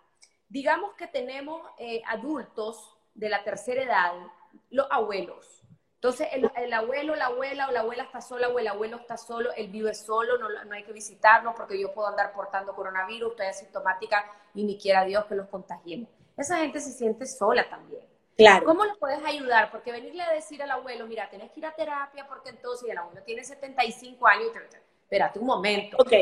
Digamos 0.50 0.94
que 0.96 1.08
tenemos 1.08 1.62
eh, 1.78 2.02
adultos 2.06 2.98
de 3.14 3.30
la 3.30 3.46
tercera 3.46 3.84
edad, 3.84 4.12
los 4.70 4.88
abuelos, 4.92 5.61
entonces, 6.02 6.30
el, 6.32 6.74
abuelo, 6.74 7.16
la 7.16 7.28
abuela 7.28 7.68
o 7.68 7.72
la 7.72 7.82
abuela 7.82 8.02
está 8.02 8.22
sola 8.22 8.50
o 8.50 8.58
el 8.58 8.68
abuelo 8.68 8.98
está 8.98 9.18
solo, 9.18 9.52
él 9.56 9.68
vive 9.68 9.94
solo, 9.94 10.40
no, 10.40 10.50
no 10.50 10.74
hay 10.74 10.84
que 10.84 10.94
visitarlo 10.94 11.54
porque 11.54 11.80
yo 11.80 11.94
puedo 11.94 12.08
andar 12.08 12.34
portando 12.34 12.74
coronavirus, 12.74 13.34
estoy 13.34 13.46
asintomática 13.46 14.26
y 14.56 14.64
ni 14.64 14.80
quiera 14.80 15.06
Dios 15.06 15.26
que 15.26 15.36
los 15.36 15.48
contagiemos. 15.48 16.10
Esa 16.36 16.58
gente 16.58 16.80
se 16.80 16.90
siente 16.90 17.28
sola 17.28 17.70
también. 17.70 18.04
Claro. 18.36 18.66
¿Cómo 18.66 18.84
le 18.84 18.96
puedes 18.96 19.24
ayudar? 19.24 19.70
Porque 19.70 19.92
venirle 19.92 20.24
a 20.24 20.32
decir 20.32 20.64
al 20.64 20.72
abuelo, 20.72 21.06
mira, 21.06 21.30
tenés 21.30 21.52
que 21.52 21.60
ir 21.60 21.68
a 21.68 21.76
terapia 21.76 22.26
porque 22.28 22.50
entonces 22.50 22.90
el 22.90 22.98
abuelo 22.98 23.22
tiene 23.24 23.44
75 23.44 24.26
años. 24.26 24.48
Espérate 25.04 25.38
un 25.38 25.46
momento. 25.46 25.98
Ok. 26.00 26.14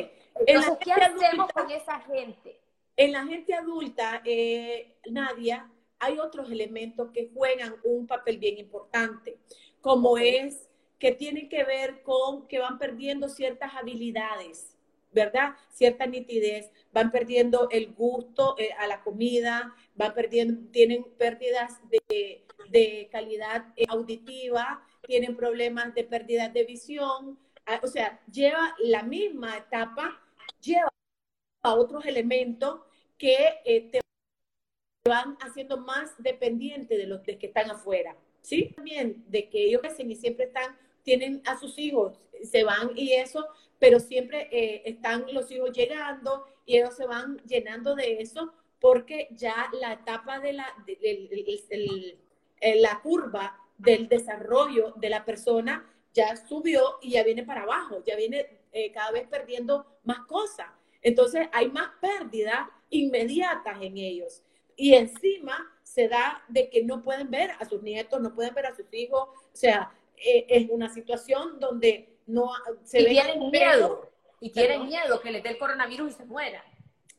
Entonces, 0.45 0.77
¿qué 0.83 0.91
hacemos 0.91 1.53
con 1.53 1.71
esa 1.71 2.01
gente? 2.01 2.59
En 2.97 3.13
la 3.13 3.23
gente 3.23 3.53
adulta, 3.53 4.21
eh, 4.25 4.97
Nadia, 5.09 5.71
hay 5.99 6.17
otros 6.17 6.51
elementos 6.51 7.11
que 7.11 7.29
juegan 7.33 7.75
un 7.85 8.07
papel 8.07 8.37
bien 8.37 8.57
importante 8.57 9.37
como 9.81 10.17
es 10.17 10.69
que 10.99 11.13
tiene 11.13 11.47
que 11.47 11.63
ver 11.63 12.03
con 12.03 12.47
que 12.47 12.59
van 12.59 12.77
perdiendo 12.77 13.29
ciertas 13.29 13.73
habilidades, 13.73 14.75
¿verdad? 15.11 15.55
Cierta 15.71 16.05
nitidez, 16.05 16.71
van 16.91 17.11
perdiendo 17.11 17.69
el 17.71 17.93
gusto 17.93 18.55
eh, 18.59 18.71
a 18.77 18.85
la 18.85 19.01
comida, 19.01 19.75
van 19.95 20.13
perdiendo, 20.13 20.69
tienen 20.71 21.05
pérdidas 21.17 21.79
de, 21.89 23.09
calidad 23.11 23.73
eh, 23.77 23.85
auditiva, 23.87 24.85
tienen 25.07 25.35
problemas 25.35 25.95
de 25.95 26.03
pérdida 26.03 26.49
de 26.49 26.65
visión, 26.65 27.39
ah, 27.65 27.79
o 27.81 27.87
sea, 27.87 28.21
lleva 28.31 28.75
la 28.79 29.01
misma 29.01 29.57
etapa, 29.57 30.21
lleva 30.61 30.89
a 31.63 31.73
otros 31.73 32.05
elementos 32.05 32.81
que 33.17 33.35
eh, 33.65 33.89
te 33.89 34.01
van 35.05 35.37
haciendo 35.41 35.77
más 35.77 36.21
dependiente 36.21 36.97
de 36.97 37.07
los 37.07 37.21
que 37.21 37.39
están 37.41 37.71
afuera. 37.71 38.15
¿Sí? 38.49 38.73
También 38.75 39.23
de 39.27 39.47
que 39.47 39.65
ellos 39.65 39.81
crecen 39.81 40.09
y 40.09 40.15
siempre 40.15 40.45
están, 40.45 40.75
tienen 41.03 41.41
a 41.45 41.59
sus 41.59 41.77
hijos, 41.77 42.19
se 42.43 42.63
van 42.63 42.91
y 42.95 43.13
eso, 43.13 43.47
pero 43.77 43.99
siempre 43.99 44.49
eh, 44.51 44.81
están 44.85 45.25
los 45.31 45.51
hijos 45.51 45.71
llegando 45.71 46.45
y 46.65 46.77
ellos 46.77 46.95
se 46.95 47.05
van 47.05 47.37
llenando 47.45 47.95
de 47.95 48.21
eso 48.21 48.51
porque 48.79 49.27
ya 49.31 49.69
la 49.79 49.93
etapa 49.93 50.39
de 50.39 50.53
la, 50.53 50.67
la 52.75 53.01
curva 53.01 53.55
del 53.77 54.07
desarrollo 54.07 54.93
de 54.95 55.09
la 55.09 55.25
persona 55.25 55.87
ya 56.13 56.35
subió 56.35 56.97
y 57.01 57.11
ya 57.11 57.23
viene 57.23 57.43
para 57.43 57.63
abajo, 57.63 58.03
ya 58.05 58.15
viene 58.15 58.47
eh, 58.71 58.91
cada 58.91 59.11
vez 59.11 59.27
perdiendo 59.27 59.85
más 60.03 60.21
cosas. 60.25 60.67
Entonces 61.01 61.47
hay 61.51 61.69
más 61.69 61.89
pérdidas 62.01 62.67
inmediatas 62.89 63.77
en 63.81 63.97
ellos. 63.97 64.41
Y 64.75 64.93
encima 64.95 65.71
se 65.89 66.07
da 66.07 66.43
de 66.47 66.69
que 66.69 66.83
no 66.83 67.01
pueden 67.01 67.31
ver 67.31 67.51
a 67.59 67.65
sus 67.67 67.81
nietos, 67.81 68.21
no 68.21 68.35
pueden 68.35 68.53
ver 68.53 68.67
a 68.67 68.75
sus 68.75 68.85
hijos. 68.91 69.27
O 69.27 69.55
sea, 69.55 69.91
eh, 70.17 70.45
es 70.47 70.69
una 70.69 70.93
situación 70.93 71.59
donde 71.59 72.09
no 72.27 72.51
se 72.83 73.01
y 73.01 73.05
tienen 73.05 73.49
miedo. 73.49 74.07
Y 74.39 74.51
tienen 74.51 74.85
miedo 74.85 75.19
que 75.19 75.31
les 75.31 75.41
dé 75.41 75.49
el 75.49 75.57
coronavirus 75.57 76.11
y 76.11 76.13
se 76.13 76.25
muera. 76.25 76.63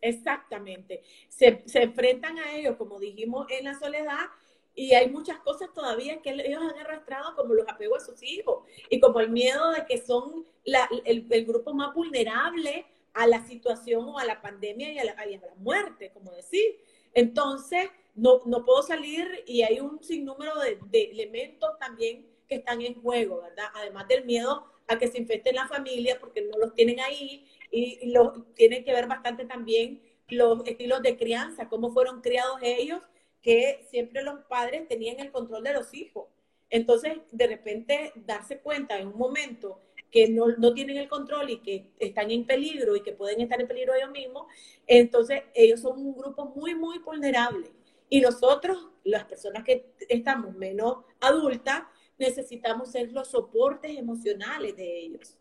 Exactamente. 0.00 1.02
Se, 1.28 1.62
se 1.66 1.82
enfrentan 1.82 2.38
a 2.38 2.54
ellos, 2.54 2.76
como 2.76 3.00
dijimos, 3.00 3.46
en 3.50 3.64
la 3.64 3.78
soledad 3.78 4.28
y 4.72 4.94
hay 4.94 5.10
muchas 5.10 5.40
cosas 5.40 5.74
todavía 5.74 6.22
que 6.22 6.30
ellos 6.30 6.62
han 6.62 6.78
arrastrado 6.78 7.34
como 7.34 7.54
los 7.54 7.68
apegos 7.68 8.04
a 8.04 8.06
sus 8.06 8.22
hijos 8.22 8.64
y 8.88 9.00
como 9.00 9.18
el 9.18 9.30
miedo 9.30 9.72
de 9.72 9.84
que 9.84 9.98
son 9.98 10.46
la, 10.64 10.88
el, 11.04 11.26
el, 11.28 11.44
grupo 11.44 11.74
más 11.74 11.92
vulnerable 11.92 12.86
a 13.12 13.26
la 13.26 13.44
situación 13.44 14.04
o 14.06 14.18
a 14.18 14.24
la 14.24 14.40
pandemia 14.40 14.92
y 14.92 14.98
a 15.00 15.04
la, 15.04 15.26
y 15.26 15.34
a 15.34 15.40
la 15.40 15.54
muerte, 15.56 16.12
como 16.14 16.30
decir. 16.30 16.78
Entonces, 17.12 17.90
no, 18.14 18.42
no 18.46 18.64
puedo 18.64 18.82
salir 18.82 19.44
y 19.46 19.62
hay 19.62 19.80
un 19.80 20.02
sinnúmero 20.02 20.58
de, 20.58 20.78
de, 20.90 21.04
elementos 21.04 21.78
también 21.78 22.26
que 22.48 22.56
están 22.56 22.82
en 22.82 23.00
juego, 23.00 23.42
¿verdad? 23.42 23.66
Además 23.74 24.08
del 24.08 24.24
miedo 24.24 24.64
a 24.88 24.98
que 24.98 25.08
se 25.08 25.18
infecten 25.18 25.54
la 25.54 25.68
familia 25.68 26.18
porque 26.18 26.42
no 26.42 26.58
los 26.58 26.74
tienen 26.74 27.00
ahí 27.00 27.46
y, 27.70 28.10
lo, 28.10 28.42
tiene 28.54 28.84
que 28.84 28.92
ver 28.92 29.06
bastante 29.06 29.44
también 29.44 30.02
los 30.28 30.66
estilos 30.66 31.02
de 31.02 31.16
crianza, 31.16 31.68
cómo 31.68 31.92
fueron 31.92 32.20
criados 32.20 32.58
ellos, 32.62 33.00
que 33.42 33.86
siempre 33.90 34.22
los 34.22 34.40
padres 34.44 34.86
tenían 34.88 35.18
el 35.20 35.30
control 35.30 35.64
de 35.64 35.72
los 35.72 35.94
hijos. 35.94 36.26
Entonces, 36.68 37.18
de 37.32 37.46
repente, 37.46 38.12
darse 38.14 38.58
cuenta 38.58 38.98
en 38.98 39.08
un 39.08 39.18
momento 39.18 39.80
que 40.10 40.28
no, 40.28 40.48
no, 40.58 40.74
tienen 40.74 40.96
el 40.98 41.08
control 41.08 41.50
y 41.50 41.58
que 41.58 41.86
están 41.98 42.30
en 42.30 42.44
peligro 42.44 42.96
y 42.96 43.02
que 43.02 43.12
pueden 43.12 43.40
estar 43.40 43.60
en 43.60 43.68
peligro 43.68 43.94
ellos 43.94 44.10
mismos, 44.10 44.46
entonces 44.86 45.42
ellos 45.54 45.80
son 45.80 45.98
un 45.98 46.16
grupo 46.16 46.46
muy, 46.46 46.74
muy 46.74 46.98
vulnerable. 46.98 47.70
Y 48.10 48.20
nosotros, 48.20 48.88
las 49.04 49.24
personas 49.24 49.64
que 49.64 49.94
estamos 50.08 50.54
menos 50.56 51.04
adultas, 51.20 51.84
necesitamos 52.18 52.90
ser 52.90 53.12
los 53.12 53.28
soportes 53.28 53.96
emocionales 53.96 54.76
de 54.76 54.98
ellos. 54.98 55.38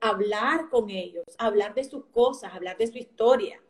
Hablar 0.00 0.70
con 0.70 0.88
ellos, 0.88 1.24
hablar 1.36 1.74
de 1.74 1.84
sus 1.84 2.06
cosas, 2.06 2.54
hablar 2.54 2.78
de 2.78 2.86
su 2.86 2.96
historia. 2.96 3.60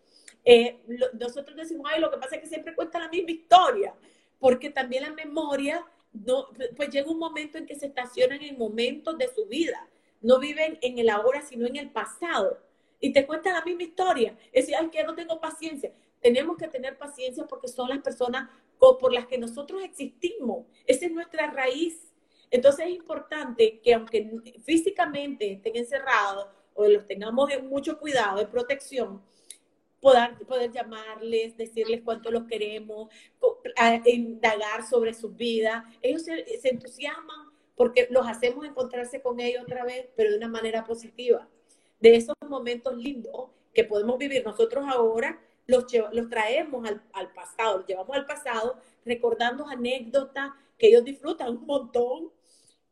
eh, 0.45 0.79
nosotros 1.15 1.57
decimos, 1.57 1.91
ay, 1.93 2.01
lo 2.01 2.11
que 2.11 2.19
pasa 2.19 2.37
es 2.37 2.43
que 2.43 2.47
siempre 2.47 2.75
cuenta 2.75 3.01
la 3.01 3.09
misma 3.09 3.33
historia, 3.33 3.95
porque 4.39 4.71
también 4.71 5.03
la 5.03 5.13
memoria, 5.13 5.85
no, 6.13 6.47
pues 6.77 6.91
llega 6.91 7.11
un 7.11 7.19
momento 7.19 7.59
en 7.59 7.67
que 7.67 7.75
se 7.75 7.87
estacionan 7.87 8.41
en 8.43 8.57
momentos 8.57 9.19
de 9.19 9.29
su 9.35 9.47
vida, 9.47 9.89
no 10.21 10.39
viven 10.39 10.79
en 10.83 10.99
el 10.99 11.09
ahora, 11.09 11.43
sino 11.43 11.67
en 11.67 11.77
el 11.77 11.91
pasado, 11.91 12.59
y 13.01 13.13
te 13.13 13.27
cuenta 13.27 13.53
la 13.53 13.65
misma 13.65 13.83
historia. 13.83 14.37
Es 14.53 14.67
decir, 14.67 14.77
ay, 14.79 14.89
que 14.89 15.03
no 15.05 15.15
tengo 15.15 15.41
paciencia. 15.41 15.93
Tenemos 16.21 16.57
que 16.57 16.69
tener 16.69 16.97
paciencia 16.97 17.47
porque 17.47 17.69
son 17.69 17.89
las 17.89 17.99
personas 17.99 18.49
por 18.79 19.13
las 19.13 19.27
que 19.27 19.39
nosotros 19.39 19.83
existimos. 19.83 20.67
Esa 20.87 21.07
es 21.07 21.13
nuestra 21.13 21.51
raíz. 21.51 22.13
Entonces 22.51 22.87
es 22.87 22.95
importante 22.95 23.81
que 23.81 23.95
aunque 23.95 24.55
físicamente 24.65 25.53
estén 25.53 25.77
encerrados 25.77 26.49
o 26.75 26.87
los 26.87 27.07
tengamos 27.07 27.51
en 27.51 27.69
mucho 27.69 27.99
cuidado, 27.99 28.39
de 28.39 28.47
protección, 28.47 29.23
poder, 30.01 30.37
poder 30.47 30.71
llamarles, 30.71 31.57
decirles 31.57 32.03
cuánto 32.05 32.31
los 32.31 32.45
queremos, 32.45 33.09
indagar 34.05 34.87
sobre 34.87 35.15
sus 35.15 35.37
vidas. 35.37 35.85
Ellos 36.03 36.23
se, 36.23 36.45
se 36.59 36.69
entusiasman 36.69 37.51
porque 37.75 38.07
los 38.11 38.27
hacemos 38.27 38.65
encontrarse 38.65 39.21
con 39.21 39.41
ellos 39.41 39.63
otra 39.63 39.85
vez, 39.85 40.09
pero 40.17 40.31
de 40.31 40.39
una 40.39 40.49
manera 40.49 40.85
positiva. 40.85 41.49
De 42.01 42.15
esos 42.15 42.35
momentos 42.49 42.97
lindos 42.97 43.51
que 43.75 43.85
podemos 43.85 44.17
vivir 44.19 44.45
nosotros 44.45 44.85
ahora, 44.89 45.41
los, 45.67 45.85
los 46.13 46.29
traemos 46.29 46.89
al, 46.89 47.03
al, 47.13 47.33
pasado, 47.33 47.79
los 47.79 47.87
llevamos 47.87 48.17
al 48.17 48.27
pasado, 48.27 48.79
recordando 49.05 49.67
anécdotas 49.67 50.51
que 50.79 50.89
ellos 50.89 51.05
disfrutan 51.05 51.51
un 51.51 51.67
montón 51.67 52.31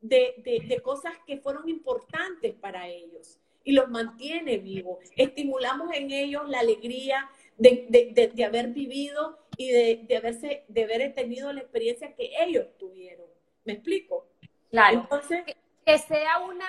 de, 0.00 0.34
de, 0.38 0.60
de 0.66 0.80
cosas 0.80 1.12
que 1.26 1.38
fueron 1.38 1.68
importantes 1.68 2.54
para 2.54 2.88
ellos 2.88 3.38
y 3.64 3.72
los 3.72 3.88
mantiene 3.88 4.58
vivos. 4.58 4.98
Estimulamos 5.16 5.90
en 5.94 6.10
ellos 6.10 6.48
la 6.48 6.60
alegría 6.60 7.30
de, 7.56 7.86
de, 7.88 8.28
de 8.28 8.44
haber 8.44 8.68
vivido 8.68 9.38
y 9.56 9.70
de, 9.70 10.16
haberse, 10.16 10.64
de 10.68 10.84
haber 10.84 11.14
tenido 11.14 11.52
la 11.52 11.60
experiencia 11.60 12.14
que 12.14 12.30
ellos 12.40 12.66
tuvieron. 12.78 13.26
¿Me 13.64 13.74
explico? 13.74 14.26
Claro. 14.70 15.00
Entonces, 15.00 15.44
que, 15.44 15.56
que 15.86 15.98
sea 15.98 16.40
una, 16.40 16.68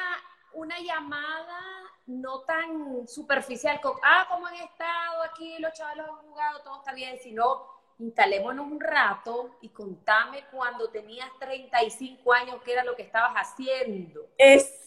una 0.56 0.80
llamada 0.80 1.60
no 2.08 2.42
tan 2.42 3.08
superficial, 3.08 3.80
como, 3.82 4.00
ah, 4.04 4.26
¿cómo 4.30 4.48
han 4.48 4.56
estado 4.56 5.24
aquí? 5.24 5.58
Los 5.60 5.74
chavales 5.74 6.06
han 6.06 6.16
jugado, 6.18 6.62
todo 6.64 6.78
está 6.80 6.94
bien, 6.94 7.20
sino 7.20 7.76
instalémonos 7.98 8.70
un 8.70 8.80
rato 8.80 9.56
y 9.62 9.70
contame 9.70 10.44
cuando 10.52 10.90
tenías 10.90 11.30
35 11.40 12.34
años 12.34 12.62
qué 12.64 12.74
era 12.74 12.84
lo 12.84 12.96
que 12.96 13.04
estabas 13.04 13.34
haciendo. 13.36 14.30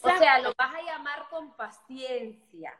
O 0.01 0.17
sea, 0.17 0.39
lo 0.39 0.53
vas 0.57 0.75
a 0.75 0.81
llamar 0.81 1.27
con 1.29 1.53
paciencia. 1.55 2.79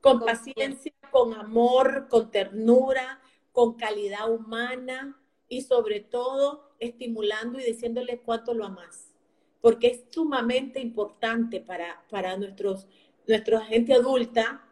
Con, 0.00 0.20
paciencia, 0.20 0.92
con 1.10 1.32
amor, 1.32 2.08
con 2.08 2.30
ternura, 2.30 3.20
con 3.52 3.74
calidad 3.74 4.30
humana 4.30 5.18
y 5.48 5.62
sobre 5.62 6.00
todo 6.00 6.74
estimulando 6.78 7.58
y 7.58 7.64
diciéndole 7.64 8.20
cuánto 8.20 8.52
lo 8.52 8.66
amas. 8.66 9.03
Porque 9.64 9.86
es 9.86 10.04
sumamente 10.10 10.78
importante 10.78 11.60
para, 11.60 12.04
para 12.10 12.36
nuestros, 12.36 12.86
nuestra 13.26 13.60
gente 13.64 13.94
adulta 13.94 14.62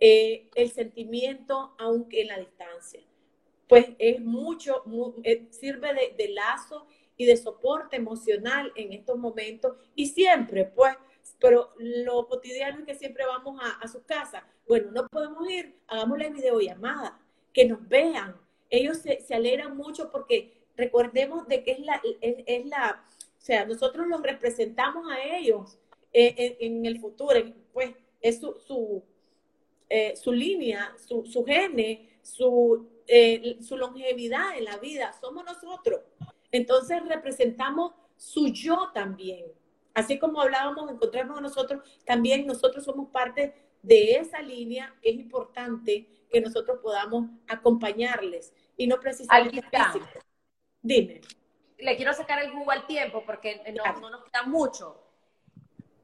eh, 0.00 0.48
el 0.54 0.70
sentimiento, 0.70 1.74
aunque 1.76 2.22
en 2.22 2.28
la 2.28 2.38
distancia 2.38 3.02
pues 3.68 3.86
es 3.98 4.20
mucho, 4.20 4.82
eh, 5.22 5.46
sirve 5.50 5.90
de, 6.16 6.28
lazo 6.30 6.86
y 7.16 7.26
de 7.26 7.36
soporte 7.36 7.96
emocional 7.96 8.72
en 8.74 8.92
estos 8.92 9.18
momentos 9.18 9.76
y 9.94 10.06
siempre, 10.06 10.64
pues, 10.64 10.96
pero 11.38 11.72
lo 11.78 12.26
cotidiano 12.26 12.80
es 12.80 12.86
que 12.86 12.94
siempre 12.94 13.26
vamos 13.26 13.60
a, 13.80 13.86
su 13.86 14.02
casa. 14.04 14.44
Bueno, 14.66 14.90
no 14.90 15.06
podemos 15.08 15.48
ir, 15.50 15.76
hagámosle 15.86 16.30
videollamada, 16.30 17.20
que 17.52 17.66
nos 17.66 17.86
vean. 17.86 18.34
Ellos 18.70 18.98
se, 18.98 19.20
se 19.20 19.34
alegran 19.34 19.76
mucho 19.76 20.10
porque 20.10 20.64
recordemos 20.76 21.46
de 21.46 21.62
que 21.62 21.72
es 21.72 21.80
la, 21.80 22.00
es, 22.20 22.66
la, 22.66 23.04
o 23.38 23.40
sea, 23.40 23.64
nosotros 23.64 24.06
los 24.06 24.20
representamos 24.22 25.10
a 25.10 25.22
ellos 25.22 25.78
eh, 26.12 26.56
en, 26.60 26.84
el 26.84 27.00
futuro, 27.00 27.40
pues 27.72 27.94
es 28.20 28.40
su, 28.40 28.54
su, 28.66 29.02
eh, 29.88 30.14
su 30.16 30.32
línea, 30.32 30.94
su, 30.98 31.24
su 31.24 31.44
gene, 31.44 32.18
su 32.22 32.88
eh, 33.10 33.56
su 33.62 33.78
longevidad 33.78 34.58
en 34.58 34.64
la 34.64 34.76
vida, 34.76 35.14
somos 35.18 35.42
nosotros. 35.42 36.02
Entonces 36.52 37.02
representamos 37.08 37.94
su 38.18 38.48
yo 38.48 38.90
también. 38.92 39.46
Así 39.94 40.18
como 40.18 40.42
hablábamos, 40.42 40.90
encontrarnos 40.90 41.38
a 41.38 41.40
nosotros, 41.40 41.82
también 42.04 42.46
nosotros 42.46 42.84
somos 42.84 43.08
parte 43.08 43.54
de 43.82 44.16
esa 44.16 44.42
línea 44.42 44.94
que 45.00 45.08
es 45.08 45.16
importante 45.16 46.06
que 46.30 46.40
nosotros 46.42 46.80
podamos 46.82 47.30
acompañarles 47.48 48.52
y 48.76 48.86
no 48.86 49.00
precisamente 49.00 49.62
Dime. 50.82 51.22
Le 51.78 51.96
quiero 51.96 52.12
sacar 52.12 52.42
el 52.42 52.50
jugo 52.50 52.70
al 52.70 52.86
tiempo 52.86 53.22
porque 53.24 53.62
no, 53.74 54.00
no 54.00 54.10
nos 54.10 54.24
queda 54.24 54.42
mucho. 54.44 55.00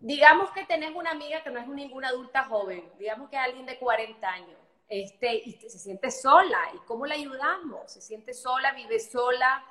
Digamos 0.01 0.51
que 0.51 0.65
tenés 0.65 0.95
una 0.95 1.11
amiga 1.11 1.43
que 1.43 1.51
no 1.51 1.61
es 1.61 1.67
ninguna 1.67 2.09
adulta 2.09 2.45
joven, 2.45 2.93
digamos 2.99 3.31
que 3.31 3.37
es 3.37 3.43
alguien 3.43 3.65
de 3.67 3.79
40 3.79 4.29
años 4.29 4.59
este, 4.89 5.35
y 5.35 5.53
se 5.53 5.79
siente 5.79 6.11
sola. 6.11 6.59
¿Y 6.75 6.79
cómo 6.87 7.07
la 7.07 7.15
ayudamos? 7.15 7.91
Se 7.91 8.01
siente 8.01 8.35
sola, 8.35 8.73
vive 8.73 9.01
sola. 9.01 9.65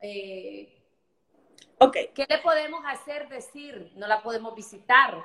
Eh, 0.00 0.72
¿Qué 2.14 2.26
le 2.28 2.38
podemos 2.38 2.82
hacer 2.86 3.28
decir? 3.28 3.92
No 3.96 4.06
la 4.06 4.22
podemos 4.22 4.54
visitar. 4.54 5.22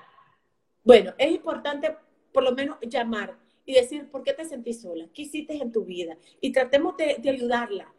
Bueno, 0.83 1.13
es 1.17 1.31
importante 1.31 1.97
por 2.33 2.43
lo 2.43 2.51
menos 2.51 2.77
llamar 2.81 3.35
y 3.65 3.73
decir 3.73 4.09
por 4.09 4.23
qué 4.23 4.33
te 4.33 4.45
sentís 4.45 4.81
sola, 4.81 5.07
qué 5.13 5.23
hiciste 5.23 5.53
en 5.53 5.71
tu 5.71 5.85
vida 5.85 6.17
y 6.39 6.51
tratemos 6.51 6.97
de, 6.97 7.17
de 7.19 7.29
ayudarla. 7.29 7.91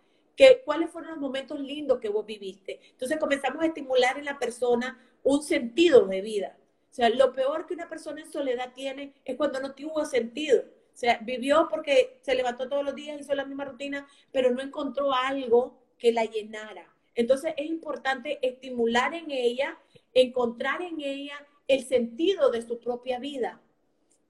Que, 0.43 0.61
¿Cuáles 0.64 0.90
fueron 0.90 1.12
los 1.12 1.20
momentos 1.20 1.61
lindos 1.61 2.01
que 2.01 2.09
vos 2.09 2.26
viviste? 2.26 2.80
Entonces 2.90 3.16
comenzamos 3.18 3.62
a 3.62 3.66
estimular 3.66 4.18
en 4.18 4.24
la 4.24 4.40
persona 4.40 5.01
un 5.22 5.40
sentido 5.40 6.05
de 6.09 6.20
vida. 6.20 6.59
O 6.90 6.93
sea, 6.93 7.11
lo 7.11 7.32
peor 7.32 7.64
que 7.64 7.74
una 7.74 7.88
persona 7.88 8.22
en 8.22 8.32
soledad 8.32 8.72
tiene 8.74 9.14
es 9.24 9.36
cuando 9.36 9.61
no 9.61 9.72
tuvo 9.72 10.05
sentido. 10.05 10.62
O 10.62 10.97
sea, 10.97 11.20
vivió 11.22 11.68
porque 11.70 12.18
se 12.22 12.34
levantó 12.34 12.68
todos 12.68 12.84
los 12.84 12.97
días, 12.97 13.20
hizo 13.20 13.36
la 13.36 13.45
misma 13.45 13.66
rutina, 13.66 14.09
pero 14.32 14.51
no 14.51 14.61
encontró 14.61 15.14
algo 15.14 15.78
que 15.97 16.11
la 16.11 16.24
llenara. 16.24 16.93
Entonces 17.14 17.55
es 17.57 17.66
importante 17.66 18.40
estimular 18.45 19.14
en 19.14 19.30
ella, 19.30 19.78
encontrar 20.12 20.82
en 20.82 21.01
ella 21.01 21.36
el 21.68 21.84
sentido 21.84 22.51
de 22.51 22.62
su 22.62 22.80
propia 22.80 23.20
vida. 23.20 23.61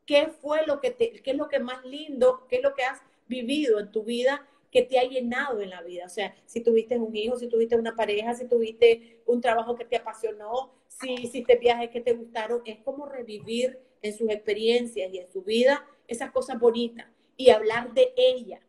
¿Qué 0.04 0.26
fue 0.26 0.66
lo 0.66 0.78
que 0.78 0.90
te, 0.90 1.22
qué 1.22 1.30
es 1.30 1.36
lo 1.38 1.48
que 1.48 1.58
más 1.58 1.82
lindo, 1.86 2.46
qué 2.50 2.56
es 2.56 2.62
lo 2.62 2.74
que 2.74 2.84
has 2.84 3.00
vivido 3.28 3.78
en 3.80 3.90
tu 3.90 4.04
vida 4.04 4.46
que 4.72 4.82
te 4.82 4.98
ha 4.98 5.04
llenado 5.04 5.60
en 5.60 5.70
la 5.70 5.82
vida? 5.82 6.06
O 6.06 6.08
sea, 6.08 6.34
si 6.46 6.62
tuviste 6.62 6.98
un 6.98 7.14
hijo, 7.14 7.36
si 7.36 7.46
tuviste 7.46 7.76
una 7.76 7.94
pareja, 7.94 8.34
si 8.34 8.48
tuviste 8.48 9.22
un 9.26 9.40
trabajo 9.40 9.76
que 9.76 9.84
te 9.84 9.96
apasionó, 9.96 10.72
si 10.88 11.12
hiciste 11.12 11.56
viajes 11.56 11.90
que 11.90 12.00
te 12.00 12.14
gustaron, 12.14 12.62
es 12.64 12.78
como 12.80 13.06
revivir 13.06 13.78
en 14.00 14.16
sus 14.16 14.30
experiencias 14.30 15.12
y 15.12 15.18
en 15.18 15.30
su 15.30 15.42
vida 15.42 15.86
esas 16.08 16.32
cosas 16.32 16.58
bonitas 16.58 17.06
y 17.36 17.50
hablar 17.50 17.92
de 17.92 18.12
ella. 18.16 18.60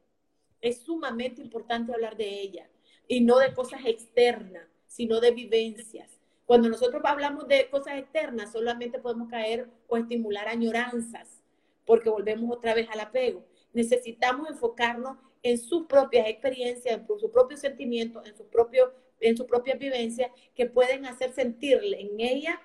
Es 0.61 0.79
sumamente 0.79 1.41
importante 1.41 1.93
hablar 1.93 2.17
de 2.17 2.41
ella 2.41 2.69
y 3.07 3.21
no 3.21 3.39
de 3.39 3.53
cosas 3.53 3.81
externas, 3.85 4.67
sino 4.87 5.19
de 5.19 5.31
vivencias. 5.31 6.19
Cuando 6.45 6.69
nosotros 6.69 7.01
hablamos 7.05 7.47
de 7.47 7.69
cosas 7.69 7.97
externas, 7.97 8.51
solamente 8.51 8.99
podemos 8.99 9.29
caer 9.29 9.69
o 9.87 9.97
estimular 9.97 10.47
añoranzas, 10.49 11.41
porque 11.85 12.09
volvemos 12.09 12.55
otra 12.55 12.73
vez 12.73 12.89
al 12.89 12.99
apego. 12.99 13.43
Necesitamos 13.71 14.49
enfocarnos 14.49 15.17
en 15.43 15.57
sus 15.57 15.85
propias 15.85 16.27
experiencias, 16.27 16.97
en 16.97 17.05
sus 17.19 17.29
propios 17.31 17.59
sentimientos, 17.59 18.25
en, 18.25 18.35
su 18.35 18.47
propio, 18.47 18.93
en 19.19 19.37
sus 19.37 19.45
propias 19.45 19.77
vivencias, 19.77 20.31
que 20.55 20.65
pueden 20.65 21.05
hacer 21.05 21.33
sentirle 21.33 22.01
en 22.01 22.19
ella 22.19 22.61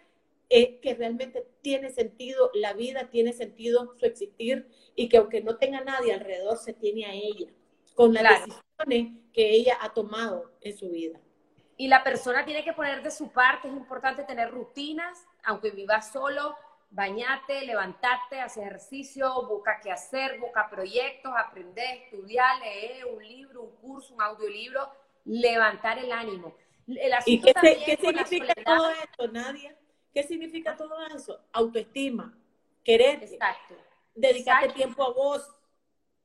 es 0.49 0.81
que 0.81 0.95
realmente 0.95 1.47
tiene 1.61 1.91
sentido 1.91 2.51
la 2.55 2.73
vida, 2.73 3.11
tiene 3.11 3.33
sentido 3.33 3.95
su 3.99 4.07
existir 4.07 4.69
y 4.95 5.09
que 5.09 5.19
aunque 5.19 5.43
no 5.43 5.57
tenga 5.57 5.83
nadie 5.83 6.15
alrededor, 6.15 6.57
se 6.57 6.73
tiene 6.73 7.05
a 7.05 7.13
ella, 7.13 7.49
con 7.95 8.15
las 8.15 8.47
decisiones 8.47 9.19
que 9.33 9.51
ella 9.51 9.77
ha 9.81 9.93
tomado 9.93 10.53
en 10.61 10.77
su 10.77 10.91
vida. 10.91 11.21
Y 11.77 11.89
la 11.89 12.03
persona 12.03 12.45
tiene 12.45 12.65
que 12.65 12.73
poner 12.73 13.03
de 13.03 13.11
su 13.11 13.31
parte, 13.31 13.69
es 13.69 13.75
importante 13.75 14.25
tener 14.25 14.51
rutinas, 14.51 15.27
aunque 15.45 15.71
vivas 15.71 16.11
solo, 16.13 16.57
bañate, 16.91 17.67
levantarte, 17.67 18.41
hacer 18.41 18.65
ejercicio, 18.65 19.47
busca 19.47 19.81
qué 19.83 19.91
hacer, 19.91 20.39
busca 20.41 20.69
proyectos, 20.69 21.33
aprender, 21.37 22.03
estudiar, 22.05 22.59
leer 22.61 23.07
un 23.07 23.27
libro, 23.27 23.63
un 23.63 23.77
curso, 23.77 24.15
un 24.15 24.23
audiolibro, 24.23 24.91
levantar 25.25 25.99
el 25.99 26.11
ánimo. 26.13 26.55
¿Y 27.27 27.41
qué, 27.41 27.53
qué 27.53 27.99
significa 28.01 28.55
todo 28.65 28.91
esto, 28.91 29.29
Nadia? 29.29 29.77
¿Qué 30.13 30.23
significa 30.23 30.77
todo 30.77 31.07
eso? 31.15 31.39
Autoestima, 31.53 32.37
querer, 32.83 33.23
Exacto. 33.23 33.75
dedicarte 34.15 34.71
tiempo 34.71 35.05
a 35.05 35.13
vos. 35.13 35.47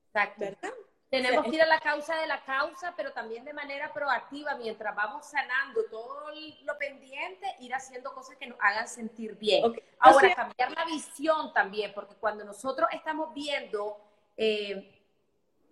Exacto. 0.06 0.40
¿Verdad? 0.40 0.74
Tenemos 1.22 1.44
que 1.44 1.56
ir 1.56 1.62
a 1.62 1.66
la 1.66 1.80
causa 1.80 2.16
de 2.16 2.26
la 2.26 2.42
causa, 2.44 2.92
pero 2.96 3.12
también 3.12 3.44
de 3.44 3.52
manera 3.52 3.92
proactiva, 3.92 4.56
mientras 4.56 4.94
vamos 4.96 5.26
sanando 5.26 5.84
todo 5.90 6.30
lo 6.64 6.78
pendiente, 6.78 7.46
ir 7.60 7.74
haciendo 7.74 8.12
cosas 8.12 8.36
que 8.36 8.46
nos 8.46 8.58
hagan 8.60 8.88
sentir 8.88 9.36
bien. 9.36 9.74
Ahora, 9.98 10.34
cambiar 10.34 10.72
la 10.72 10.84
visión 10.84 11.52
también, 11.52 11.92
porque 11.94 12.14
cuando 12.16 12.44
nosotros 12.44 12.88
estamos 12.92 13.32
viendo 13.32 13.96
eh, 14.36 14.90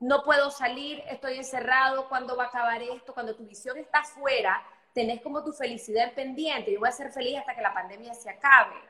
no 0.01 0.23
puedo 0.25 0.51
salir, 0.51 1.03
estoy 1.09 1.39
encerrado, 1.39 2.09
¿cuándo 2.09 2.37
va 2.37 2.45
a 2.45 2.47
acabar 2.49 2.83
esto? 2.83 3.15
Cuando 3.15 3.37
tu 3.37 3.47
visión 3.47 3.79
está 3.79 4.01
afuera, 4.01 4.65
tenés 4.93 5.23
como 5.23 5.45
tu 5.45 5.53
felicidad 5.53 6.13
pendiente, 6.13 6.73
yo 6.73 6.81
voy 6.81 6.89
a 6.89 6.93
ser 6.93 7.13
feliz 7.13 7.39
hasta 7.39 7.55
que 7.55 7.63
la 7.63 7.73
pandemia 7.73 8.13
se 8.15 8.31
acabe. 8.31 8.81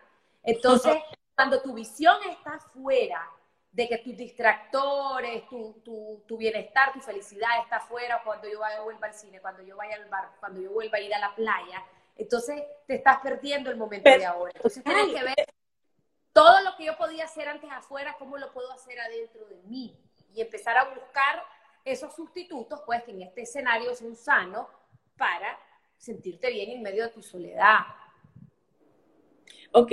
Entonces, 0.43 0.97
cuando 1.37 1.61
tu 1.61 1.75
visión 1.75 2.17
está 2.31 2.55
afuera, 2.55 3.31
de 3.73 3.89
que 3.89 3.99
tus 3.99 4.15
distractores, 4.17 5.49
tu, 5.49 5.81
tu, 5.83 6.23
tu, 6.29 6.37
bienestar, 6.37 6.93
tu 6.93 7.01
felicidad 7.01 7.63
está 7.63 7.77
afuera 7.77 8.21
cuando 8.23 8.47
yo 8.47 8.61
vaya, 8.61 8.83
vuelva 8.83 9.07
al 9.07 9.15
cine, 9.15 9.41
cuando 9.41 9.63
yo 9.63 9.77
vaya 9.77 9.97
al 9.97 10.09
bar, 10.11 10.31
cuando 10.39 10.61
yo 10.61 10.71
vuelva 10.71 10.99
a 10.99 11.01
ir 11.01 11.15
a 11.15 11.19
la 11.19 11.35
playa. 11.35 11.83
Entonces 12.15 12.63
te 12.87 12.97
estás 12.97 13.21
perdiendo 13.23 13.71
el 13.71 13.79
momento 13.79 14.11
de 14.11 14.27
ahora. 14.27 14.53
Entonces 14.55 14.85
tienes 14.85 15.07
que 15.07 15.25
ver 15.25 15.47
todo 16.35 16.61
lo 16.61 16.77
que 16.77 16.85
yo 16.85 16.97
podía 16.99 17.25
hacer 17.25 17.49
antes 17.49 17.71
afuera, 17.71 18.15
cómo 18.19 18.37
lo 18.37 18.53
puedo 18.53 18.71
hacer 18.73 19.01
adentro 19.01 19.47
de 19.47 19.63
mí. 19.63 19.99
Y 20.35 20.43
empezar 20.43 20.77
a 20.77 20.85
buscar 20.85 21.43
esos 21.85 22.15
sustitutos, 22.15 22.83
pues 22.85 23.03
que 23.05 23.13
en 23.13 23.23
este 23.23 23.43
escenario 23.43 23.95
son 23.95 24.15
sanos 24.17 24.67
para 25.17 25.59
sentirte 25.97 26.51
bien 26.51 26.71
en 26.73 26.83
medio 26.83 27.05
de 27.05 27.11
tu 27.11 27.23
soledad. 27.23 27.81
Ok, 29.73 29.93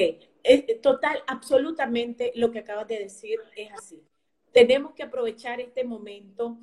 total, 0.81 1.23
absolutamente 1.27 2.31
lo 2.35 2.51
que 2.51 2.59
acabas 2.59 2.87
de 2.87 2.99
decir 2.99 3.39
es 3.55 3.71
así. 3.71 4.03
Tenemos 4.51 4.93
que 4.93 5.03
aprovechar 5.03 5.59
este 5.59 5.83
momento 5.83 6.57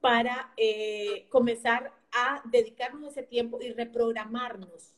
para 0.00 0.52
eh, 0.56 1.26
comenzar 1.28 1.92
a 2.12 2.42
dedicarnos 2.50 3.10
ese 3.10 3.22
tiempo 3.22 3.60
y 3.60 3.72
reprogramarnos. 3.72 4.94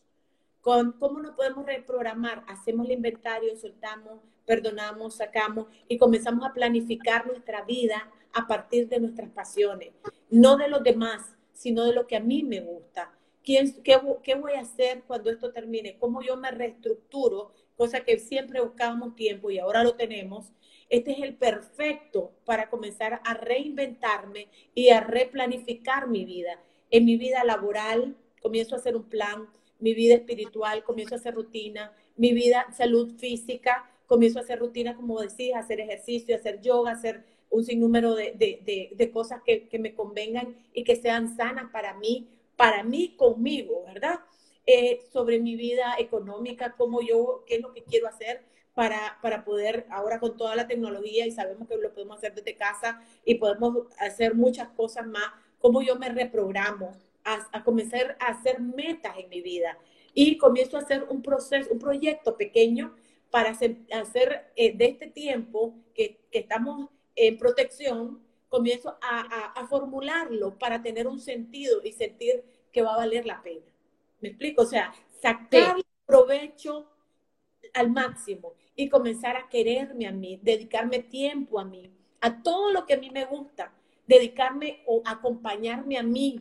Con, 0.61 0.93
¿Cómo 0.93 1.21
nos 1.21 1.35
podemos 1.35 1.65
reprogramar? 1.67 2.43
Hacemos 2.49 2.87
el 2.87 2.93
inventario, 2.93 3.55
soltamos, 3.57 4.21
perdonamos, 4.47 5.17
sacamos 5.17 5.67
y 5.89 5.99
comenzamos 5.99 6.45
a 6.45 6.53
planificar 6.53 7.27
nuestra 7.27 7.63
vida 7.65 8.11
a 8.33 8.47
partir 8.47 8.89
de 8.89 8.99
nuestras 8.99 9.31
pasiones, 9.31 9.93
no 10.31 10.57
de 10.57 10.69
los 10.69 10.83
demás, 10.83 11.35
sino 11.53 11.85
de 11.85 11.93
lo 11.93 12.07
que 12.07 12.17
a 12.17 12.21
mí 12.21 12.43
me 12.43 12.61
gusta. 12.61 13.13
¿Qué, 13.43 13.75
qué 13.85 14.35
voy 14.35 14.55
a 14.55 14.63
hacer 14.63 15.03
cuando 15.07 15.31
esto 15.31 15.53
termine? 15.53 15.99
¿Cómo 15.99 16.23
yo 16.23 16.37
me 16.37 16.51
reestructuro 16.51 17.53
cosa 17.77 18.01
que 18.01 18.19
siempre 18.19 18.61
buscábamos 18.61 19.17
tiempo 19.17 19.51
y 19.51 19.59
ahora 19.59 19.83
lo 19.83 19.95
tenemos, 19.95 20.53
este 20.89 21.13
es 21.13 21.19
el 21.21 21.35
perfecto 21.35 22.33
para 22.45 22.69
comenzar 22.71 23.21
a 23.25 23.35
reinventarme 23.35 24.49
y 24.75 24.91
a 24.91 25.01
replanificar 25.01 26.09
mi 26.09 26.25
vida. 26.25 26.61
En 26.91 27.05
mi 27.05 27.17
vida 27.17 27.43
laboral 27.45 28.17
comienzo 28.41 28.75
a 28.75 28.79
hacer 28.79 28.97
un 28.97 29.09
plan, 29.09 29.49
mi 29.81 29.95
vida 29.95 30.15
espiritual 30.15 30.85
comienzo 30.85 31.15
a 31.15 31.19
hacer 31.19 31.35
rutina, 31.35 31.93
mi 32.17 32.33
vida 32.33 32.67
salud 32.77 33.17
física 33.19 33.91
comienzo 34.07 34.39
a 34.39 34.43
hacer 34.43 34.59
rutina, 34.59 34.95
como 34.95 35.21
decís, 35.21 35.55
hacer 35.55 35.81
ejercicio, 35.81 36.37
hacer 36.37 36.61
yoga, 36.61 36.93
hacer 36.93 37.25
un 37.51 37.65
sinnúmero 37.65 38.15
de, 38.15 38.33
de, 38.33 38.91
de, 38.95 39.11
cosas 39.11 39.43
que, 39.45 39.69
que 39.69 39.79
me 39.79 39.95
convengan 39.95 40.57
y 40.73 40.85
que 40.85 40.97
sean 40.97 41.37
sanas 41.37 41.71
para 41.73 41.95
mí, 41.95 42.29
para 42.57 42.83
mí 42.83 43.15
conmigo, 43.17 43.85
¿verdad? 43.87 44.21
Eh, 44.67 45.05
sobre 45.13 45.41
mi 45.41 45.57
vida 45.57 45.95
económica, 45.99 46.75
cómo 46.79 47.03
yo, 47.03 47.45
qué 47.47 47.57
es 47.57 47.61
lo 47.61 47.75
que 47.75 47.83
quiero 47.83 48.09
hacer 48.09 48.43
para, 48.73 49.19
para 49.21 49.45
poder, 49.45 49.87
ahora 49.91 50.19
con 50.19 50.39
toda 50.39 50.57
la 50.57 50.67
tecnología 50.67 51.27
y 51.27 51.33
sabemos 51.33 51.69
que 51.69 51.77
lo 51.77 51.93
podemos 51.93 52.17
hacer 52.17 52.35
desde 52.35 52.57
casa 52.57 53.03
y 53.27 53.35
podemos 53.35 53.89
hacer 53.99 54.35
muchas 54.35 54.69
cosas 54.71 55.07
más, 55.07 55.33
cómo 55.59 55.83
yo 55.83 55.97
me 55.97 56.09
reprogramo 56.09 56.93
a, 57.25 57.47
a 57.53 57.63
comenzar 57.63 58.17
a 58.21 58.29
hacer 58.29 58.59
metas 58.59 59.19
en 59.19 59.29
mi 59.29 59.43
vida 59.43 59.79
y 60.15 60.39
comienzo 60.39 60.79
a 60.79 60.81
hacer 60.81 61.05
un 61.11 61.21
proceso, 61.21 61.71
un 61.71 61.79
proyecto 61.79 62.39
pequeño 62.39 62.95
para 63.31 63.51
hacer, 63.51 63.77
hacer 63.93 64.51
eh, 64.57 64.75
de 64.75 64.87
este 64.87 65.09
tiempo 65.09 65.75
que, 65.95 66.21
que, 66.31 66.39
estamos 66.39 66.89
en 67.17 67.37
protección, 67.37 68.23
comienzo 68.49 68.97
a, 69.03 69.21
a, 69.21 69.61
a 69.61 69.67
formularlo 69.67 70.59
para 70.59 70.83
tener 70.83 71.07
un 71.07 71.21
sentido 71.21 71.83
y 71.85 71.93
sentir 71.93 72.45
que 72.73 72.81
va 72.81 72.95
a 72.95 72.99
valer 72.99 73.27
la 73.27 73.43
pena. 73.43 73.74
¿Me 74.25 74.31
explico? 74.31 74.63
O 74.63 74.67
sea, 74.67 74.91
sacar 75.21 75.77
provecho 76.07 76.91
al 77.75 77.91
máximo 77.91 78.55
y 78.75 78.89
comenzar 78.89 79.37
a 79.37 79.51
quererme 79.51 80.07
a 80.07 80.13
mí, 80.13 80.41
dedicarme 80.43 81.01
tiempo 81.01 81.61
a 81.61 81.65
mí, 81.67 81.91
a 82.23 82.43
todo 82.43 82.73
lo 82.73 82.87
que 82.87 82.95
a 82.95 82.97
mí 82.97 83.11
me 83.11 83.27
gusta, 83.27 83.75
dedicarme 84.07 84.83
o 84.87 85.03
acompañarme 85.05 85.99
a 85.99 86.03
mí. 86.03 86.41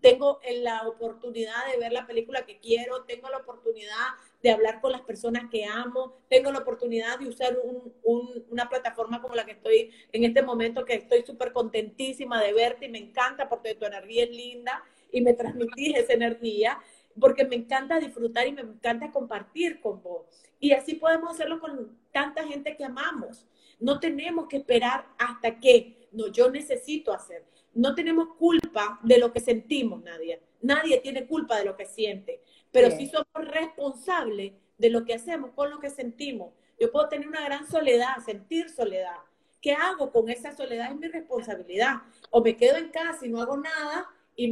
Tengo 0.00 0.38
la 0.62 0.86
oportunidad 0.86 1.72
de 1.72 1.78
ver 1.80 1.92
la 1.92 2.06
película 2.06 2.46
que 2.46 2.60
quiero, 2.60 3.02
tengo 3.02 3.28
la 3.28 3.38
oportunidad 3.38 4.14
de 4.40 4.52
hablar 4.52 4.80
con 4.80 4.92
las 4.92 5.00
personas 5.00 5.50
que 5.50 5.64
amo, 5.64 6.14
tengo 6.28 6.52
la 6.52 6.60
oportunidad 6.60 7.18
de 7.18 7.26
usar 7.26 7.58
una 8.04 8.68
plataforma 8.68 9.20
como 9.20 9.34
la 9.34 9.44
que 9.44 9.52
estoy 9.52 9.90
en 10.12 10.22
este 10.22 10.42
momento, 10.42 10.84
que 10.84 10.94
estoy 10.94 11.24
súper 11.26 11.52
contentísima 11.52 12.40
de 12.40 12.52
verte 12.52 12.86
y 12.86 12.90
me 12.90 12.98
encanta 12.98 13.48
porque 13.48 13.74
tu 13.74 13.86
energía 13.86 14.22
es 14.22 14.30
linda 14.30 14.84
y 15.14 15.20
me 15.20 15.32
transmitís 15.32 15.96
esa 15.96 16.12
energía 16.12 16.78
porque 17.18 17.44
me 17.44 17.56
encanta 17.56 18.00
disfrutar 18.00 18.46
y 18.46 18.52
me 18.52 18.62
encanta 18.62 19.10
compartir 19.12 19.80
con 19.80 20.02
vos. 20.02 20.26
Y 20.58 20.72
así 20.72 20.94
podemos 20.94 21.32
hacerlo 21.32 21.60
con 21.60 21.98
tanta 22.12 22.44
gente 22.46 22.76
que 22.76 22.84
amamos. 22.84 23.46
No 23.80 24.00
tenemos 24.00 24.48
que 24.48 24.58
esperar 24.58 25.06
hasta 25.18 25.60
que, 25.60 26.08
no, 26.12 26.28
yo 26.28 26.50
necesito 26.50 27.12
hacer. 27.12 27.44
No 27.74 27.94
tenemos 27.94 28.28
culpa 28.38 29.00
de 29.02 29.18
lo 29.18 29.32
que 29.32 29.40
sentimos, 29.40 30.02
nadie. 30.02 30.40
Nadie 30.62 31.00
tiene 31.00 31.26
culpa 31.26 31.58
de 31.58 31.64
lo 31.64 31.76
que 31.76 31.84
siente, 31.84 32.40
pero 32.70 32.90
sí 32.90 33.08
somos 33.08 33.50
responsables 33.52 34.52
de 34.78 34.90
lo 34.90 35.04
que 35.04 35.14
hacemos 35.14 35.50
con 35.50 35.70
lo 35.70 35.78
que 35.78 35.90
sentimos. 35.90 36.54
Yo 36.78 36.90
puedo 36.90 37.08
tener 37.08 37.28
una 37.28 37.44
gran 37.44 37.66
soledad, 37.68 38.16
sentir 38.24 38.70
soledad. 38.70 39.18
¿Qué 39.60 39.72
hago 39.72 40.10
con 40.10 40.28
esa 40.28 40.54
soledad? 40.56 40.92
Es 40.92 40.98
mi 40.98 41.08
responsabilidad. 41.08 42.02
O 42.30 42.42
me 42.42 42.56
quedo 42.56 42.76
en 42.76 42.88
casa 42.88 43.26
y 43.26 43.28
no 43.28 43.40
hago 43.40 43.56
nada 43.56 44.08
y, 44.36 44.46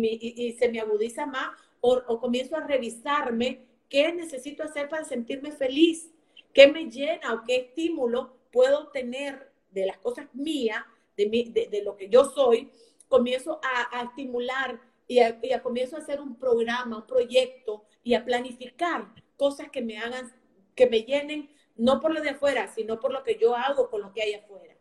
y 0.46 0.52
se 0.54 0.68
me 0.68 0.80
agudiza 0.80 1.26
más, 1.26 1.50
o, 1.82 2.20
comienzo 2.20 2.56
a 2.56 2.60
revisarme 2.60 3.66
qué 3.88 4.12
necesito 4.12 4.62
hacer 4.62 4.88
para 4.88 5.04
sentirme 5.04 5.50
feliz, 5.50 6.10
qué 6.54 6.68
me 6.68 6.88
llena 6.88 7.34
o 7.34 7.42
qué 7.44 7.56
estímulo 7.56 8.36
puedo 8.52 8.88
tener 8.88 9.52
de 9.70 9.86
las 9.86 9.98
cosas 9.98 10.26
mías, 10.32 10.82
de, 11.16 11.68
de, 11.70 11.82
lo 11.82 11.96
que 11.96 12.08
yo 12.08 12.24
soy, 12.24 12.70
comienzo 13.08 13.60
a, 13.62 14.02
estimular 14.02 14.80
y 15.06 15.18
a, 15.18 15.38
y 15.42 15.52
a, 15.52 15.62
comienzo 15.62 15.96
a 15.96 15.98
hacer 15.98 16.20
un 16.20 16.36
programa, 16.36 16.98
un 16.98 17.06
proyecto 17.06 17.84
y 18.02 18.14
a 18.14 18.24
planificar 18.24 19.12
cosas 19.36 19.68
que 19.70 19.82
me 19.82 19.98
hagan, 19.98 20.32
que 20.74 20.86
me 20.86 21.02
llenen, 21.02 21.50
no 21.76 22.00
por 22.00 22.14
lo 22.14 22.20
de 22.20 22.30
afuera, 22.30 22.68
sino 22.68 23.00
por 23.00 23.12
lo 23.12 23.24
que 23.24 23.38
yo 23.38 23.56
hago 23.56 23.90
con 23.90 24.02
lo 24.02 24.12
que 24.12 24.22
hay 24.22 24.34
afuera. 24.34 24.74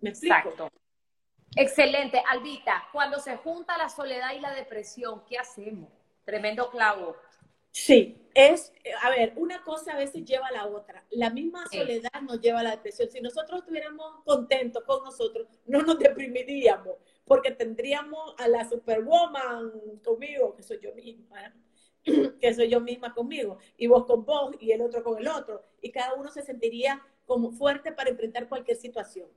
¿Me 0.00 0.10
explico? 0.10 0.36
Exacto. 0.36 0.70
Excelente. 1.56 2.22
Albita, 2.28 2.88
cuando 2.92 3.18
se 3.18 3.36
junta 3.36 3.76
la 3.78 3.88
soledad 3.88 4.34
y 4.36 4.40
la 4.40 4.54
depresión, 4.54 5.24
¿qué 5.26 5.38
hacemos? 5.38 5.90
Tremendo 6.26 6.68
clavo. 6.70 7.16
Sí, 7.70 8.26
es, 8.34 8.72
a 9.02 9.10
ver, 9.10 9.32
una 9.36 9.62
cosa 9.62 9.92
a 9.92 9.96
veces 9.96 10.24
lleva 10.24 10.48
a 10.48 10.52
la 10.52 10.66
otra. 10.66 11.04
La 11.10 11.30
misma 11.30 11.64
soledad 11.68 12.20
nos 12.22 12.40
lleva 12.40 12.60
a 12.60 12.62
la 12.64 12.70
depresión. 12.72 13.08
Si 13.10 13.20
nosotros 13.20 13.60
estuviéramos 13.60 14.24
contentos 14.24 14.82
con 14.84 15.04
nosotros, 15.04 15.46
no 15.66 15.82
nos 15.82 15.98
deprimiríamos, 15.98 16.96
porque 17.24 17.52
tendríamos 17.52 18.34
a 18.38 18.48
la 18.48 18.68
superwoman 18.68 19.70
conmigo, 20.04 20.54
que 20.56 20.64
soy 20.64 20.80
yo 20.82 20.92
misma, 20.94 21.54
que 22.40 22.54
soy 22.54 22.68
yo 22.68 22.80
misma 22.80 23.14
conmigo, 23.14 23.58
y 23.76 23.86
vos 23.86 24.04
con 24.04 24.24
vos, 24.24 24.56
y 24.58 24.72
el 24.72 24.82
otro 24.82 25.04
con 25.04 25.18
el 25.18 25.28
otro, 25.28 25.62
y 25.80 25.92
cada 25.92 26.14
uno 26.14 26.30
se 26.30 26.42
sentiría 26.42 27.00
como 27.24 27.52
fuerte 27.52 27.92
para 27.92 28.10
enfrentar 28.10 28.48
cualquier 28.48 28.76
situación. 28.76 29.28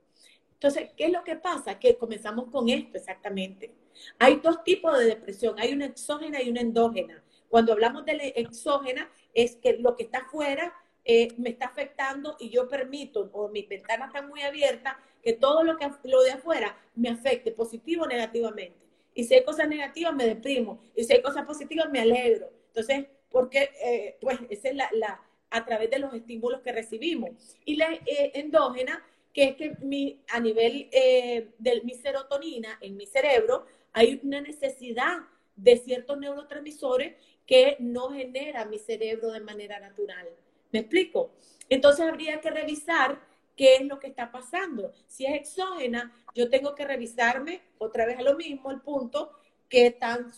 Entonces, 0.60 0.90
¿qué 0.94 1.06
es 1.06 1.10
lo 1.10 1.24
que 1.24 1.36
pasa? 1.36 1.78
Que 1.78 1.96
comenzamos 1.96 2.50
con 2.50 2.68
esto 2.68 2.98
exactamente. 2.98 3.72
Hay 4.18 4.40
dos 4.40 4.62
tipos 4.62 4.98
de 4.98 5.06
depresión, 5.06 5.58
hay 5.58 5.72
una 5.72 5.86
exógena 5.86 6.42
y 6.42 6.50
una 6.50 6.60
endógena. 6.60 7.24
Cuando 7.48 7.72
hablamos 7.72 8.04
de 8.04 8.12
la 8.12 8.24
exógena, 8.24 9.10
es 9.32 9.56
que 9.56 9.78
lo 9.78 9.96
que 9.96 10.02
está 10.02 10.18
afuera 10.18 10.74
eh, 11.02 11.28
me 11.38 11.48
está 11.48 11.64
afectando 11.64 12.36
y 12.38 12.50
yo 12.50 12.68
permito, 12.68 13.30
o 13.32 13.48
mis 13.48 13.66
ventanas 13.70 14.08
están 14.08 14.28
muy 14.28 14.42
abiertas, 14.42 14.96
que 15.22 15.32
todo 15.32 15.64
lo, 15.64 15.78
que, 15.78 15.90
lo 16.04 16.20
de 16.20 16.32
afuera 16.32 16.76
me 16.94 17.08
afecte, 17.08 17.52
positivo 17.52 18.04
o 18.04 18.06
negativamente. 18.06 18.76
Y 19.14 19.24
si 19.24 19.32
hay 19.32 19.44
cosas 19.44 19.66
negativas, 19.66 20.14
me 20.14 20.26
deprimo. 20.26 20.82
Y 20.94 21.04
si 21.04 21.14
hay 21.14 21.22
cosas 21.22 21.46
positivas, 21.46 21.88
me 21.90 22.00
alegro. 22.00 22.50
Entonces, 22.66 23.06
porque, 23.30 23.70
eh, 23.82 24.18
pues, 24.20 24.38
esa 24.50 24.68
es 24.68 24.76
la, 24.76 24.90
la, 24.92 25.22
a 25.48 25.64
través 25.64 25.88
de 25.88 26.00
los 26.00 26.12
estímulos 26.12 26.60
que 26.60 26.72
recibimos. 26.72 27.30
Y 27.64 27.76
la 27.76 27.94
eh, 27.94 28.32
endógena 28.34 29.02
que 29.32 29.44
es 29.44 29.56
que 29.56 29.76
mi, 29.80 30.20
a 30.28 30.40
nivel 30.40 30.88
eh, 30.92 31.50
de 31.58 31.80
mi 31.82 31.94
serotonina 31.94 32.78
en 32.80 32.96
mi 32.96 33.06
cerebro 33.06 33.66
hay 33.92 34.20
una 34.22 34.40
necesidad 34.40 35.18
de 35.56 35.76
ciertos 35.76 36.18
neurotransmisores 36.18 37.14
que 37.46 37.76
no 37.80 38.10
genera 38.10 38.64
mi 38.64 38.78
cerebro 38.78 39.32
de 39.32 39.40
manera 39.40 39.80
natural. 39.80 40.28
¿Me 40.72 40.80
explico? 40.80 41.32
Entonces 41.68 42.06
habría 42.06 42.40
que 42.40 42.50
revisar 42.50 43.20
qué 43.56 43.76
es 43.76 43.82
lo 43.82 43.98
que 43.98 44.06
está 44.06 44.30
pasando. 44.30 44.92
Si 45.06 45.26
es 45.26 45.34
exógena, 45.34 46.14
yo 46.34 46.48
tengo 46.48 46.74
que 46.74 46.84
revisarme 46.84 47.60
otra 47.78 48.06
vez 48.06 48.18
a 48.18 48.22
lo 48.22 48.36
mismo, 48.36 48.70
el 48.70 48.80
punto, 48.80 49.32
que 49.68 49.90
tan, 49.90 50.32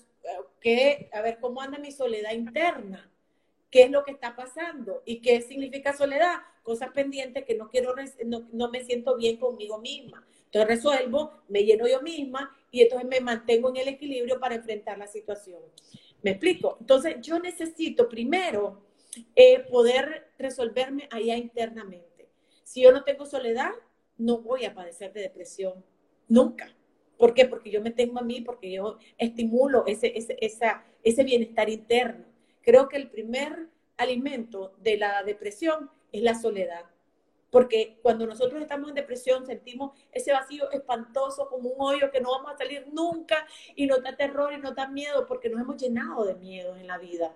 que, 0.61 1.11
a 1.13 1.21
ver 1.21 1.39
cómo 1.41 1.61
anda 1.61 1.79
mi 1.79 1.93
soledad 1.93 2.33
interna 2.33 3.12
qué 3.73 3.85
es 3.85 3.91
lo 3.91 4.05
que 4.05 4.13
está 4.13 4.37
pasando 4.37 5.03
y 5.07 5.23
qué 5.23 5.41
significa 5.41 5.97
soledad, 5.97 6.35
cosas 6.63 6.91
pendientes 6.91 7.45
que 7.47 7.57
no 7.57 7.71
quiero, 7.71 7.95
no, 8.53 8.71
me 8.71 8.85
siento 8.85 9.17
bien 9.17 9.39
conmigo 9.39 9.79
misma. 9.79 10.25
Entonces 10.45 10.69
resuelvo, 10.69 11.33
me 11.49 11.65
lleno 11.65 11.89
yo 11.89 12.03
misma 12.03 12.55
y 12.71 12.83
entonces 12.83 13.09
me 13.09 13.21
mantengo 13.21 13.71
en 13.71 13.79
el 13.79 13.89
equilibrio 13.89 14.39
para 14.39 14.57
enfrentar 14.57 14.99
la 14.99 15.07
situación. 15.07 15.63
¿Me 16.21 16.33
explico? 16.33 16.77
Entonces 16.81 17.17
yo 17.23 17.39
necesito 17.41 18.11
primero 18.11 18.83
eh, 19.35 19.61
poder 19.61 20.31
resolverme 20.39 21.09
allá 21.11 21.35
internamente. 21.39 22.29
Si 22.65 22.83
yo 22.83 22.93
no 22.93 23.05
tengo 23.05 23.25
soledad, 23.25 23.71
no 24.19 24.39
voy 24.39 24.67
a 24.67 24.75
padecer 24.75 25.15
de 25.15 25.23
depresión. 25.23 25.83
Nunca. 26.29 26.77
¿Por 27.17 27.33
qué? 27.33 27.47
Porque 27.47 27.71
yo 27.71 27.81
me 27.81 27.91
tengo 27.91 28.19
a 28.19 28.23
mí, 28.23 28.43
porque 28.43 28.71
yo 28.71 28.99
estimulo 29.17 29.85
ese, 29.87 30.13
ese, 30.15 30.37
esa, 30.43 30.85
ese 31.03 31.25
bienestar 31.25 31.71
interno. 31.71 32.32
Creo 32.63 32.89
que 32.89 32.97
el 32.97 33.11
primer 33.11 33.69
alimento 33.97 34.75
de 34.79 34.97
la 34.97 35.23
depresión 35.23 35.91
es 36.13 36.23
la 36.23 36.35
soledad. 36.35 36.85
Porque 37.51 37.99
cuando 38.01 38.27
nosotros 38.27 38.63
estamos 38.63 38.89
en 38.89 38.95
depresión 38.95 39.45
sentimos 39.45 39.93
ese 40.11 40.33
vacío 40.33 40.71
espantoso 40.71 41.49
como 41.49 41.69
un 41.69 41.77
hoyo 41.79 42.11
que 42.11 42.21
no 42.21 42.31
vamos 42.31 42.53
a 42.53 42.57
salir 42.57 42.87
nunca 42.91 43.47
y 43.77 43.87
nos 43.87 44.03
da 44.03 44.17
terror 44.17 44.55
y 44.55 44.59
nos 44.59 44.75
da 44.75 44.89
miedo 44.89 45.27
porque 45.27 45.51
nos 45.51 45.61
hemos 45.61 45.77
llenado 45.77 46.25
de 46.25 46.35
miedo 46.35 46.75
en 46.77 46.87
la 46.87 46.97
vida. 46.97 47.35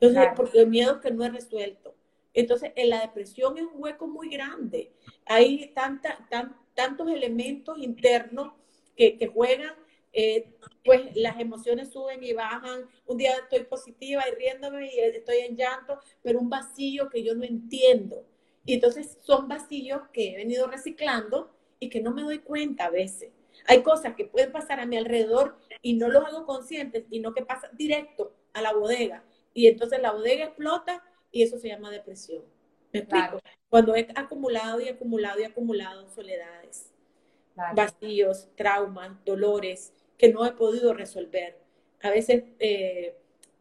Entonces, 0.00 0.32
porque 0.34 0.60
el 0.60 0.68
miedo 0.68 1.00
que 1.00 1.12
no 1.12 1.24
es 1.24 1.32
resuelto. 1.32 1.94
Entonces, 2.32 2.72
en 2.74 2.90
la 2.90 3.00
depresión 3.00 3.56
es 3.56 3.64
un 3.64 3.80
hueco 3.80 4.08
muy 4.08 4.28
grande. 4.28 4.92
Hay 5.24 5.68
tanta, 5.72 6.26
tan, 6.28 6.56
tantos 6.74 7.08
elementos 7.08 7.78
internos 7.78 8.54
que, 8.96 9.16
que 9.16 9.28
juegan 9.28 9.74
eh, 10.14 10.46
pues 10.84 11.14
las 11.16 11.40
emociones 11.40 11.90
suben 11.90 12.22
y 12.22 12.32
bajan. 12.32 12.88
Un 13.06 13.18
día 13.18 13.32
estoy 13.36 13.64
positiva 13.64 14.22
y 14.28 14.34
riéndome 14.36 14.86
y 14.86 14.98
estoy 15.00 15.38
en 15.38 15.56
llanto, 15.56 15.98
pero 16.22 16.38
un 16.38 16.48
vacío 16.48 17.10
que 17.10 17.22
yo 17.24 17.34
no 17.34 17.44
entiendo. 17.44 18.24
Y 18.64 18.74
entonces 18.74 19.18
son 19.22 19.48
vacíos 19.48 20.02
que 20.12 20.32
he 20.32 20.36
venido 20.36 20.68
reciclando 20.68 21.50
y 21.80 21.90
que 21.90 22.00
no 22.00 22.12
me 22.12 22.22
doy 22.22 22.38
cuenta 22.38 22.86
a 22.86 22.90
veces. 22.90 23.30
Hay 23.66 23.82
cosas 23.82 24.14
que 24.14 24.24
pueden 24.24 24.52
pasar 24.52 24.80
a 24.80 24.86
mi 24.86 24.96
alrededor 24.96 25.56
y 25.82 25.94
no 25.94 26.08
los 26.08 26.24
hago 26.24 26.46
conscientes, 26.46 27.04
y 27.10 27.20
no 27.20 27.34
que 27.34 27.44
pasan 27.44 27.76
directo 27.76 28.34
a 28.52 28.62
la 28.62 28.72
bodega. 28.72 29.24
Y 29.52 29.66
entonces 29.66 30.00
la 30.00 30.12
bodega 30.12 30.44
explota 30.44 31.02
y 31.30 31.42
eso 31.42 31.58
se 31.58 31.68
llama 31.68 31.90
depresión. 31.90 32.44
¿Me 32.92 33.00
explico? 33.00 33.40
Cuando 33.68 33.96
he 33.96 34.08
acumulado 34.14 34.80
y 34.80 34.88
acumulado 34.88 35.40
y 35.40 35.44
acumulado 35.44 36.08
soledades, 36.08 36.92
vacíos, 37.74 38.48
traumas, 38.56 39.12
dolores, 39.24 39.92
que 40.24 40.32
no 40.32 40.46
he 40.46 40.52
podido 40.52 40.94
resolver. 40.94 41.58
A 42.02 42.08
veces 42.08 42.44
eh, 42.58 43.14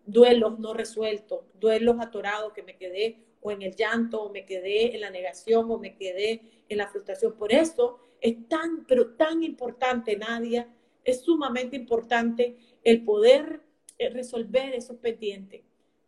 duelos 0.05 0.59
no 0.59 0.73
resueltos, 0.73 1.41
duelos 1.55 1.97
atorados 1.99 2.53
que 2.53 2.63
me 2.63 2.77
quedé 2.77 3.17
o 3.41 3.51
en 3.51 3.63
el 3.63 3.75
llanto, 3.75 4.21
o 4.21 4.29
me 4.29 4.45
quedé 4.45 4.95
en 4.95 5.01
la 5.01 5.09
negación, 5.09 5.69
o 5.69 5.77
me 5.77 5.97
quedé 5.97 6.39
en 6.69 6.77
la 6.77 6.87
frustración. 6.87 7.33
Por 7.33 7.51
eso 7.51 7.99
es 8.21 8.47
tan, 8.47 8.85
pero 8.85 9.09
tan 9.15 9.43
importante, 9.43 10.15
Nadia, 10.15 10.69
es 11.03 11.23
sumamente 11.23 11.75
importante 11.75 12.55
el 12.81 13.03
poder 13.03 13.59
eh, 13.97 14.09
resolver 14.09 14.73
esos 14.73 14.95
pendientes. 14.99 15.63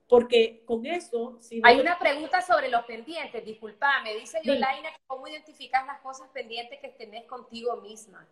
Porque 0.08 0.64
con 0.64 0.86
eso... 0.86 1.38
Si 1.42 1.60
Hay 1.66 1.82
una 1.82 2.00
pregunta 2.00 2.42
sobre 2.42 2.70
los 2.70 2.86
pendientes, 2.86 3.44
disculpa, 3.44 4.02
me 4.04 4.16
dice 4.16 4.40
Yolaina, 4.42 4.90
¿cómo 5.06 5.28
identificas 5.28 5.86
las 5.86 6.00
cosas 6.00 6.30
pendientes 6.30 6.80
que 6.80 6.88
tenés 6.88 7.26
contigo 7.26 7.76
misma? 7.82 8.26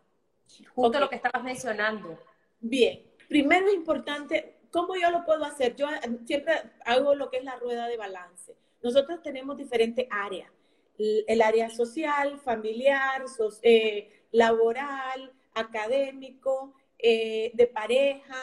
Justo 0.75 0.99
lo 0.99 1.09
que 1.09 1.15
estabas 1.15 1.43
mencionando. 1.43 2.19
Bien, 2.59 3.01
primero 3.27 3.67
es 3.67 3.73
importante, 3.73 4.57
¿cómo 4.71 4.95
yo 4.95 5.09
lo 5.11 5.25
puedo 5.25 5.43
hacer? 5.45 5.75
Yo 5.75 5.89
eh, 5.89 5.99
siempre 6.25 6.53
hago 6.85 7.15
lo 7.15 7.29
que 7.29 7.37
es 7.37 7.43
la 7.43 7.55
rueda 7.57 7.87
de 7.87 7.97
balance. 7.97 8.55
Nosotros 8.81 9.21
tenemos 9.21 9.57
diferentes 9.57 10.07
áreas. 10.09 10.49
El 10.97 11.41
área 11.41 11.69
social, 11.69 12.39
familiar, 12.39 13.23
eh, 13.63 14.25
laboral, 14.31 15.33
académico, 15.55 16.75
eh, 16.99 17.51
de 17.55 17.67
pareja, 17.67 18.37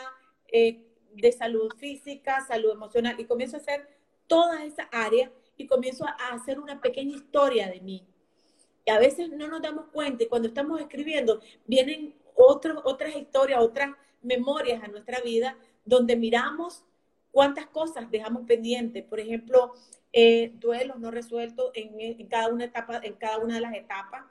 de 0.50 1.32
salud 1.32 1.72
física, 1.78 2.44
salud 2.46 2.72
emocional. 2.72 3.18
Y 3.20 3.24
comienzo 3.24 3.56
a 3.56 3.60
hacer 3.60 3.88
todas 4.26 4.62
esas 4.62 4.88
áreas 4.90 5.30
y 5.56 5.66
comienzo 5.66 6.04
a 6.04 6.32
hacer 6.32 6.58
una 6.58 6.80
pequeña 6.80 7.14
historia 7.16 7.68
de 7.68 7.80
mí 7.80 8.09
a 8.90 8.98
veces 8.98 9.30
no 9.30 9.48
nos 9.48 9.62
damos 9.62 9.86
cuenta 9.92 10.24
y 10.24 10.26
cuando 10.26 10.48
estamos 10.48 10.80
escribiendo 10.80 11.40
vienen 11.66 12.14
otras 12.34 13.16
historias, 13.16 13.60
otras 13.60 13.90
memorias 14.22 14.82
a 14.82 14.88
nuestra 14.88 15.20
vida 15.20 15.56
donde 15.84 16.16
miramos 16.16 16.84
cuántas 17.30 17.66
cosas 17.66 18.10
dejamos 18.10 18.46
pendientes. 18.46 19.04
Por 19.04 19.20
ejemplo, 19.20 19.72
eh, 20.12 20.52
duelos 20.54 20.98
no 20.98 21.10
resueltos 21.10 21.70
en, 21.74 22.26
cada 22.28 22.48
una 22.48 22.64
etapa, 22.64 23.00
en 23.02 23.14
cada 23.14 23.38
una 23.38 23.54
de 23.54 23.60
las 23.60 23.74
etapas, 23.74 24.24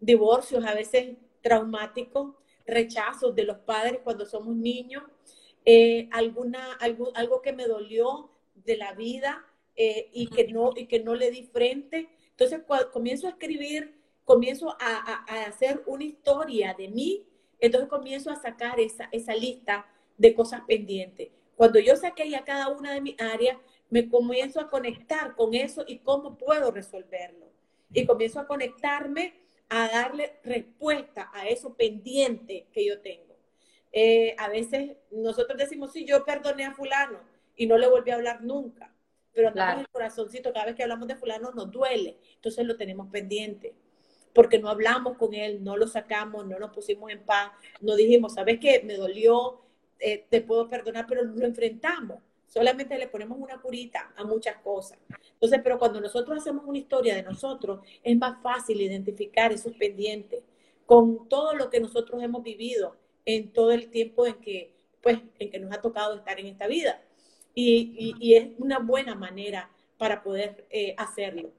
divorcios 0.00 0.64
a 0.64 0.74
veces 0.74 1.16
traumáticos, 1.42 2.34
rechazos 2.66 3.34
de 3.34 3.44
los 3.44 3.58
padres 3.58 4.00
cuando 4.02 4.26
somos 4.26 4.56
niños, 4.56 5.02
eh, 5.64 6.08
alguna, 6.12 6.72
algo, 6.74 7.12
algo 7.14 7.42
que 7.42 7.52
me 7.52 7.66
dolió 7.66 8.30
de 8.54 8.76
la 8.76 8.92
vida 8.92 9.44
eh, 9.76 10.10
y, 10.12 10.28
que 10.28 10.48
no, 10.48 10.72
y 10.74 10.86
que 10.86 11.00
no 11.00 11.14
le 11.14 11.30
di 11.30 11.44
frente 11.44 12.08
entonces, 12.40 12.66
cuando 12.66 12.90
comienzo 12.90 13.26
a 13.26 13.30
escribir, 13.30 14.00
comienzo 14.24 14.74
a, 14.80 15.24
hacer 15.46 15.82
una 15.84 16.04
historia 16.04 16.72
de 16.72 16.88
mí, 16.88 17.26
entonces 17.58 17.86
comienzo 17.90 18.30
a 18.30 18.36
sacar 18.36 18.80
esa, 18.80 19.10
esa 19.12 19.34
lista 19.34 19.86
de 20.16 20.32
cosas 20.32 20.62
pendientes. 20.66 21.28
Cuando 21.54 21.78
yo 21.78 21.94
saqué 21.96 22.30
ya 22.30 22.42
cada 22.42 22.68
una 22.68 22.94
de 22.94 23.02
mis 23.02 23.20
áreas, 23.20 23.58
me 23.90 24.08
comienzo 24.08 24.58
a 24.58 24.70
conectar 24.70 25.36
con 25.36 25.52
eso 25.52 25.84
y 25.86 25.98
cómo 25.98 26.38
puedo 26.38 26.70
resolverlo. 26.70 27.52
Y 27.92 28.06
comienzo 28.06 28.40
a 28.40 28.46
conectarme 28.46 29.34
a 29.68 29.88
darle 29.88 30.38
respuesta 30.42 31.30
a 31.34 31.46
eso 31.46 31.74
pendiente 31.74 32.68
que 32.72 32.86
yo 32.86 33.02
tengo. 33.02 33.36
Eh, 33.92 34.34
a 34.38 34.48
veces 34.48 34.96
nosotros 35.10 35.58
decimos, 35.58 35.92
sí, 35.92 36.06
yo 36.06 36.24
perdoné 36.24 36.64
a 36.64 36.72
fulano 36.72 37.20
y 37.54 37.66
no 37.66 37.76
le 37.76 37.86
volví 37.86 38.12
a 38.12 38.14
hablar 38.14 38.42
nunca 38.42 38.94
pero 39.40 39.52
claro. 39.52 39.80
el 39.80 39.88
corazoncito, 39.88 40.52
cada 40.52 40.66
vez 40.66 40.74
que 40.74 40.82
hablamos 40.82 41.08
de 41.08 41.16
fulano 41.16 41.50
nos 41.52 41.70
duele, 41.70 42.18
entonces 42.34 42.66
lo 42.66 42.76
tenemos 42.76 43.08
pendiente, 43.08 43.74
porque 44.34 44.58
no 44.58 44.68
hablamos 44.68 45.16
con 45.16 45.32
él, 45.32 45.64
no 45.64 45.78
lo 45.78 45.86
sacamos, 45.86 46.46
no 46.46 46.58
nos 46.58 46.70
pusimos 46.72 47.10
en 47.10 47.24
paz, 47.24 47.50
no 47.80 47.96
dijimos, 47.96 48.34
¿sabes 48.34 48.58
qué? 48.60 48.82
Me 48.84 48.96
dolió, 48.96 49.62
eh, 49.98 50.26
te 50.28 50.42
puedo 50.42 50.68
perdonar, 50.68 51.06
pero 51.08 51.24
lo 51.24 51.46
enfrentamos. 51.46 52.18
Solamente 52.46 52.98
le 52.98 53.08
ponemos 53.08 53.38
una 53.38 53.60
curita 53.60 54.12
a 54.14 54.24
muchas 54.24 54.56
cosas. 54.56 54.98
Entonces, 55.32 55.60
pero 55.64 55.78
cuando 55.78 56.00
nosotros 56.00 56.36
hacemos 56.36 56.64
una 56.66 56.78
historia 56.78 57.14
de 57.14 57.22
nosotros, 57.22 57.80
es 58.02 58.18
más 58.18 58.42
fácil 58.42 58.80
identificar 58.80 59.52
esos 59.52 59.72
pendientes 59.74 60.42
con 60.84 61.28
todo 61.28 61.54
lo 61.54 61.70
que 61.70 61.80
nosotros 61.80 62.22
hemos 62.22 62.42
vivido 62.42 62.96
en 63.24 63.52
todo 63.52 63.72
el 63.72 63.90
tiempo 63.90 64.26
en 64.26 64.34
que, 64.34 64.74
pues, 65.00 65.18
en 65.38 65.50
que 65.50 65.60
nos 65.60 65.72
ha 65.72 65.80
tocado 65.80 66.16
estar 66.16 66.38
en 66.38 66.46
esta 66.46 66.66
vida 66.66 67.00
y, 67.54 68.34
es 68.34 68.48
una 68.58 68.78
buena 68.78 69.14
manera 69.14 69.68
para 69.98 70.22
poder 70.22 70.66
eh, 70.70 70.94
hacerlo, 70.96 71.50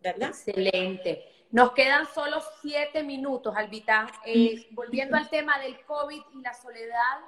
¿verdad? 0.00 0.28
Excelente. 0.28 1.28
Nos 1.50 1.72
quedan 1.72 2.06
solo 2.12 2.42
siete 2.60 3.02
minutos, 3.02 3.54
Albita. 3.56 4.08
Eh, 4.24 4.66
volviendo 4.72 5.16
al 5.16 5.28
tema 5.28 5.58
del 5.60 5.80
COVID 5.84 6.20
y 6.34 6.40
la 6.40 6.52
soledad, 6.52 7.20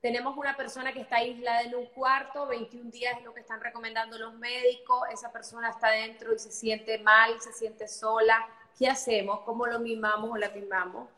tenemos 0.00 0.36
una 0.36 0.56
persona 0.56 0.92
que 0.92 1.00
está 1.00 1.16
aislada 1.16 1.62
en 1.62 1.74
un 1.74 1.86
cuarto, 1.86 2.46
21 2.46 2.90
días 2.90 3.18
es 3.18 3.24
lo 3.24 3.34
que 3.34 3.40
están 3.40 3.60
recomendando 3.60 4.16
los 4.18 4.34
médicos, 4.34 5.02
esa 5.12 5.32
persona 5.32 5.70
está 5.70 5.90
dentro 5.90 6.32
y 6.32 6.38
se 6.38 6.52
siente 6.52 6.98
mal, 6.98 7.40
se 7.40 7.52
siente 7.52 7.88
sola. 7.88 8.48
¿Qué 8.78 8.88
hacemos? 8.88 9.40
¿Cómo 9.40 9.66
lo 9.66 9.80
mimamos 9.80 10.30
o 10.30 10.36
la 10.36 10.50
mimamos? 10.50 11.08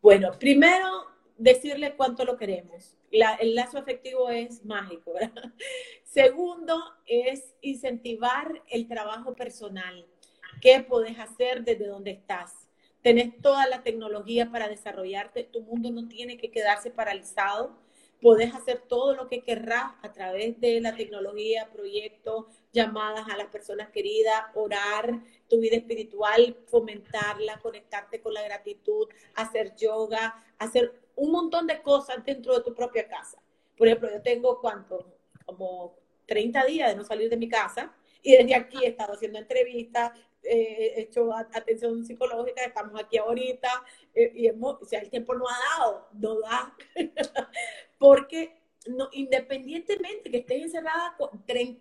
Bueno, 0.00 0.30
primero 0.38 1.06
decirle 1.38 1.94
cuánto 1.96 2.24
lo 2.24 2.36
queremos. 2.36 2.96
el 3.10 3.54
lazo 3.54 3.78
afectivo 3.78 4.28
es 4.28 4.64
mágico. 4.64 5.14
¿verdad? 5.14 5.52
Segundo, 6.04 6.78
es 7.06 7.54
incentivar 7.62 8.62
el 8.68 8.86
trabajo 8.86 9.34
personal. 9.34 10.06
¿Qué 10.60 10.80
puedes 10.80 11.18
hacer 11.18 11.64
desde 11.64 11.86
donde 11.86 12.10
estás? 12.10 12.68
Tenés 13.02 13.40
toda 13.40 13.66
la 13.68 13.82
tecnología 13.82 14.50
para 14.50 14.68
desarrollarte. 14.68 15.44
Tu 15.44 15.62
mundo 15.62 15.90
no 15.90 16.08
tiene 16.08 16.36
que 16.36 16.50
quedarse 16.50 16.90
paralizado. 16.90 17.78
Podés 18.20 18.52
hacer 18.52 18.80
todo 18.88 19.14
lo 19.14 19.28
que 19.28 19.44
querrás 19.44 19.92
a 20.02 20.12
través 20.12 20.60
de 20.60 20.80
la 20.80 20.96
tecnología, 20.96 21.70
proyectos, 21.72 22.46
llamadas 22.72 23.28
a 23.28 23.36
las 23.36 23.46
personas 23.46 23.90
queridas, 23.90 24.42
orar, 24.54 25.20
tu 25.48 25.60
vida 25.60 25.76
espiritual, 25.76 26.56
fomentarla, 26.66 27.60
conectarte 27.60 28.20
con 28.20 28.34
la 28.34 28.42
gratitud, 28.42 29.08
hacer 29.36 29.76
yoga, 29.76 30.44
hacer 30.58 30.92
un 31.18 31.32
montón 31.32 31.66
de 31.66 31.82
cosas 31.82 32.24
dentro 32.24 32.56
de 32.56 32.62
tu 32.62 32.74
propia 32.74 33.06
casa. 33.08 33.38
Por 33.76 33.86
ejemplo, 33.86 34.10
yo 34.10 34.22
tengo 34.22 34.60
cuánto, 34.60 35.14
como 35.44 35.96
30 36.26 36.64
días 36.64 36.90
de 36.90 36.96
no 36.96 37.04
salir 37.04 37.28
de 37.28 37.36
mi 37.36 37.48
casa 37.48 37.94
y 38.22 38.36
desde 38.36 38.54
aquí 38.54 38.78
he 38.82 38.88
estado 38.88 39.14
haciendo 39.14 39.38
entrevistas, 39.38 40.12
eh, 40.42 40.94
he 40.96 41.00
hecho 41.02 41.32
atención 41.34 42.04
psicológica, 42.04 42.64
estamos 42.64 43.00
aquí 43.00 43.18
ahorita 43.18 43.68
eh, 44.14 44.32
y 44.34 44.46
hemos, 44.46 44.80
o 44.80 44.84
sea, 44.84 45.00
el 45.00 45.10
tiempo 45.10 45.34
no 45.34 45.44
ha 45.48 45.78
dado, 45.78 46.08
no 46.12 46.40
da, 46.40 46.76
porque 47.98 48.56
no, 48.86 49.08
independientemente 49.12 50.30
que 50.30 50.38
estés 50.38 50.62
encerrada 50.62 51.16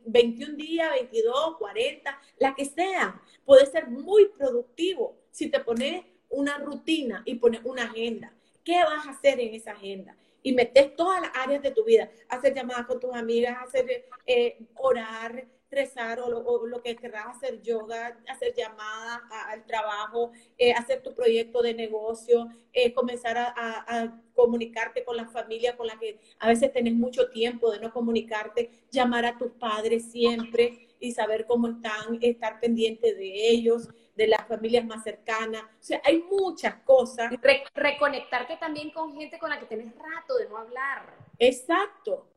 21 0.06 0.56
días, 0.56 0.92
22, 0.92 1.58
40, 1.58 2.20
la 2.40 2.56
que 2.56 2.66
sea, 2.66 3.22
puede 3.46 3.66
ser 3.68 3.88
muy 3.88 4.30
productivo 4.30 5.16
si 5.32 5.50
te 5.50 5.60
pones 5.60 6.04
una 6.30 6.58
rutina 6.58 7.22
y 7.26 7.36
pones 7.36 7.62
una 7.64 7.84
agenda. 7.84 8.34
¿Qué 8.68 8.84
vas 8.84 9.08
a 9.08 9.12
hacer 9.12 9.40
en 9.40 9.56
esa 9.56 9.72
agenda? 9.72 10.14
Y 10.44 10.52
metes 10.52 10.94
todas 10.98 11.22
las 11.22 11.32
áreas 11.34 11.62
de 11.62 11.72
tu 11.72 11.86
vida, 11.86 12.12
hacer 12.28 12.54
llamadas 12.54 12.86
con 12.86 13.00
tus 13.00 13.16
amigas, 13.16 13.56
hacer 13.66 14.10
eh, 14.26 14.58
orar, 14.76 15.48
rezar 15.72 16.20
o 16.20 16.66
lo, 16.68 16.84
que 16.84 16.98
querrás 16.98 17.38
hacer 17.38 17.62
yoga, 17.62 18.20
hacer 18.28 18.54
llamadas 18.54 19.22
al 19.48 19.66
trabajo, 19.66 20.34
eh, 20.58 20.74
hacer 20.74 21.02
tu 21.02 21.16
proyecto 21.16 21.62
de 21.62 21.76
negocio, 21.76 22.50
eh, 22.74 22.94
comenzar 22.94 23.38
a, 23.38 24.22
comunicarte 24.36 25.06
con 25.06 25.16
la 25.16 25.30
familia 25.30 25.78
con 25.78 25.88
la 25.88 25.98
que 25.98 26.20
a 26.38 26.50
veces 26.50 26.74
tenés 26.74 26.94
mucho 26.94 27.30
tiempo 27.30 27.72
de 27.72 27.80
no 27.80 27.94
comunicarte, 27.94 28.70
llamar 28.92 29.26
a 29.26 29.38
tus 29.38 29.54
padres 29.54 30.12
siempre 30.12 30.90
y 31.00 31.14
saber 31.14 31.46
cómo 31.46 31.70
están, 31.70 32.20
estar 32.22 32.60
pendiente 32.60 33.16
de 33.16 33.50
ellos, 33.50 33.88
de 34.18 34.28
las 34.28 34.48
familias 34.48 34.84
más 34.84 35.04
cercanas. 35.04 35.64
O 35.64 35.84
sea, 35.84 36.02
hay 36.04 36.24
muchas 36.24 36.76
cosas. 36.84 37.32
reconectarte 37.74 38.58
también 38.58 38.90
con 38.90 39.16
gente 39.16 39.38
con 39.38 39.50
la 39.50 39.60
que 39.60 39.68
tenés 39.68 39.94
rato 39.96 40.36
de 40.38 40.50
no 40.50 40.58
hablar. 40.58 41.16
Exacto. 41.38 42.28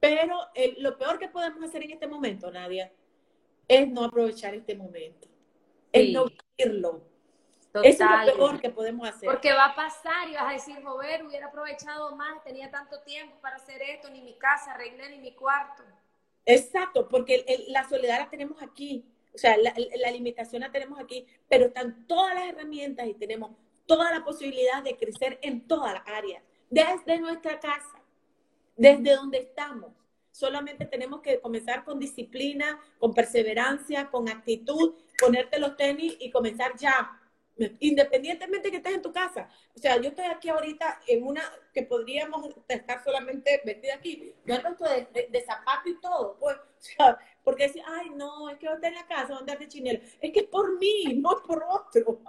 Pero 0.00 0.36
lo 0.78 0.96
peor 0.96 1.18
que 1.18 1.28
podemos 1.28 1.62
hacer 1.62 1.84
en 1.84 1.92
este 1.92 2.08
momento, 2.08 2.50
Nadia, 2.50 2.90
es 3.68 3.88
no 3.88 4.04
aprovechar 4.04 4.54
este 4.54 4.74
momento. 4.74 5.28
Es 5.92 6.10
no 6.12 6.24
vivirlo. 6.24 7.02
Eso 7.74 8.04
es 8.04 8.26
lo 8.26 8.34
peor 8.34 8.60
que 8.60 8.70
podemos 8.70 9.08
hacer. 9.08 9.28
Porque 9.28 9.52
va 9.52 9.66
a 9.66 9.74
pasar 9.74 10.28
y 10.28 10.34
vas 10.34 10.48
a 10.48 10.52
decir, 10.52 10.82
joder, 10.82 11.24
hubiera 11.24 11.46
aprovechado 11.46 12.16
más, 12.16 12.42
tenía 12.42 12.70
tanto 12.70 13.00
tiempo 13.02 13.36
para 13.40 13.56
hacer 13.56 13.80
esto, 13.82 14.10
ni 14.10 14.22
mi 14.22 14.34
casa 14.34 14.72
arreglé, 14.72 15.10
ni 15.10 15.18
mi 15.18 15.34
cuarto. 15.34 15.82
Exacto, 16.44 17.06
porque 17.08 17.44
la 17.68 17.88
soledad 17.88 18.18
la 18.18 18.30
tenemos 18.30 18.60
aquí, 18.62 19.06
o 19.34 19.38
sea, 19.38 19.56
la, 19.56 20.10
limitación 20.10 20.60
la 20.62 20.70
tenemos 20.70 20.98
aquí, 20.98 21.26
pero 21.48 21.66
están 21.66 22.06
todas 22.06 22.34
las 22.34 22.48
herramientas 22.48 23.06
y 23.06 23.14
tenemos 23.14 23.52
toda 23.86 24.10
la 24.10 24.24
posibilidad 24.24 24.82
de 24.82 24.96
crecer 24.96 25.38
en 25.42 25.66
todas 25.66 25.94
las 25.94 26.02
áreas, 26.06 26.42
desde 26.70 27.18
nuestra 27.18 27.58
casa 27.60 28.02
desde 28.76 29.14
donde 29.14 29.38
estamos. 29.38 29.92
Solamente 30.30 30.86
tenemos 30.86 31.20
que 31.20 31.40
comenzar 31.40 31.84
con 31.84 31.98
disciplina, 31.98 32.80
con 32.98 33.12
perseverancia, 33.12 34.10
con 34.10 34.28
actitud, 34.28 34.94
ponerte 35.18 35.58
los 35.58 35.76
tenis 35.76 36.16
y 36.18 36.30
comenzar 36.30 36.76
ya, 36.76 37.20
independientemente 37.80 38.70
que 38.70 38.78
estés 38.78 38.94
en 38.94 39.02
tu 39.02 39.12
casa. 39.12 39.48
O 39.74 39.78
sea, 39.78 39.96
yo 40.00 40.10
estoy 40.10 40.26
aquí 40.26 40.48
ahorita 40.48 41.00
en 41.06 41.24
una 41.24 41.42
que 41.72 41.82
podríamos 41.82 42.48
estar 42.68 43.02
solamente 43.02 43.60
vestida 43.64 43.94
aquí. 43.94 44.34
Yo 44.44 44.54
ando 44.54 44.88
de, 44.88 45.28
de, 45.30 45.44
zapato 45.44 45.88
y 45.88 46.00
todo, 46.00 46.36
pues, 46.38 46.56
o 46.78 46.80
sea, 46.80 47.18
porque 47.44 47.64
decir, 47.64 47.82
ay, 47.86 48.10
no, 48.10 48.50
es 48.50 48.58
que 48.58 48.66
yo 48.66 48.72
estoy 48.72 48.88
en 48.88 48.94
la 48.94 49.06
casa, 49.06 49.28
voy 49.28 49.36
a 49.36 49.40
andar 49.40 49.58
de 49.58 49.68
chinelo. 49.68 50.00
Es 50.20 50.32
que 50.32 50.40
es 50.40 50.46
por 50.46 50.78
mí, 50.78 51.14
no 51.16 51.42
por 51.46 51.64
otro. 51.68 52.20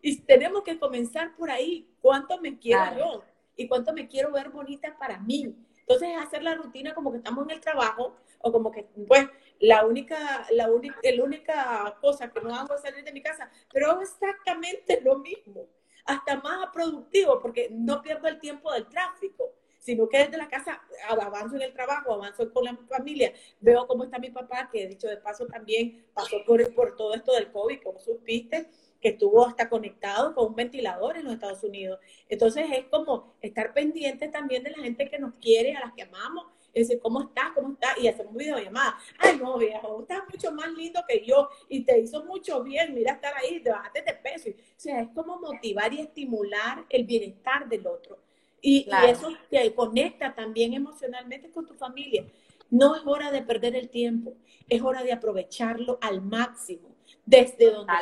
Y 0.00 0.20
tenemos 0.22 0.62
que 0.62 0.78
comenzar 0.78 1.34
por 1.36 1.50
ahí. 1.50 1.88
¿Cuánto 2.00 2.40
me 2.40 2.58
quiero 2.58 2.98
yo? 2.98 3.24
Y 3.56 3.68
cuánto 3.68 3.92
me 3.92 4.08
quiero 4.08 4.32
ver 4.32 4.50
bonita 4.50 4.96
para 4.98 5.18
mí. 5.18 5.54
Entonces 5.82 6.10
es 6.10 6.22
hacer 6.22 6.42
la 6.42 6.54
rutina 6.54 6.94
como 6.94 7.12
que 7.12 7.18
estamos 7.18 7.44
en 7.44 7.52
el 7.52 7.60
trabajo 7.60 8.16
o 8.40 8.52
como 8.52 8.70
que, 8.70 8.84
pues, 9.06 9.28
la 9.60 9.84
única, 9.86 10.46
la 10.50 10.70
única, 10.70 10.98
la 11.02 11.24
única 11.24 11.98
cosa 12.00 12.30
que 12.30 12.40
no 12.40 12.54
hago 12.54 12.74
es 12.74 12.82
salir 12.82 13.04
de 13.04 13.12
mi 13.12 13.22
casa, 13.22 13.50
pero 13.72 13.90
hago 13.90 14.02
exactamente 14.02 15.00
lo 15.02 15.18
mismo, 15.18 15.66
hasta 16.04 16.36
más 16.40 16.68
productivo 16.72 17.40
porque 17.40 17.68
no 17.70 18.02
pierdo 18.02 18.26
el 18.26 18.40
tiempo 18.40 18.72
del 18.72 18.88
tráfico 18.88 19.52
sino 19.82 20.08
que 20.08 20.18
desde 20.18 20.36
la 20.36 20.48
casa 20.48 20.80
avanzo 21.08 21.56
en 21.56 21.62
el 21.62 21.72
trabajo, 21.72 22.14
avanzo 22.14 22.52
con 22.52 22.64
la 22.64 22.76
familia, 22.88 23.32
veo 23.60 23.84
cómo 23.88 24.04
está 24.04 24.18
mi 24.20 24.30
papá, 24.30 24.70
que 24.72 24.86
dicho 24.86 25.08
de 25.08 25.16
paso 25.16 25.44
también 25.46 26.06
pasó 26.14 26.36
por, 26.46 26.72
por 26.72 26.94
todo 26.94 27.14
esto 27.14 27.32
del 27.32 27.50
COVID, 27.50 27.82
como 27.82 27.98
supiste, 27.98 28.70
que 29.02 29.10
estuvo 29.10 29.44
hasta 29.44 29.68
conectado 29.68 30.32
con 30.34 30.46
un 30.46 30.54
ventilador 30.54 31.16
en 31.16 31.24
los 31.24 31.34
Estados 31.34 31.62
Unidos. 31.64 31.98
Entonces 32.28 32.66
es 32.72 32.84
como 32.86 33.34
estar 33.42 33.74
pendiente 33.74 34.28
también 34.28 34.62
de 34.62 34.70
la 34.70 34.78
gente 34.78 35.10
que 35.10 35.18
nos 35.18 35.34
quiere, 35.34 35.74
a 35.74 35.80
las 35.80 35.92
que 35.92 36.02
amamos, 36.02 36.46
es 36.72 36.88
decir, 36.88 37.02
¿cómo 37.02 37.20
estás? 37.20 37.50
¿Cómo 37.54 37.74
estás? 37.74 37.98
Y 37.98 38.08
hacemos 38.08 38.34
videollamada. 38.34 38.96
Ay, 39.18 39.36
no, 39.36 39.58
viejo, 39.58 40.00
estás 40.00 40.22
mucho 40.30 40.52
más 40.52 40.72
lindo 40.72 41.02
que 41.06 41.22
yo 41.24 41.50
y 41.68 41.84
te 41.84 41.98
hizo 41.98 42.24
mucho 42.24 42.62
bien, 42.62 42.94
mira 42.94 43.14
estar 43.14 43.34
ahí, 43.36 43.60
te 43.60 43.70
bajaste 43.70 44.02
de 44.02 44.14
peso. 44.14 44.50
O 44.50 44.80
sea, 44.80 45.02
es 45.02 45.08
como 45.14 45.38
motivar 45.38 45.92
y 45.92 46.00
estimular 46.00 46.86
el 46.88 47.04
bienestar 47.04 47.68
del 47.68 47.86
otro. 47.86 48.18
Y, 48.62 48.86
y 48.88 49.10
eso 49.10 49.30
te 49.50 49.74
conecta 49.74 50.32
también 50.32 50.72
emocionalmente 50.72 51.50
con 51.50 51.66
tu 51.66 51.74
familia. 51.74 52.24
No 52.70 52.94
es 52.94 53.02
hora 53.04 53.30
de 53.32 53.42
perder 53.42 53.74
el 53.74 53.90
tiempo, 53.90 54.34
es 54.68 54.80
hora 54.80 55.02
de 55.02 55.12
aprovecharlo 55.12 55.98
al 56.00 56.22
máximo, 56.22 56.94
desde 57.26 57.70
donde 57.70 57.92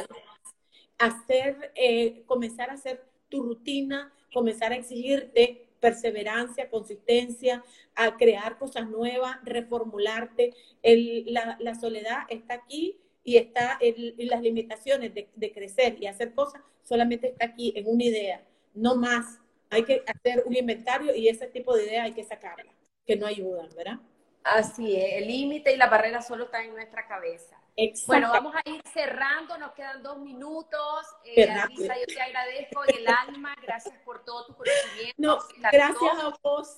hacer, 1.01 1.73
eh, 1.75 2.23
comenzar 2.27 2.71
a 2.71 2.75
hacer 2.75 3.03
tu 3.29 3.43
rutina, 3.43 4.13
comenzar 4.33 4.73
a 4.73 4.77
exigirte 4.77 5.67
perseverancia, 5.81 6.69
consistencia, 6.69 7.65
a 7.95 8.17
crear 8.17 8.59
cosas 8.59 8.89
nuevas, 8.89 9.39
reformularte. 9.43 10.55
la, 10.83 11.75
soledad 11.75 12.19
está 12.29 12.55
aquí 12.55 13.01
y 13.25 13.39
está 13.39 13.79
en, 13.81 14.15
las 14.29 14.43
limitaciones 14.43 15.13
de, 15.15 15.53
crecer 15.53 15.97
y 16.01 16.07
hacer 16.07 16.35
cosas, 16.35 16.63
solamente 16.83 17.29
está 17.29 17.47
aquí 17.47 17.73
en 17.75 17.89
una 17.89 18.05
idea, 18.05 18.45
no 18.75 18.95
más. 18.97 19.41
Hay 19.71 19.85
que 19.85 20.03
hacer 20.07 20.43
un 20.47 20.55
inventario 20.55 21.15
y 21.15 21.29
ese 21.29 21.47
tipo 21.47 21.75
de 21.75 21.87
ideas 21.87 22.05
hay 22.05 22.13
que 22.13 22.25
sacarla, 22.25 22.73
que 23.07 23.17
no 23.17 23.27
ayudan, 23.27 23.69
¿verdad? 23.75 24.01
Así 24.43 24.97
es, 24.97 25.15
el 25.15 25.29
límite 25.29 25.73
y 25.73 25.77
la 25.77 25.89
barrera 25.89 26.21
solo 26.21 26.45
están 26.45 26.67
en 26.67 26.75
nuestra 26.75 27.07
cabeza. 27.07 27.60
Bueno, 28.07 28.31
vamos 28.31 28.55
a 28.55 28.69
ir 28.69 28.83
cerrando, 28.93 29.57
nos 29.59 29.73
quedan 29.73 30.03
dos 30.03 30.19
minutos. 30.19 31.07
Eh, 31.25 31.51
Alisa, 31.51 31.95
yo 31.99 32.07
te 32.07 32.21
agradezco 32.21 32.85
en 32.87 32.97
el 32.99 33.09
alma, 33.09 33.55
gracias 33.63 33.95
por 34.05 34.25
todo 34.25 34.47
tu 34.47 34.55
conocimiento. 34.55 35.15
No, 35.17 35.39
gracias 35.71 36.25
a 36.25 36.35
vos. 36.43 36.77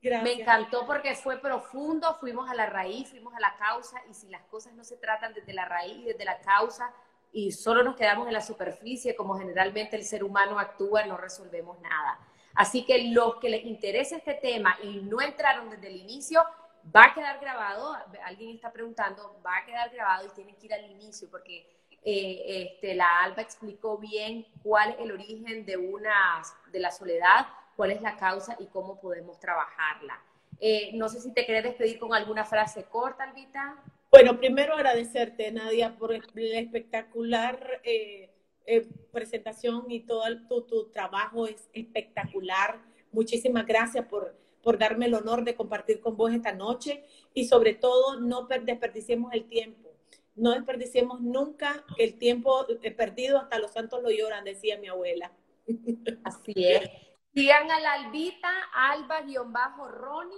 Gracias. 0.00 0.22
Me 0.22 0.42
encantó 0.42 0.86
porque 0.86 1.14
fue 1.16 1.38
profundo, 1.38 2.16
fuimos 2.20 2.48
a 2.48 2.54
la 2.54 2.66
raíz, 2.66 3.08
fuimos 3.10 3.34
a 3.34 3.40
la 3.40 3.56
causa 3.56 4.00
y 4.08 4.14
si 4.14 4.28
las 4.28 4.42
cosas 4.44 4.72
no 4.74 4.84
se 4.84 4.96
tratan 4.96 5.34
desde 5.34 5.52
la 5.52 5.64
raíz, 5.64 6.04
desde 6.04 6.24
la 6.24 6.38
causa 6.40 6.92
y 7.32 7.52
solo 7.52 7.82
nos 7.82 7.96
quedamos 7.96 8.26
en 8.28 8.32
la 8.32 8.40
superficie 8.40 9.16
como 9.16 9.38
generalmente 9.38 9.96
el 9.96 10.04
ser 10.04 10.22
humano 10.22 10.58
actúa, 10.58 11.04
no 11.06 11.16
resolvemos 11.16 11.80
nada. 11.80 12.18
Así 12.54 12.84
que 12.84 13.10
los 13.10 13.36
que 13.36 13.48
les 13.48 13.64
interesa 13.64 14.16
este 14.16 14.34
tema 14.34 14.76
y 14.82 15.00
no 15.00 15.20
entraron 15.20 15.70
desde 15.70 15.88
el 15.88 15.96
inicio, 15.96 16.44
va 16.94 17.04
a 17.04 17.14
quedar 17.14 17.40
grabado, 17.40 17.96
alguien 18.24 18.54
está 18.54 18.72
preguntando, 18.72 19.40
va 19.44 19.58
a 19.58 19.66
quedar 19.66 19.90
grabado 19.90 20.26
y 20.26 20.30
tienen 20.30 20.56
que 20.56 20.66
ir 20.66 20.74
al 20.74 20.90
inicio 20.90 21.28
porque 21.30 21.66
eh, 22.04 22.70
este, 22.72 22.94
la 22.94 23.22
Alba 23.22 23.42
explicó 23.42 23.98
bien 23.98 24.46
cuál 24.62 24.90
es 24.90 25.00
el 25.00 25.12
origen 25.12 25.66
de, 25.66 25.76
una, 25.76 26.42
de 26.70 26.80
la 26.80 26.90
soledad, 26.90 27.46
cuál 27.76 27.90
es 27.90 28.00
la 28.00 28.16
causa 28.16 28.56
y 28.58 28.66
cómo 28.66 29.00
podemos 29.00 29.38
trabajarla. 29.38 30.20
Eh, 30.60 30.90
no 30.94 31.08
sé 31.08 31.20
si 31.20 31.32
te 31.32 31.44
querés 31.44 31.64
despedir 31.64 31.98
con 31.98 32.14
alguna 32.14 32.44
frase 32.44 32.84
corta, 32.84 33.24
Albita. 33.24 33.76
Bueno, 34.10 34.38
primero 34.38 34.74
agradecerte, 34.74 35.52
Nadia, 35.52 35.96
por 35.96 36.10
la 36.10 36.58
espectacular 36.58 37.80
eh, 37.84 38.30
presentación 39.12 39.90
y 39.90 40.00
todo 40.00 40.24
tu, 40.48 40.62
tu 40.62 40.90
trabajo 40.90 41.46
es 41.46 41.68
espectacular. 41.72 42.78
Muchísimas 43.12 43.66
gracias 43.66 44.06
por 44.06 44.34
por 44.68 44.76
darme 44.76 45.06
el 45.06 45.14
honor 45.14 45.44
de 45.44 45.56
compartir 45.56 45.98
con 45.98 46.14
vos 46.14 46.30
esta 46.30 46.52
noche 46.52 47.02
y 47.32 47.46
sobre 47.46 47.72
todo 47.72 48.20
no 48.20 48.46
desperdiciemos 48.46 49.32
el 49.32 49.48
tiempo. 49.48 49.94
No 50.36 50.50
desperdiciemos 50.50 51.22
nunca 51.22 51.86
el 51.96 52.18
tiempo 52.18 52.66
perdido, 52.94 53.38
hasta 53.38 53.58
los 53.58 53.72
santos 53.72 54.02
lo 54.02 54.10
lloran, 54.10 54.44
decía 54.44 54.76
mi 54.76 54.88
abuela. 54.88 55.32
Así 56.22 56.52
es. 56.54 56.90
Sigan 57.34 57.70
a 57.70 57.80
la 57.80 57.94
Albita, 57.94 58.50
Alba-Roni. 58.74 60.34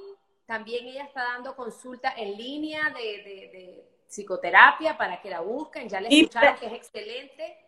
También 0.46 0.86
ella 0.86 1.06
está 1.06 1.24
dando 1.24 1.56
consulta 1.56 2.14
en 2.16 2.38
línea 2.38 2.94
de, 2.94 3.84
psicoterapia 4.06 4.96
para 4.96 5.20
que 5.20 5.28
la 5.28 5.40
busquen. 5.40 5.88
Ya 5.88 6.00
le 6.00 6.06
escucharon 6.08 6.54
que 6.60 6.66
es 6.66 6.72
excelente. 6.74 7.58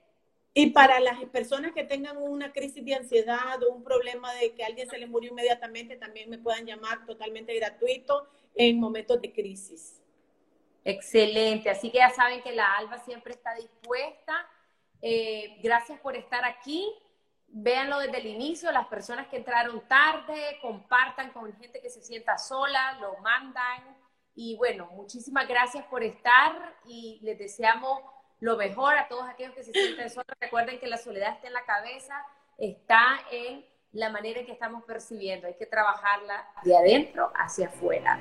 Y 0.55 0.70
para 0.70 1.00
las 1.00 1.18
personas 1.26 1.72
que 1.72 1.84
tengan 1.84 2.18
una 2.18 2.53
crisis 2.53 2.84
de 2.84 2.94
ansiedad 2.94 3.62
o 3.62 3.72
un 3.72 3.82
problema 3.82 4.32
de 4.34 4.53
que 4.53 4.64
alguien 4.64 4.88
se 4.88 4.98
les 4.98 5.09
murió 5.09 5.30
inmediatamente, 5.30 5.96
también 5.96 6.28
me 6.28 6.38
puedan 6.38 6.66
llamar 6.66 7.07
totalmente 7.07 7.55
gratuito 7.55 8.28
en 8.55 8.78
momentos 8.78 9.20
de 9.22 9.32
crisis. 9.32 10.03
Excelente, 10.84 11.70
así 11.70 11.90
que 11.90 11.98
ya 11.98 12.11
saben 12.11 12.42
que 12.42 12.53
la 12.53 12.76
Alba 12.76 12.98
siempre 12.98 13.32
está 13.32 13.55
dispuesta. 13.55 14.46
Eh, 15.00 15.59
gracias 15.62 15.98
por 16.00 16.16
estar 16.16 16.44
aquí. 16.44 16.86
Véanlo 17.48 17.98
desde 17.98 18.18
el 18.18 18.26
inicio, 18.26 18.72
las 18.72 18.88
personas 18.88 19.28
que 19.28 19.36
entraron 19.36 19.86
tarde, 19.86 20.59
compartan 20.61 21.32
con 21.32 21.53
gente 21.55 21.80
que 21.80 21.90
se 21.90 22.03
sienta 22.03 22.36
sola, 22.36 22.98
lo 23.00 23.16
mandan. 23.18 23.96
Y 24.34 24.57
bueno, 24.57 24.88
muchísimas 24.92 25.46
gracias 25.46 25.84
por 25.86 26.03
estar 26.03 26.76
y 26.86 27.20
les 27.22 27.38
deseamos 27.38 28.00
lo 28.43 28.57
mejor 28.57 28.99
a 28.99 29.07
todos 29.07 29.28
aquellos 29.28 29.55
que 29.55 29.62
se 29.62 29.72
sienten 29.72 30.11
solos. 30.11 30.26
Recuerden 30.40 30.80
que 30.80 30.88
la 30.88 30.97
soledad 30.97 31.34
está 31.34 31.47
en 31.47 31.53
la 31.53 31.64
cabeza, 31.64 32.26
está 32.59 33.20
en 33.30 33.64
la 33.93 34.11
manera 34.11 34.40
en 34.40 34.47
que 34.47 34.53
estamos 34.53 34.82
percibiendo. 34.82 35.47
Hay 35.47 35.55
que 35.55 35.66
trabajarla 35.66 36.45
de 36.64 36.76
adentro 36.76 37.32
hacia 37.36 37.68
afuera. 37.68 38.18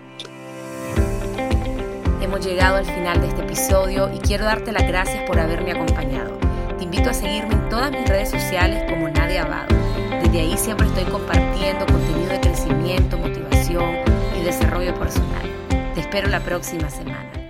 Hemos 2.22 2.46
llegado 2.46 2.76
al 2.76 2.86
final 2.86 3.20
de 3.20 3.30
este 3.30 3.42
episodio 3.42 4.14
y 4.14 4.20
quiero 4.20 4.46
darte 4.46 4.72
las 4.72 4.88
gracias 4.88 5.28
por 5.28 5.40
haberme 5.40 5.72
acompañado. 5.72 6.38
Te 6.78 6.84
invito 6.84 7.10
a 7.10 7.14
seguirme 7.14 7.56
en 7.56 7.70
todas 7.70 7.90
mis 7.90 8.08
redes 8.08 8.30
sociales 8.30 8.88
como 8.92 9.10
Nadia 9.10 9.42
Abado. 9.42 9.76
Desde 10.22 10.40
ahí 10.40 10.56
siempre 10.56 10.86
estoy 10.86 11.06
compartiendo 11.06 11.88
contenido 11.88 12.30
de 12.30 12.42
crecimiento, 12.42 13.18
motivación 13.18 13.96
y 14.40 14.44
desarrollo 14.44 14.94
personal. 15.00 15.50
Te 15.96 16.02
espero 16.02 16.28
la 16.28 16.42
próxima 16.42 16.92
semana. 16.92 17.41